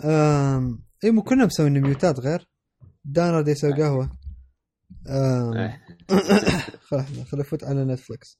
[1.04, 2.48] إي مو كنا مسوين mute ات غير.
[3.04, 4.10] دانا يسوي قهوة.
[5.08, 5.72] آم...
[7.30, 8.38] خل افوت على Netflix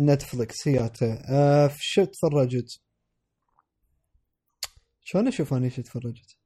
[0.00, 0.90] Netflix هي
[1.30, 2.80] آه شو تفرجت؟
[5.10, 6.36] شلون أشوف اني شو تفرجت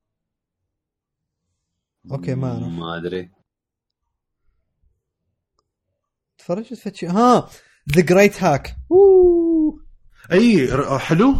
[2.11, 2.63] أوكي ما أعرف.
[2.63, 3.31] ما أدري.
[6.39, 7.49] تفرجت فتشي ها
[7.97, 8.77] The Great Hack
[10.33, 10.69] أي
[10.99, 11.35] حلو؟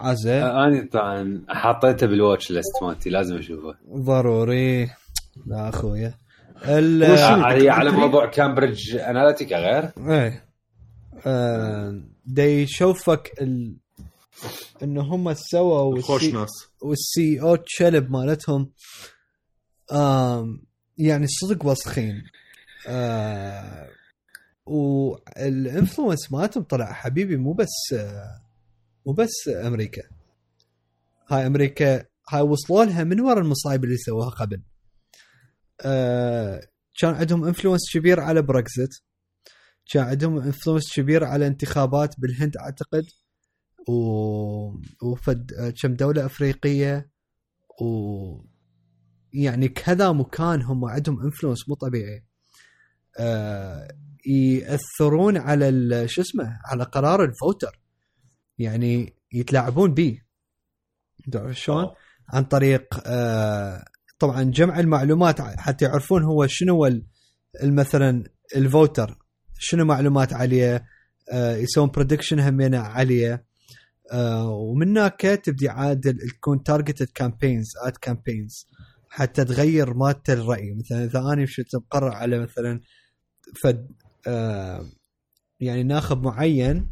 [0.00, 3.78] عزة أنا طبعا حطيته بال watch list مالتي لازم أشوفه.
[3.96, 4.90] ضروري.
[5.46, 6.14] لا أخويا.
[6.64, 10.48] هي على موضوع Cambridge Analytica غير؟ إيه.
[11.26, 13.76] آه دي يشوفك ال...
[14.82, 16.50] إنه هم سووا خوش ناس
[16.82, 18.72] والسي أو تشلب مالتهم
[19.92, 20.66] آم
[20.98, 22.22] يعني صدق وسخين.
[22.88, 23.88] آه
[24.66, 27.94] والانفلونس مالتهم طلع حبيبي مو بس
[29.06, 30.02] مو بس أمريكا.
[31.28, 34.62] هاي أمريكا هاي وصلوا لها من وراء المصايب اللي سووها قبل.
[35.80, 39.02] آه كان عندهم انفلونس كبير على بريكزت
[39.90, 43.04] كان عندهم influence كبير على انتخابات بالهند أعتقد.
[45.02, 47.10] وفد كم دولة أفريقية
[47.82, 48.44] و
[49.32, 52.24] يعني كذا مكان هم عندهم influence مو طبيعي.
[53.18, 53.88] آه
[54.26, 57.80] يأثرون على شو اسمه؟ على قرار ال voter.
[58.58, 60.20] يعني يتلاعبون به
[61.50, 61.86] شلون؟
[62.28, 63.84] عن طريق آه
[64.18, 66.90] طبعا جمع المعلومات حتى يعرفون هو شنو
[67.64, 68.24] مثلا
[68.56, 69.18] ال voter.
[69.58, 70.86] شنو معلومات عليه؟
[71.32, 73.53] آه يسوون prediction همينه عاليه
[74.12, 78.66] ومن هناك تبدي عاد تكون targeted campaigns ad campaigns
[79.08, 80.74] حتى تغير مادة الرأي.
[80.74, 82.80] مثلا إذا أنا مشيت مقرر على مثلا
[83.62, 83.88] فد
[84.26, 84.86] آه
[85.60, 86.90] يعني ناخب معين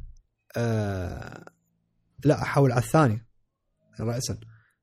[0.56, 1.44] آه
[2.24, 3.26] لا أحول على الثاني
[4.00, 4.38] راسا.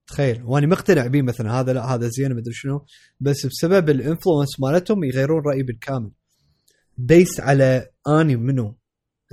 [0.08, 2.86] تخيل وأنا مقتنع به مثلا هذا لا هذا زين مدري شنو.
[3.20, 6.12] بس بسبب ال influence مالتهم يغيرون رأيي بالكامل.
[6.98, 8.80] based على أني منو.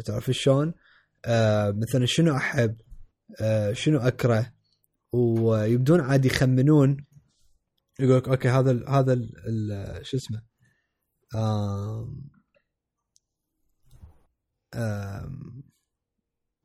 [0.05, 0.75] تعرف شلون؟
[1.25, 2.77] آه مثلا شنو أحب؟
[3.73, 4.53] شنو أكره؟
[5.13, 7.07] ويبدون عاد يخمنون
[8.01, 9.15] يقول لك okay هذا ال هذا
[10.03, 10.43] شو اسمه؟
[11.35, 12.09] آه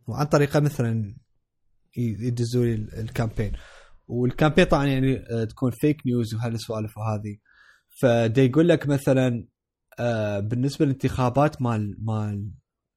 [0.07, 1.15] وعن طريقة مثلا
[1.97, 3.51] يدزوا لي ال campaign.
[4.07, 7.37] وال campaign طبعا يعني آه، تكون fake news وهالسوالف وهذه.
[8.01, 9.47] فدا يقول لك مثلا
[9.99, 12.51] آه، بالنسبة للانتخابات مال مال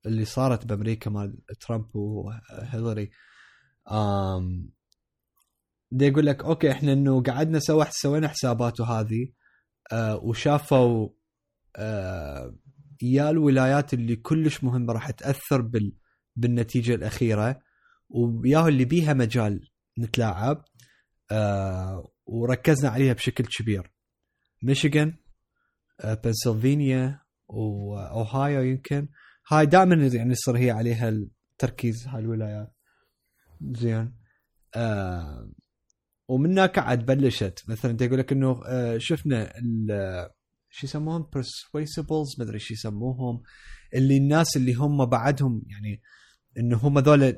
[0.07, 3.11] اللي صارت بأمريكا مال ترامب وهيلاري
[3.93, 4.71] آم
[5.91, 9.33] دا يقول لك okay إحنا إنه قعدنا سوا سوينا حسابات وهذه
[9.93, 11.09] آه وشافوا
[11.77, 12.57] آه
[13.03, 15.97] يا الولايات اللي كلش مهمه راح تأثر بال
[16.37, 17.61] بالنتيجة الأخيرة
[18.09, 20.65] وياهو اللي بيها مجال نتلاعب
[21.31, 23.93] آه وركزنا عليها بشكل كبير.
[24.63, 25.17] ميشيغان
[26.01, 29.09] آه، بنسلفانيا واوهايو يمكن.
[29.49, 32.74] هاي دائما يعني يصير هي عليها التركيز هاي الولايات.
[33.73, 34.15] زين.
[34.75, 35.51] آه
[36.29, 37.63] ومن هناك عاد بلشت.
[37.69, 40.31] مثلا تقول لك إنه آه شفنا ال-
[40.71, 43.43] شو يسموهم؟ Persuasibles ما أدري شو يسموهم.
[43.95, 46.03] اللي الناس اللي هم بعدهم يعني
[46.59, 47.37] انه هم ذول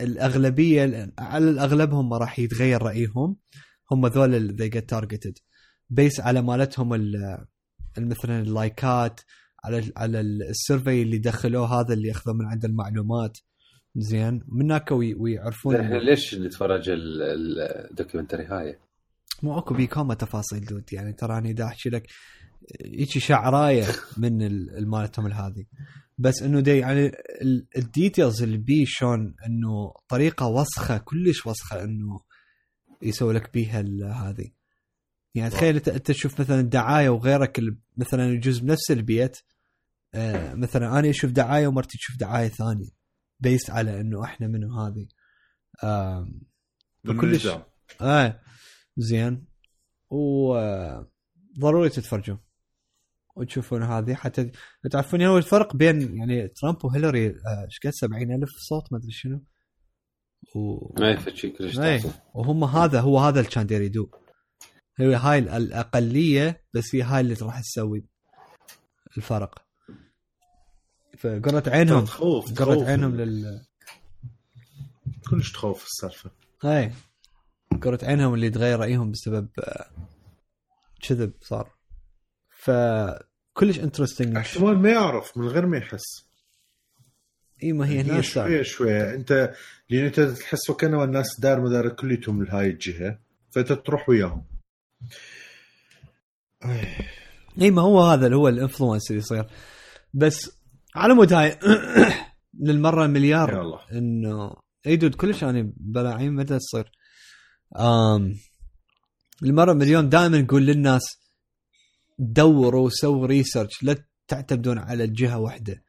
[0.00, 3.36] الأغلبية على الأغلب هم راح يتغير رأيهم.
[3.92, 5.34] هم ذول اللي they get targeted.
[5.90, 7.46] based على مالتهم ال-
[7.98, 9.20] مثلا اللايكات
[9.64, 13.38] على على ال survey اللي دخلوه هذا اللي ياخذوا من عند المعلومات.
[13.96, 14.42] زين.
[14.48, 17.60] من هناك وي- ويعرفون إحنا ليش نتفرج ال- ال-
[17.90, 18.78] ال documentary هاي؟
[19.42, 20.92] مو أكو بيكوما تفاصيل dude.
[20.92, 22.06] يعني تراني دا أحكي لك
[22.84, 23.84] هيجي شعراية
[24.16, 25.64] من ال- المالتهم هذه
[26.18, 27.06] بس إنه دي يعني
[27.42, 32.20] ال- ال details اللي بيه شلون إنه طريقة وسخة كلش وسخة إنه
[33.02, 33.80] يسوي لك بيها
[34.30, 34.50] هذه
[35.34, 37.60] يعني تخيل انت تشوف مثلا دعاية وغيرك
[37.96, 39.36] مثلا يجوز بنفس البيت.
[40.14, 42.99] آه مثلا أنا أشوف دعاية ومرتي تشوف دعاية ثانية.
[43.40, 45.08] based على إنه إحنا منو هذه
[45.82, 46.26] فكلش-
[47.04, 47.62] بالنظام.
[48.00, 48.40] آه
[48.96, 49.46] زين.
[50.10, 52.38] وضروري تتفرجون
[53.36, 54.14] وتشوفون هذه.
[54.14, 54.50] حتى
[54.90, 59.10] تعرفون هو الفرق بين يعني ترامب وهيلاري آه، إيش قد 70 ألف صوت؟ ما أدري
[59.12, 59.44] شنو.
[60.56, 60.92] و...
[61.00, 62.10] ما يفتشي كلش تحصل.
[62.34, 64.14] وهم هذا هو هذا اللي كان داير يدوب.
[64.98, 68.06] هي هاي ال- الأقلية بس هي هاي اللي راح تسوي
[69.16, 69.66] الفرق.
[71.20, 72.88] فقرة عينهم تخوف تخوف.
[72.88, 73.62] عينهم لل
[75.30, 76.30] كلش تخوف السالفة.
[76.64, 76.92] اي
[77.82, 79.90] قرة عينهم اللي تغير رأيهم بسبب آه،
[81.08, 81.70] كذب صار.
[82.50, 86.30] فكلش interesting احتمال ما يعرف من غير ما يحس.
[87.62, 89.14] إي ما هي هي هنا شوية شوية.
[89.14, 89.54] أنت
[89.90, 93.18] لأن أنت تحس وكانه الناس دار مدار كليتهم لهاي الجهة
[93.50, 94.44] فأنت تروح وياهم.
[97.60, 99.46] إي ما هو هذا اللي هو ال influence اللي يصير.
[100.14, 100.59] بس
[100.96, 101.58] على مود هاي
[102.66, 104.52] للمره يا المليار إنه
[104.86, 106.90] إي dude كلش أنا بلاعين متى تصير.
[107.78, 108.34] آم
[109.42, 110.08] المره مليون.
[110.08, 111.02] دائما نقول للناس
[112.18, 113.96] دوروا وسووا research لا
[114.28, 115.82] تعتمدون على جهة واحدة.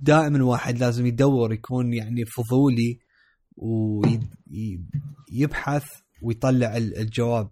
[0.00, 2.98] دائما واحد لازم يدور يكون يعني فضولي
[5.32, 5.84] ويبحث
[6.22, 7.50] ويطلع ال- الجواب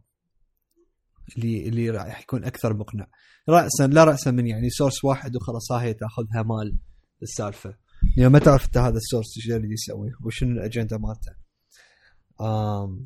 [1.36, 3.06] اللي اللي راح يكون أكثر مقنع.
[3.48, 6.76] راسا لا راسا من يعني source واحد وخلاص هاي تأخذها مال
[7.22, 7.76] السالفة.
[8.16, 11.32] يعني ما تعرف أنت هذا ال source إيش اللي يسوي وشنو الاجنده مالته.
[12.40, 13.04] آم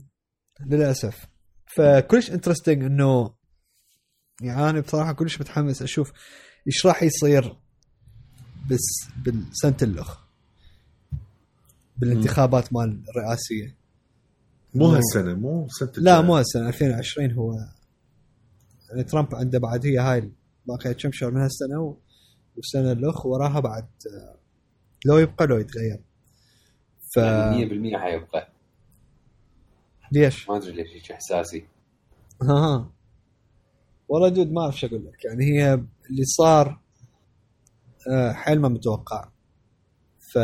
[0.67, 1.27] للأسف.
[1.67, 3.35] فكلش interesting إنه
[4.41, 6.13] يعني أنا بصراحة كلش متحمس أشوف
[6.67, 7.57] إيش راح يصير
[8.71, 10.19] بس بالسنة الأخ.
[11.97, 13.77] بالانتخابات مال الرئاسية.
[14.75, 16.21] مو هالسنة مو سنه لا.
[16.21, 17.53] مو هالسنة 2020 هو
[18.91, 20.31] يعني ترامب عنده بعد هي هاي
[20.67, 21.97] باقي كم شهر من هالسنه
[22.57, 24.37] والسنة الأخ وراها بعد آه،
[25.07, 26.01] لو يبقى لو يتغير.
[27.15, 28.53] ف يعني 100% حيبقى.
[30.13, 31.67] ليش؟ ما أدري ليش هيك إحساسي.
[32.43, 32.91] ها ها.
[34.09, 35.25] والله دود ما أعرف شو أقول لك.
[35.25, 35.75] يعني هي
[36.11, 36.81] اللي صار
[38.11, 39.29] آه، حيل ما متوقع.
[40.33, 40.39] ف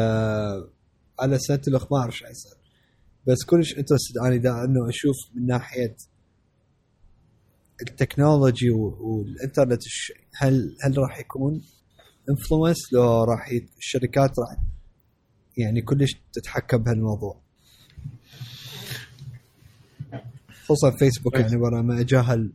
[1.21, 2.53] على سنة الأخ ما أعرف شو حيصير.
[3.27, 5.97] بس كلش interested اني دا أنه أشوف من ناحية
[7.83, 11.63] ال technology والإنترنت الش- هل هل راح يكون
[12.31, 13.49] influence لو راح.
[13.79, 14.57] الشركات راح
[15.57, 17.41] يعني كلش تتحكم بهالموضوع؟
[20.65, 22.53] خصوصا فيسبوك يعني ورا ما اجاها ال-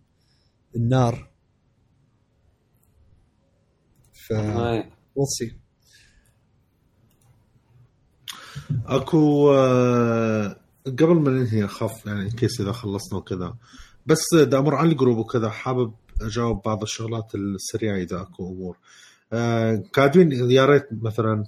[0.76, 1.30] النار.
[4.14, 4.34] ف
[5.44, 5.54] see.
[8.86, 10.56] أكو آه،
[10.86, 13.56] قبل ما ننهي أخاف يعني case إذا خلصنا وكذا.
[14.10, 18.78] بس دا أمر على ال group وكذا حابب أجاوب بعض الشغلات السريعة إذا أكو أمور.
[19.34, 21.44] آه، كاتبين يا ريت مثلا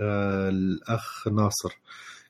[0.00, 1.78] آه، الأخ ناصر.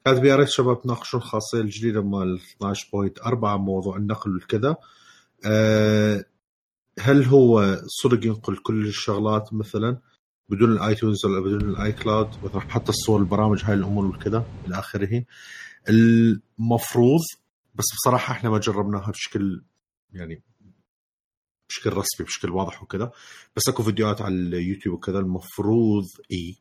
[0.05, 4.77] كاتب يا ريت شباب تناقشون الخاصية الجديدة مال 12.4 موضوع النقل والكذا
[5.45, 6.25] آه،
[7.01, 9.99] هل هو صدق ينقل كل الشغلات مثلا
[10.49, 14.79] بدون ال iTunes ولا بدون ال iCloud مثلا حتى الصور البرامج هاي الأمور والكذا إلى
[14.79, 15.25] آخره.
[15.89, 17.21] المفروض
[17.75, 19.63] بس بصراحة إحنا ما جربناها بشكل
[20.13, 20.43] يعني
[21.69, 23.13] بشكل رسمي بشكل واضح وكذا.
[23.57, 26.57] بس أكو فيديوهات على اليوتيوب وكذا المفروض إي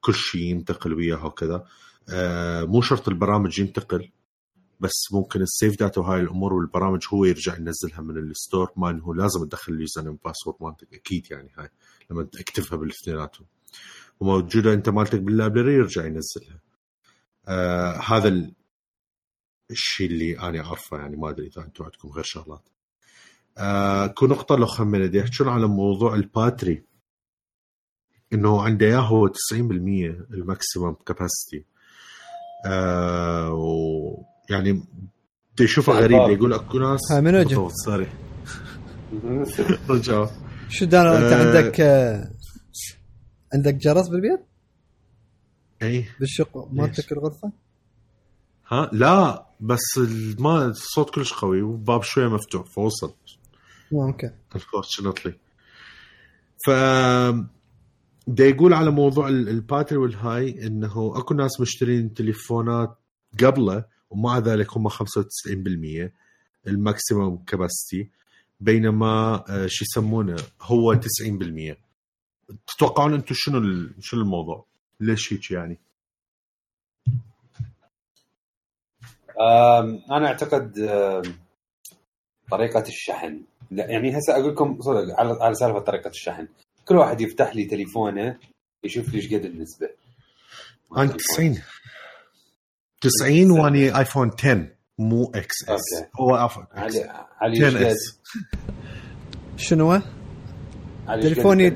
[0.00, 1.66] كل شيء ينتقل وياها وكذا.
[2.08, 4.10] آه مو شرط البرامج ينتقل
[4.80, 8.72] بس ممكن ال save data وهاي الأمور والبرامج هو يرجع ينزلها من ال store.
[8.76, 11.70] ما انه لازم تدخل ال username password مالتك أكيد يعني هاي
[12.10, 13.46] لما تكتبها بالاثنيناتهم
[14.20, 16.60] وموجودة أنت مالتك بال library يرجع ينزلها.
[17.46, 18.50] آه هذا
[19.70, 22.68] الشيء اللي أنا أعرفه يعني ما أدري إذا أنتم عندكم غير شغلات.
[23.58, 26.84] آه أكو نقطة لو خمنا دي يحكون على موضوع ال battery.
[28.32, 29.32] إنه عنده اياه هو 90%
[30.30, 31.64] ال maximum capacity
[32.66, 34.82] آه ويعني
[35.56, 38.06] تشوفه غريب يقول أكو ناس ها، من وجه؟ بالضبط، سوري
[39.88, 40.26] رجعوا
[40.68, 41.46] شو دانا أنت آه.
[41.58, 42.30] عندك آه،
[43.54, 44.40] عندك جرس بالبيت؟
[45.82, 47.52] اي بالشق مالتك الغرفه
[48.68, 49.98] ها؟ لا بس
[50.38, 53.14] ما الصوت كلش قوي والباب شوية مفتوح فوصل.
[53.92, 54.30] آه، okay.
[54.54, 55.32] Unfortunately.
[56.66, 56.70] ف
[58.26, 62.98] دا يقول على موضوع ال- ال battery والهاي إنه أكو ناس مشترين تليفونات
[63.44, 66.12] قبله ومع ذلك هم 95%
[66.66, 68.10] ال maximum capacity
[68.60, 71.76] بينما آه، شو يسمونه هو 90%
[72.66, 74.64] تتوقعون أنتم شنو شنو الموضوع؟
[75.00, 75.78] ليش هيك يعني؟
[80.10, 80.72] أنا أعتقد
[82.50, 83.40] طريقة الشحن.
[83.70, 86.48] لا يعني هسه أقول لكم صدق على على سالفة طريقة الشحن.
[86.84, 88.38] كل واحد يفتح لي تليفونه
[88.84, 89.88] يشوف لي إيش قد النسبة.
[90.96, 91.62] أنا 90
[93.00, 94.66] 90 وأني آيفون 10
[94.98, 95.68] مو XS.
[95.68, 96.10] Okay.
[96.20, 98.20] هو عفوا علي علي 10 إيش قد؟ S
[99.56, 100.00] شنو
[101.08, 101.72] تليفوني-؟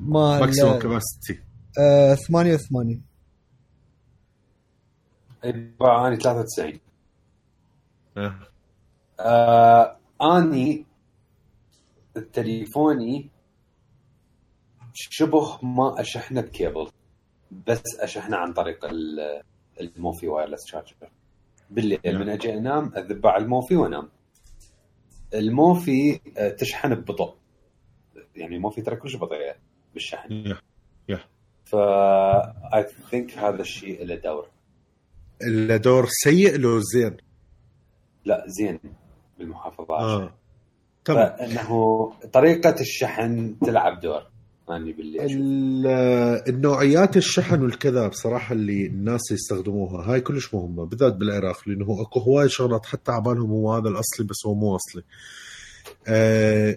[0.00, 1.42] مال maximum capacity
[1.78, 3.09] آه 88
[5.44, 6.80] اني 93
[8.16, 8.34] آه.
[9.20, 10.86] آه أني
[12.32, 13.30] تليفوني
[14.94, 16.90] شبه ما أشحنه بكيبل
[17.66, 19.42] بس أشحنه عن طريق ال-
[19.80, 20.94] ال Mophie wireless charger
[21.70, 22.20] بالليل نعم.
[22.20, 24.08] من أجي أنام اذب على ال Mophie وأنام
[25.34, 27.34] ال Mophie آه، تشحن ببطء
[28.36, 29.54] يعني ال Mophie ترى كلش بطيئه
[29.94, 30.56] بالشحن yeah.
[31.08, 31.20] يا.
[31.64, 31.74] ف
[32.74, 34.48] اي ثينك هذا الشيء له دور
[35.46, 37.16] الدور سيء لو زين
[38.24, 38.78] لا زين
[39.38, 40.34] بالمحافظات آه
[41.04, 44.22] تمام فإنه طريقة الشحن تلعب دور
[44.70, 44.94] اني.
[45.00, 45.86] ال-
[46.48, 52.48] النوعيات الشحن والكذا بصراحه اللي الناس يستخدموها هاي كلش مهمة بالذات بالعراق لأنه أكو هواي
[52.48, 55.02] شغلات حتى عبالهم هو هذا الأصلي بس هو مو أصلي.
[56.08, 56.76] آه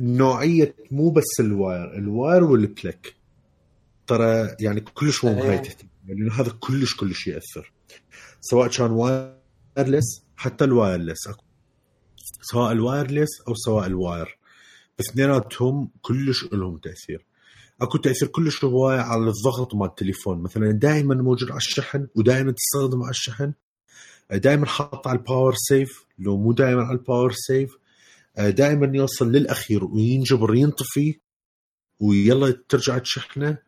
[0.00, 3.14] نوعيه مو بس ال wire، ال wire وال plug
[4.06, 5.56] ترى يعني كلش مهم هاي إيه.
[5.56, 7.72] تهتم لأنه هذا كلش كلش يأثر.
[8.40, 11.28] سواء كان wireless حتى ال wireless.
[12.42, 14.38] سواء ال wireless أو سواء ال wire.
[15.00, 17.26] اثنيناتهم كلش لهم تأثير.
[17.80, 20.42] أكو تأثير كلش هواي على الضغط مال التليفون.
[20.42, 23.52] مثلا دائما موجود على الشحن ودائما تستخدم على الشحن.
[24.32, 27.70] دائما حاط على ال power save لو مو دائما على ال power save
[28.38, 31.20] دائما يوصل للأخير وينجبر ينطفي
[32.00, 33.58] ويلا ترجع تشحنه.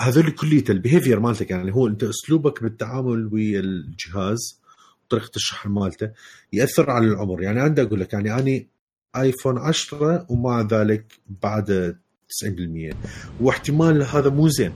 [0.00, 4.60] هذول كليته ال behavior مالتك يعني هو أنت أسلوبك بالتعامل ويا الجهاز
[5.08, 6.10] طريقه الشحن مالته
[6.52, 7.42] يأثر على العمر.
[7.42, 8.68] يعني عندي أقول لك يعني اني
[9.16, 11.96] iPhone 10 ومع ذلك بعد
[12.92, 12.94] 90%
[13.40, 14.72] واحتمال هذا مو زين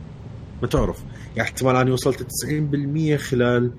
[0.62, 1.02] ما تعرف.
[1.36, 3.72] يعني احتمال اني وصلت 90% خلال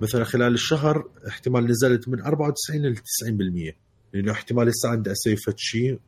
[0.00, 3.74] مثلا خلال الشهر احتمال نزلت من 94 ل 90%
[4.14, 5.98] لأنه احتمال هسه عندي أسوي فد شيء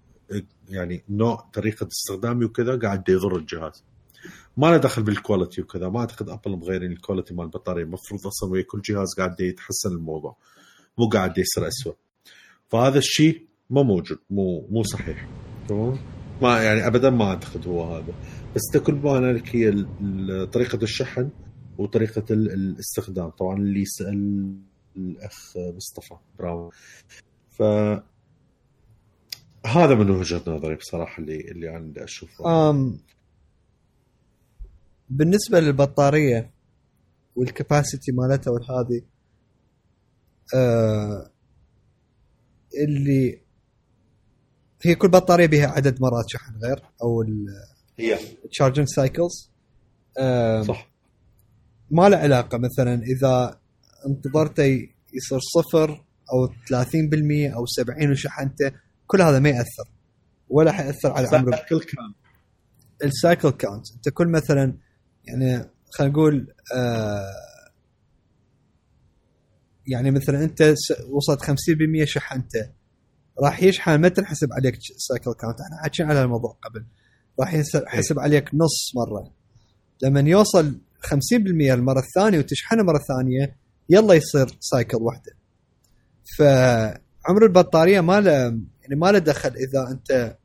[0.68, 3.84] يعني نوع طريقة استخدامي وكذا قاعد يضر الجهاز.
[4.56, 5.88] ما له دخل بال quality وكذا.
[5.88, 7.82] ما أعتقد Apple مغيرين ال quality مال البطارية.
[7.84, 10.36] المفروض أصلا ويا كل جهاز قاعد يتحسن الموضوع.
[10.98, 11.94] مو قاعد يصير اسوء
[12.68, 14.18] فهذا الشيء ما موجود.
[14.30, 15.28] مو مو صحيح.
[15.68, 15.98] تمام؟
[16.42, 18.14] ما يعني ابدا ما أعتقد هو هذا.
[18.56, 19.86] بس ما هنالك هي
[20.46, 21.30] طريقة الشحن
[21.78, 23.28] وطريقة ال- الاستخدام.
[23.30, 24.54] طبعا اللي سال
[24.96, 26.70] الأخ مصطفى براو
[27.50, 27.62] ف
[29.66, 32.44] هذا من وجهة نظري بصراحة اللي اللي عندي أشوفه.
[35.10, 36.50] بالنسبة للبطارية
[37.36, 39.02] والكباسيتي مالتها والهذه
[40.54, 41.30] آه
[42.84, 43.40] اللي
[44.82, 47.24] هي كل بطارية بها عدد مرات شحن غير أو
[47.98, 48.18] هي.
[48.44, 49.50] ال charging cycles
[50.66, 50.90] صح.
[51.90, 53.60] ما له علاقة مثلا إذا
[54.06, 54.62] انتظرته
[55.14, 58.72] يصير صفر أو 30% أو 70 وشحنته
[59.06, 59.90] كل هذا ما يأثر
[60.48, 62.12] ولا حيأثر على عمر كل كان.
[63.04, 64.76] ال cycle count أنت كل مثلا
[65.24, 67.34] يعني خلينا نقول آه
[69.86, 70.74] يعني مثلا أنت
[71.10, 72.70] وصلت 50% شحنته
[73.42, 75.60] راح يشحن ما تنحسب عليك cycle count.
[75.60, 76.84] إحنا حاكيين على الموضوع قبل.
[77.40, 79.32] راح ينحسب عليك نص مرة.
[80.02, 81.12] لما يوصل 50%
[81.72, 83.56] المرة الثانية وتشحنه مرة ثانية
[83.88, 85.32] يلا يصير cycle واحدة.
[86.38, 88.30] فعمر البطارية ما له
[88.82, 90.36] يعني ما له دخل إذا أنت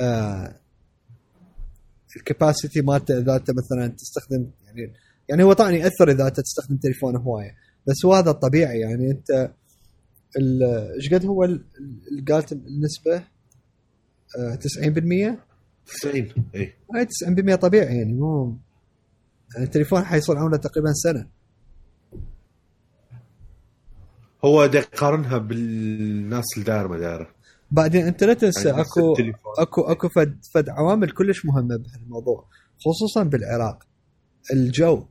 [0.00, 0.60] آه
[2.16, 4.92] ال capacity مالته إذا أنت مثلا تستخدم يعني
[5.28, 7.50] يعني هو طبعا يأثر إذا أنت تستخدم تليفون هواية.
[7.86, 9.50] بس هو هذا الطبيعي يعني أنت
[10.96, 11.64] إيش قد هو ال-
[12.12, 13.24] ال- قالت النسبة؟
[14.38, 15.38] آه، 90%
[15.86, 16.72] 90 إي.
[16.94, 18.56] هاي 90% طبيعي يعني مو
[19.54, 21.26] يعني التليفون حيصير عمره تقريبا سنة.
[24.44, 27.30] هو دا يقارنها بالناس اللي دايره ما دايره
[27.70, 29.14] بعدين انت لا تنسى يعني اكو.
[29.58, 32.48] اكو أكو فد فد عوامل كلش مهمة بهالموضوع
[32.84, 33.78] خصوصا بالعراق
[34.52, 35.06] الجو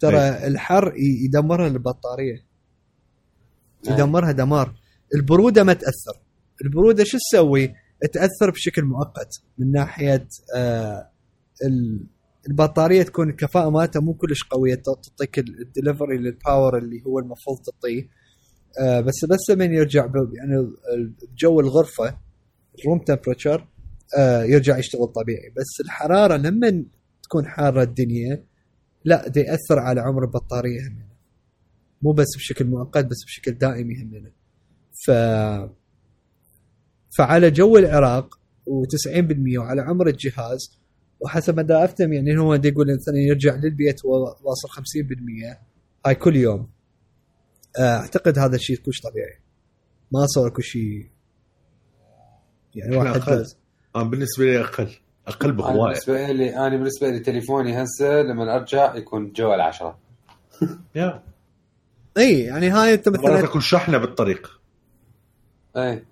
[0.00, 0.46] ترى إيه.
[0.46, 0.92] الحر
[1.24, 2.46] يدمرها البطارية
[3.86, 3.92] إيه.
[3.94, 4.74] يدمرها دمار
[5.14, 6.20] البرودة ما تأثر
[6.64, 7.74] البرودة شو تسوي؟
[8.12, 11.10] تأثر بشكل مؤقت من ناحية آه
[11.66, 12.06] ال-
[12.48, 17.58] البطارية تكون الكفاءه مالتها مو كلش قوية تعطيك ال delivery لل power اللي هو المفروض
[17.58, 18.08] تعطيه
[18.78, 20.70] آه بس بس من يرجع يعني
[21.32, 22.16] بجو الغرفة
[22.78, 23.66] ال room temperature
[24.18, 25.50] آه يرجع يشتغل طبيعي.
[25.56, 26.84] بس الحرارة لما
[27.22, 28.44] تكون حارة الدنيا
[29.04, 30.98] لا ده يأثر على عمر البطارية هم
[32.02, 34.30] مو بس بشكل مؤقت بس بشكل دائمي همنا.
[35.06, 35.10] ف
[37.18, 38.34] فعلى جو العراق
[38.66, 40.80] و90% وعلى عمر الجهاز
[41.20, 45.56] وحسب ما أفتهم يعني هو يقول مثلا يرجع للبيت واصل 50%
[46.06, 46.70] هاي كل يوم.
[47.78, 49.40] أعتقد هذا الشيء كلش طبيعي.
[50.12, 51.10] ما صار اكو شيء.
[52.74, 53.46] يعني واحد أقل.
[53.96, 54.88] أنا بالنسبة لي أقل.
[55.26, 55.92] أقل أنا بهواية.
[55.92, 59.98] بالنسبة لي أنا بالنسبة لي تليفوني هسه لما أرجع يكون جو العشرة.
[60.96, 61.22] Yeah.
[62.18, 64.60] إي يعني هاي أنت مرات مثلا أكون شحنة بالطريق.
[65.76, 66.04] إي.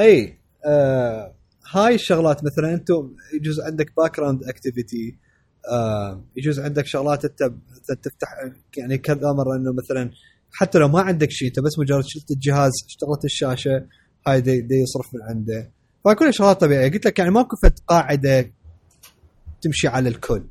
[0.00, 1.34] إي آه
[1.70, 5.18] هاي الشغلات مثلا أنتم يجوز عندك background activity
[5.72, 7.52] آه يجوز عندك شغلات أنت
[8.02, 8.28] تفتح
[8.76, 10.10] يعني كذا مرة إنه مثلا
[10.52, 13.86] حتى لو ما عندك شيء انت بس مجرد شلت الجهاز اشتغلت الشاشة
[14.26, 15.70] هاي دي, دي يصرف من عنده.
[16.04, 16.90] فكل شغلات طبيعية.
[16.90, 18.52] قلت لك يعني ماكو فد قاعدة
[19.62, 20.44] تمشي على الكل.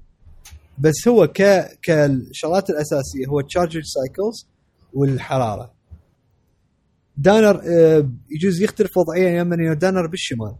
[0.77, 1.41] بس هو ك
[1.81, 4.47] كالشغلات الأساسية هو ال charging cycles
[4.93, 5.73] والحرارة.
[7.17, 10.55] دانر آه، يجوز يختلف وضعيا يا من دانر بالشمال.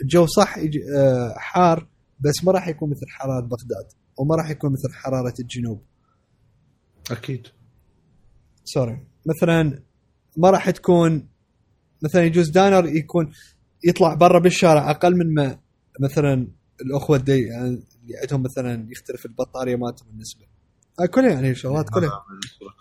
[0.00, 0.58] الجو صح
[0.96, 1.88] آه، حار
[2.20, 3.86] بس ما راح يكون مثل حرارة بغداد
[4.18, 5.82] وما راح يكون مثل حرارة الجنوب.
[7.10, 7.46] أكيد.
[8.74, 9.06] سوري.
[9.26, 9.82] مثلا
[10.36, 11.28] ما راح تكون
[12.02, 13.32] مثلا يجوز دانر يكون
[13.84, 15.58] يطلع برا بالشارع أقل من ما
[16.00, 16.48] مثلا
[16.80, 17.68] الأخوة دي يعني
[18.02, 20.44] اللي عندهم مثلا يختلف البطارية مالتهم النسبة
[21.00, 21.54] هاي كلها يعني.
[21.54, 22.24] شغلات كلها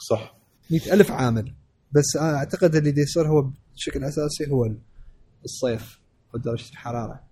[0.09, 0.37] صح.
[0.71, 1.53] مئة ألف عامل.
[1.91, 4.71] بس أنا أعتقد اللي دي يصير هو بشكل أساسي هو
[5.45, 5.99] الصيف
[6.33, 7.27] ودرجة الحرارة.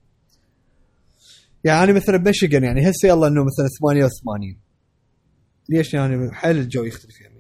[1.64, 4.58] يعني مثلا بمشيغن يعني هسه يلا إنه مثلا 88
[5.70, 7.35] ليش يعني حيل الجو يختلف يعني؟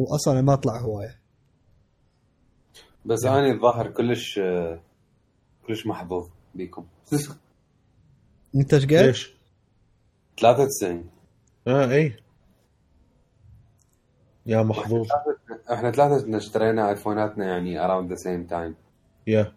[0.00, 1.20] واصلا ما أطلع هواية.
[3.04, 4.40] بس أنا الظاهر كلش
[5.66, 6.86] كلش محظوظ بيكم.
[8.56, 9.34] أنت إيش قد؟ ليش؟
[10.36, 11.10] 93
[11.66, 12.16] آه إي.
[14.46, 15.08] يا محظوظ.
[15.72, 18.74] إحنا ثلاثة اشترينا آيفوناتنا يعني around the same time.
[19.26, 19.52] يا.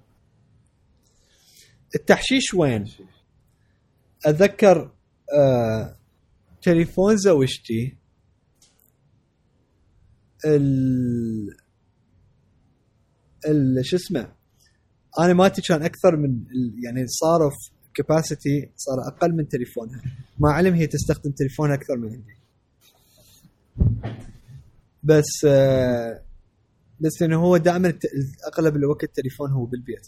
[1.95, 2.91] التحشيش وين؟
[4.26, 4.91] أتذكر
[5.38, 5.95] آه
[6.61, 7.98] تليفون زوجتي
[10.45, 11.57] ال
[13.48, 14.34] ال شو اسمه؟
[15.20, 16.45] أنا مالتي كان أكثر من
[16.84, 17.53] يعني صارف
[17.94, 20.02] كاباسيتي صار أقل من تليفونها.
[20.40, 22.38] مع علم هي تستخدم تليفونها أكثر من عندي.
[25.03, 26.24] بس آه
[26.99, 27.94] بس إنه هو دائما
[28.53, 30.07] أغلب الوقت التليفون هو بالبيت.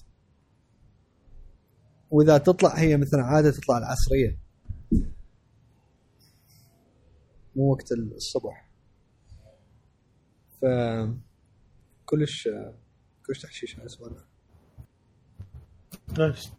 [2.12, 4.38] وإذا تطلع هي مثلا عادة تطلع العصرية.
[7.56, 8.65] مو وقت الصبح.
[10.62, 10.66] ف
[12.06, 12.50] كلش
[13.28, 14.26] كلش تحشيش على السوالف
[16.18, 16.52] نايس.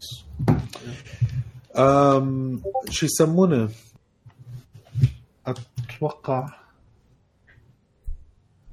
[1.77, 3.71] أم شو يسمونه؟
[5.47, 6.61] أتوقع.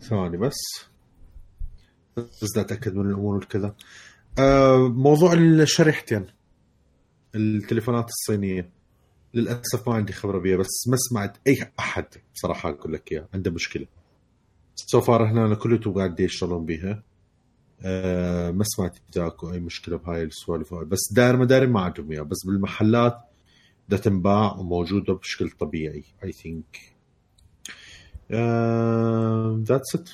[0.01, 0.59] ثواني بس.
[2.17, 3.75] بس أتأكد من الأمور والكذا
[4.39, 6.25] أه موضوع الشريحتين.
[7.35, 8.69] التليفونات الصينية.
[9.33, 13.51] للأسف ما عندي خبرة بيها بس ما سمعت أي أحد بصراحه أقول لك اياه عنده
[13.51, 13.87] مشكلة.
[14.75, 17.03] so far هنا كلهم قاعدين يشتغلون بيها.
[17.81, 20.73] آه، ما سمعت اكو أي مشكلة بهاي السوالف.
[20.73, 22.23] بس داير ما داير ما عندهم إياها.
[22.23, 23.17] بس بالمحلات
[23.87, 26.79] بدها تنباع وموجوده بشكل طبيعي I think
[29.67, 30.09] that's it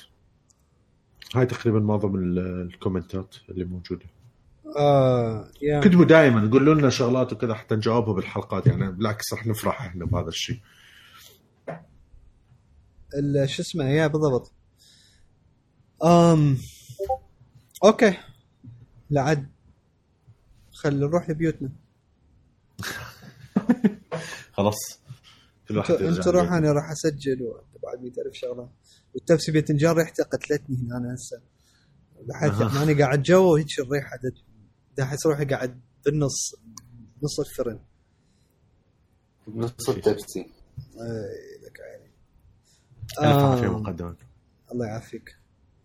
[1.34, 2.38] هاي تقريبا معظم ال-
[2.72, 4.06] ال comments ات اللي موجودة.
[4.78, 8.66] آه يا كتبوا دائما قولوا لنا شغلات وكذا حتى نجاوبها بالحلقات.
[8.66, 10.56] يعني بالعكس رح نفرح إحنا بهذا الشيء.
[10.56, 10.60] ال-
[13.46, 14.52] شو اسمه يا بالضبط.
[16.04, 16.58] امم
[17.84, 18.16] أوكي.
[19.10, 19.50] لعد.
[20.72, 21.70] خل نروح لبيوتنا.
[24.52, 24.76] خلاص.
[25.68, 26.52] كل واحد انت روح.
[26.52, 28.70] أنا راح أسجل بعد 100000 شغلة.
[29.14, 31.42] والتبسي باذنجان ريحته قتلتني هنا أنا هسه.
[32.44, 32.74] أها.
[32.74, 34.18] ماني قاعد جوا وهيك الريحة
[35.02, 36.54] أحس روحي قاعد بالنص
[37.22, 37.80] نص الفرن.
[39.48, 40.40] نص التبسي.
[40.40, 40.46] إي
[41.66, 41.80] لك
[43.18, 43.68] عيني الف آه.
[43.68, 44.16] مقدما
[44.72, 45.36] الله يعافيك.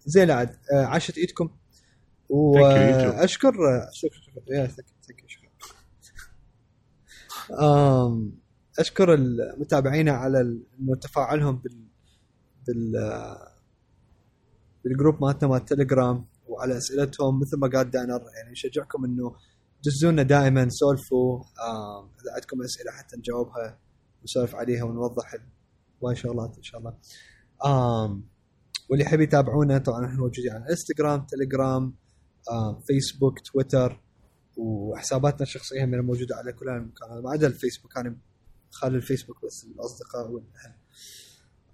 [0.05, 1.49] زين عاد آه، عاشت إيدكم.
[2.29, 4.67] واشكر شكرا شكرا.
[5.27, 5.49] شكرا.
[7.61, 8.39] آم،
[8.79, 10.41] أشكر المتابعين على
[10.79, 11.87] إنه تفاعلهم بال
[12.67, 13.51] بال آه،
[14.83, 18.21] بالجروب مالتنا مال التليجرام وعلى أسئلتهم مثل ما قال دانر.
[18.37, 19.35] يعني نشجعكم إنه
[19.85, 21.43] دزونا دائما سولفوا
[22.21, 23.79] إذا عندكم أسئلة حتى نجاوبها
[24.23, 25.35] نسولف عليها ونوضح
[26.05, 26.93] هواي شغلات إن شاء الله.
[27.65, 28.23] آم
[28.89, 31.95] واللي يحب يتابعونا طبعا إحنا موجودين على انستغرام تليجرام
[32.51, 34.01] آم فيسبوك تويتر
[34.57, 38.17] وحساباتنا الشخصية هم موجودة على كل المكان ما عدا الفيسبوك أنا
[38.71, 40.73] خالي الفيسبوك بس الأصدقاء والاهل.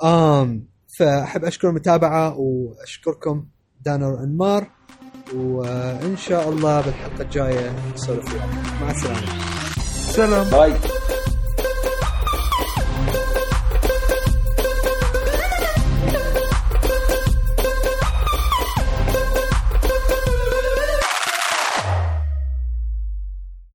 [0.03, 0.67] آم
[0.99, 3.47] فأحب أشكر المتابعة وأشكركم
[3.85, 4.71] دانر انمار
[5.35, 9.43] وإن شاء الله بالحلقة الجاية نسولف وياكم مع السلامة.
[10.13, 11.00] سلام باي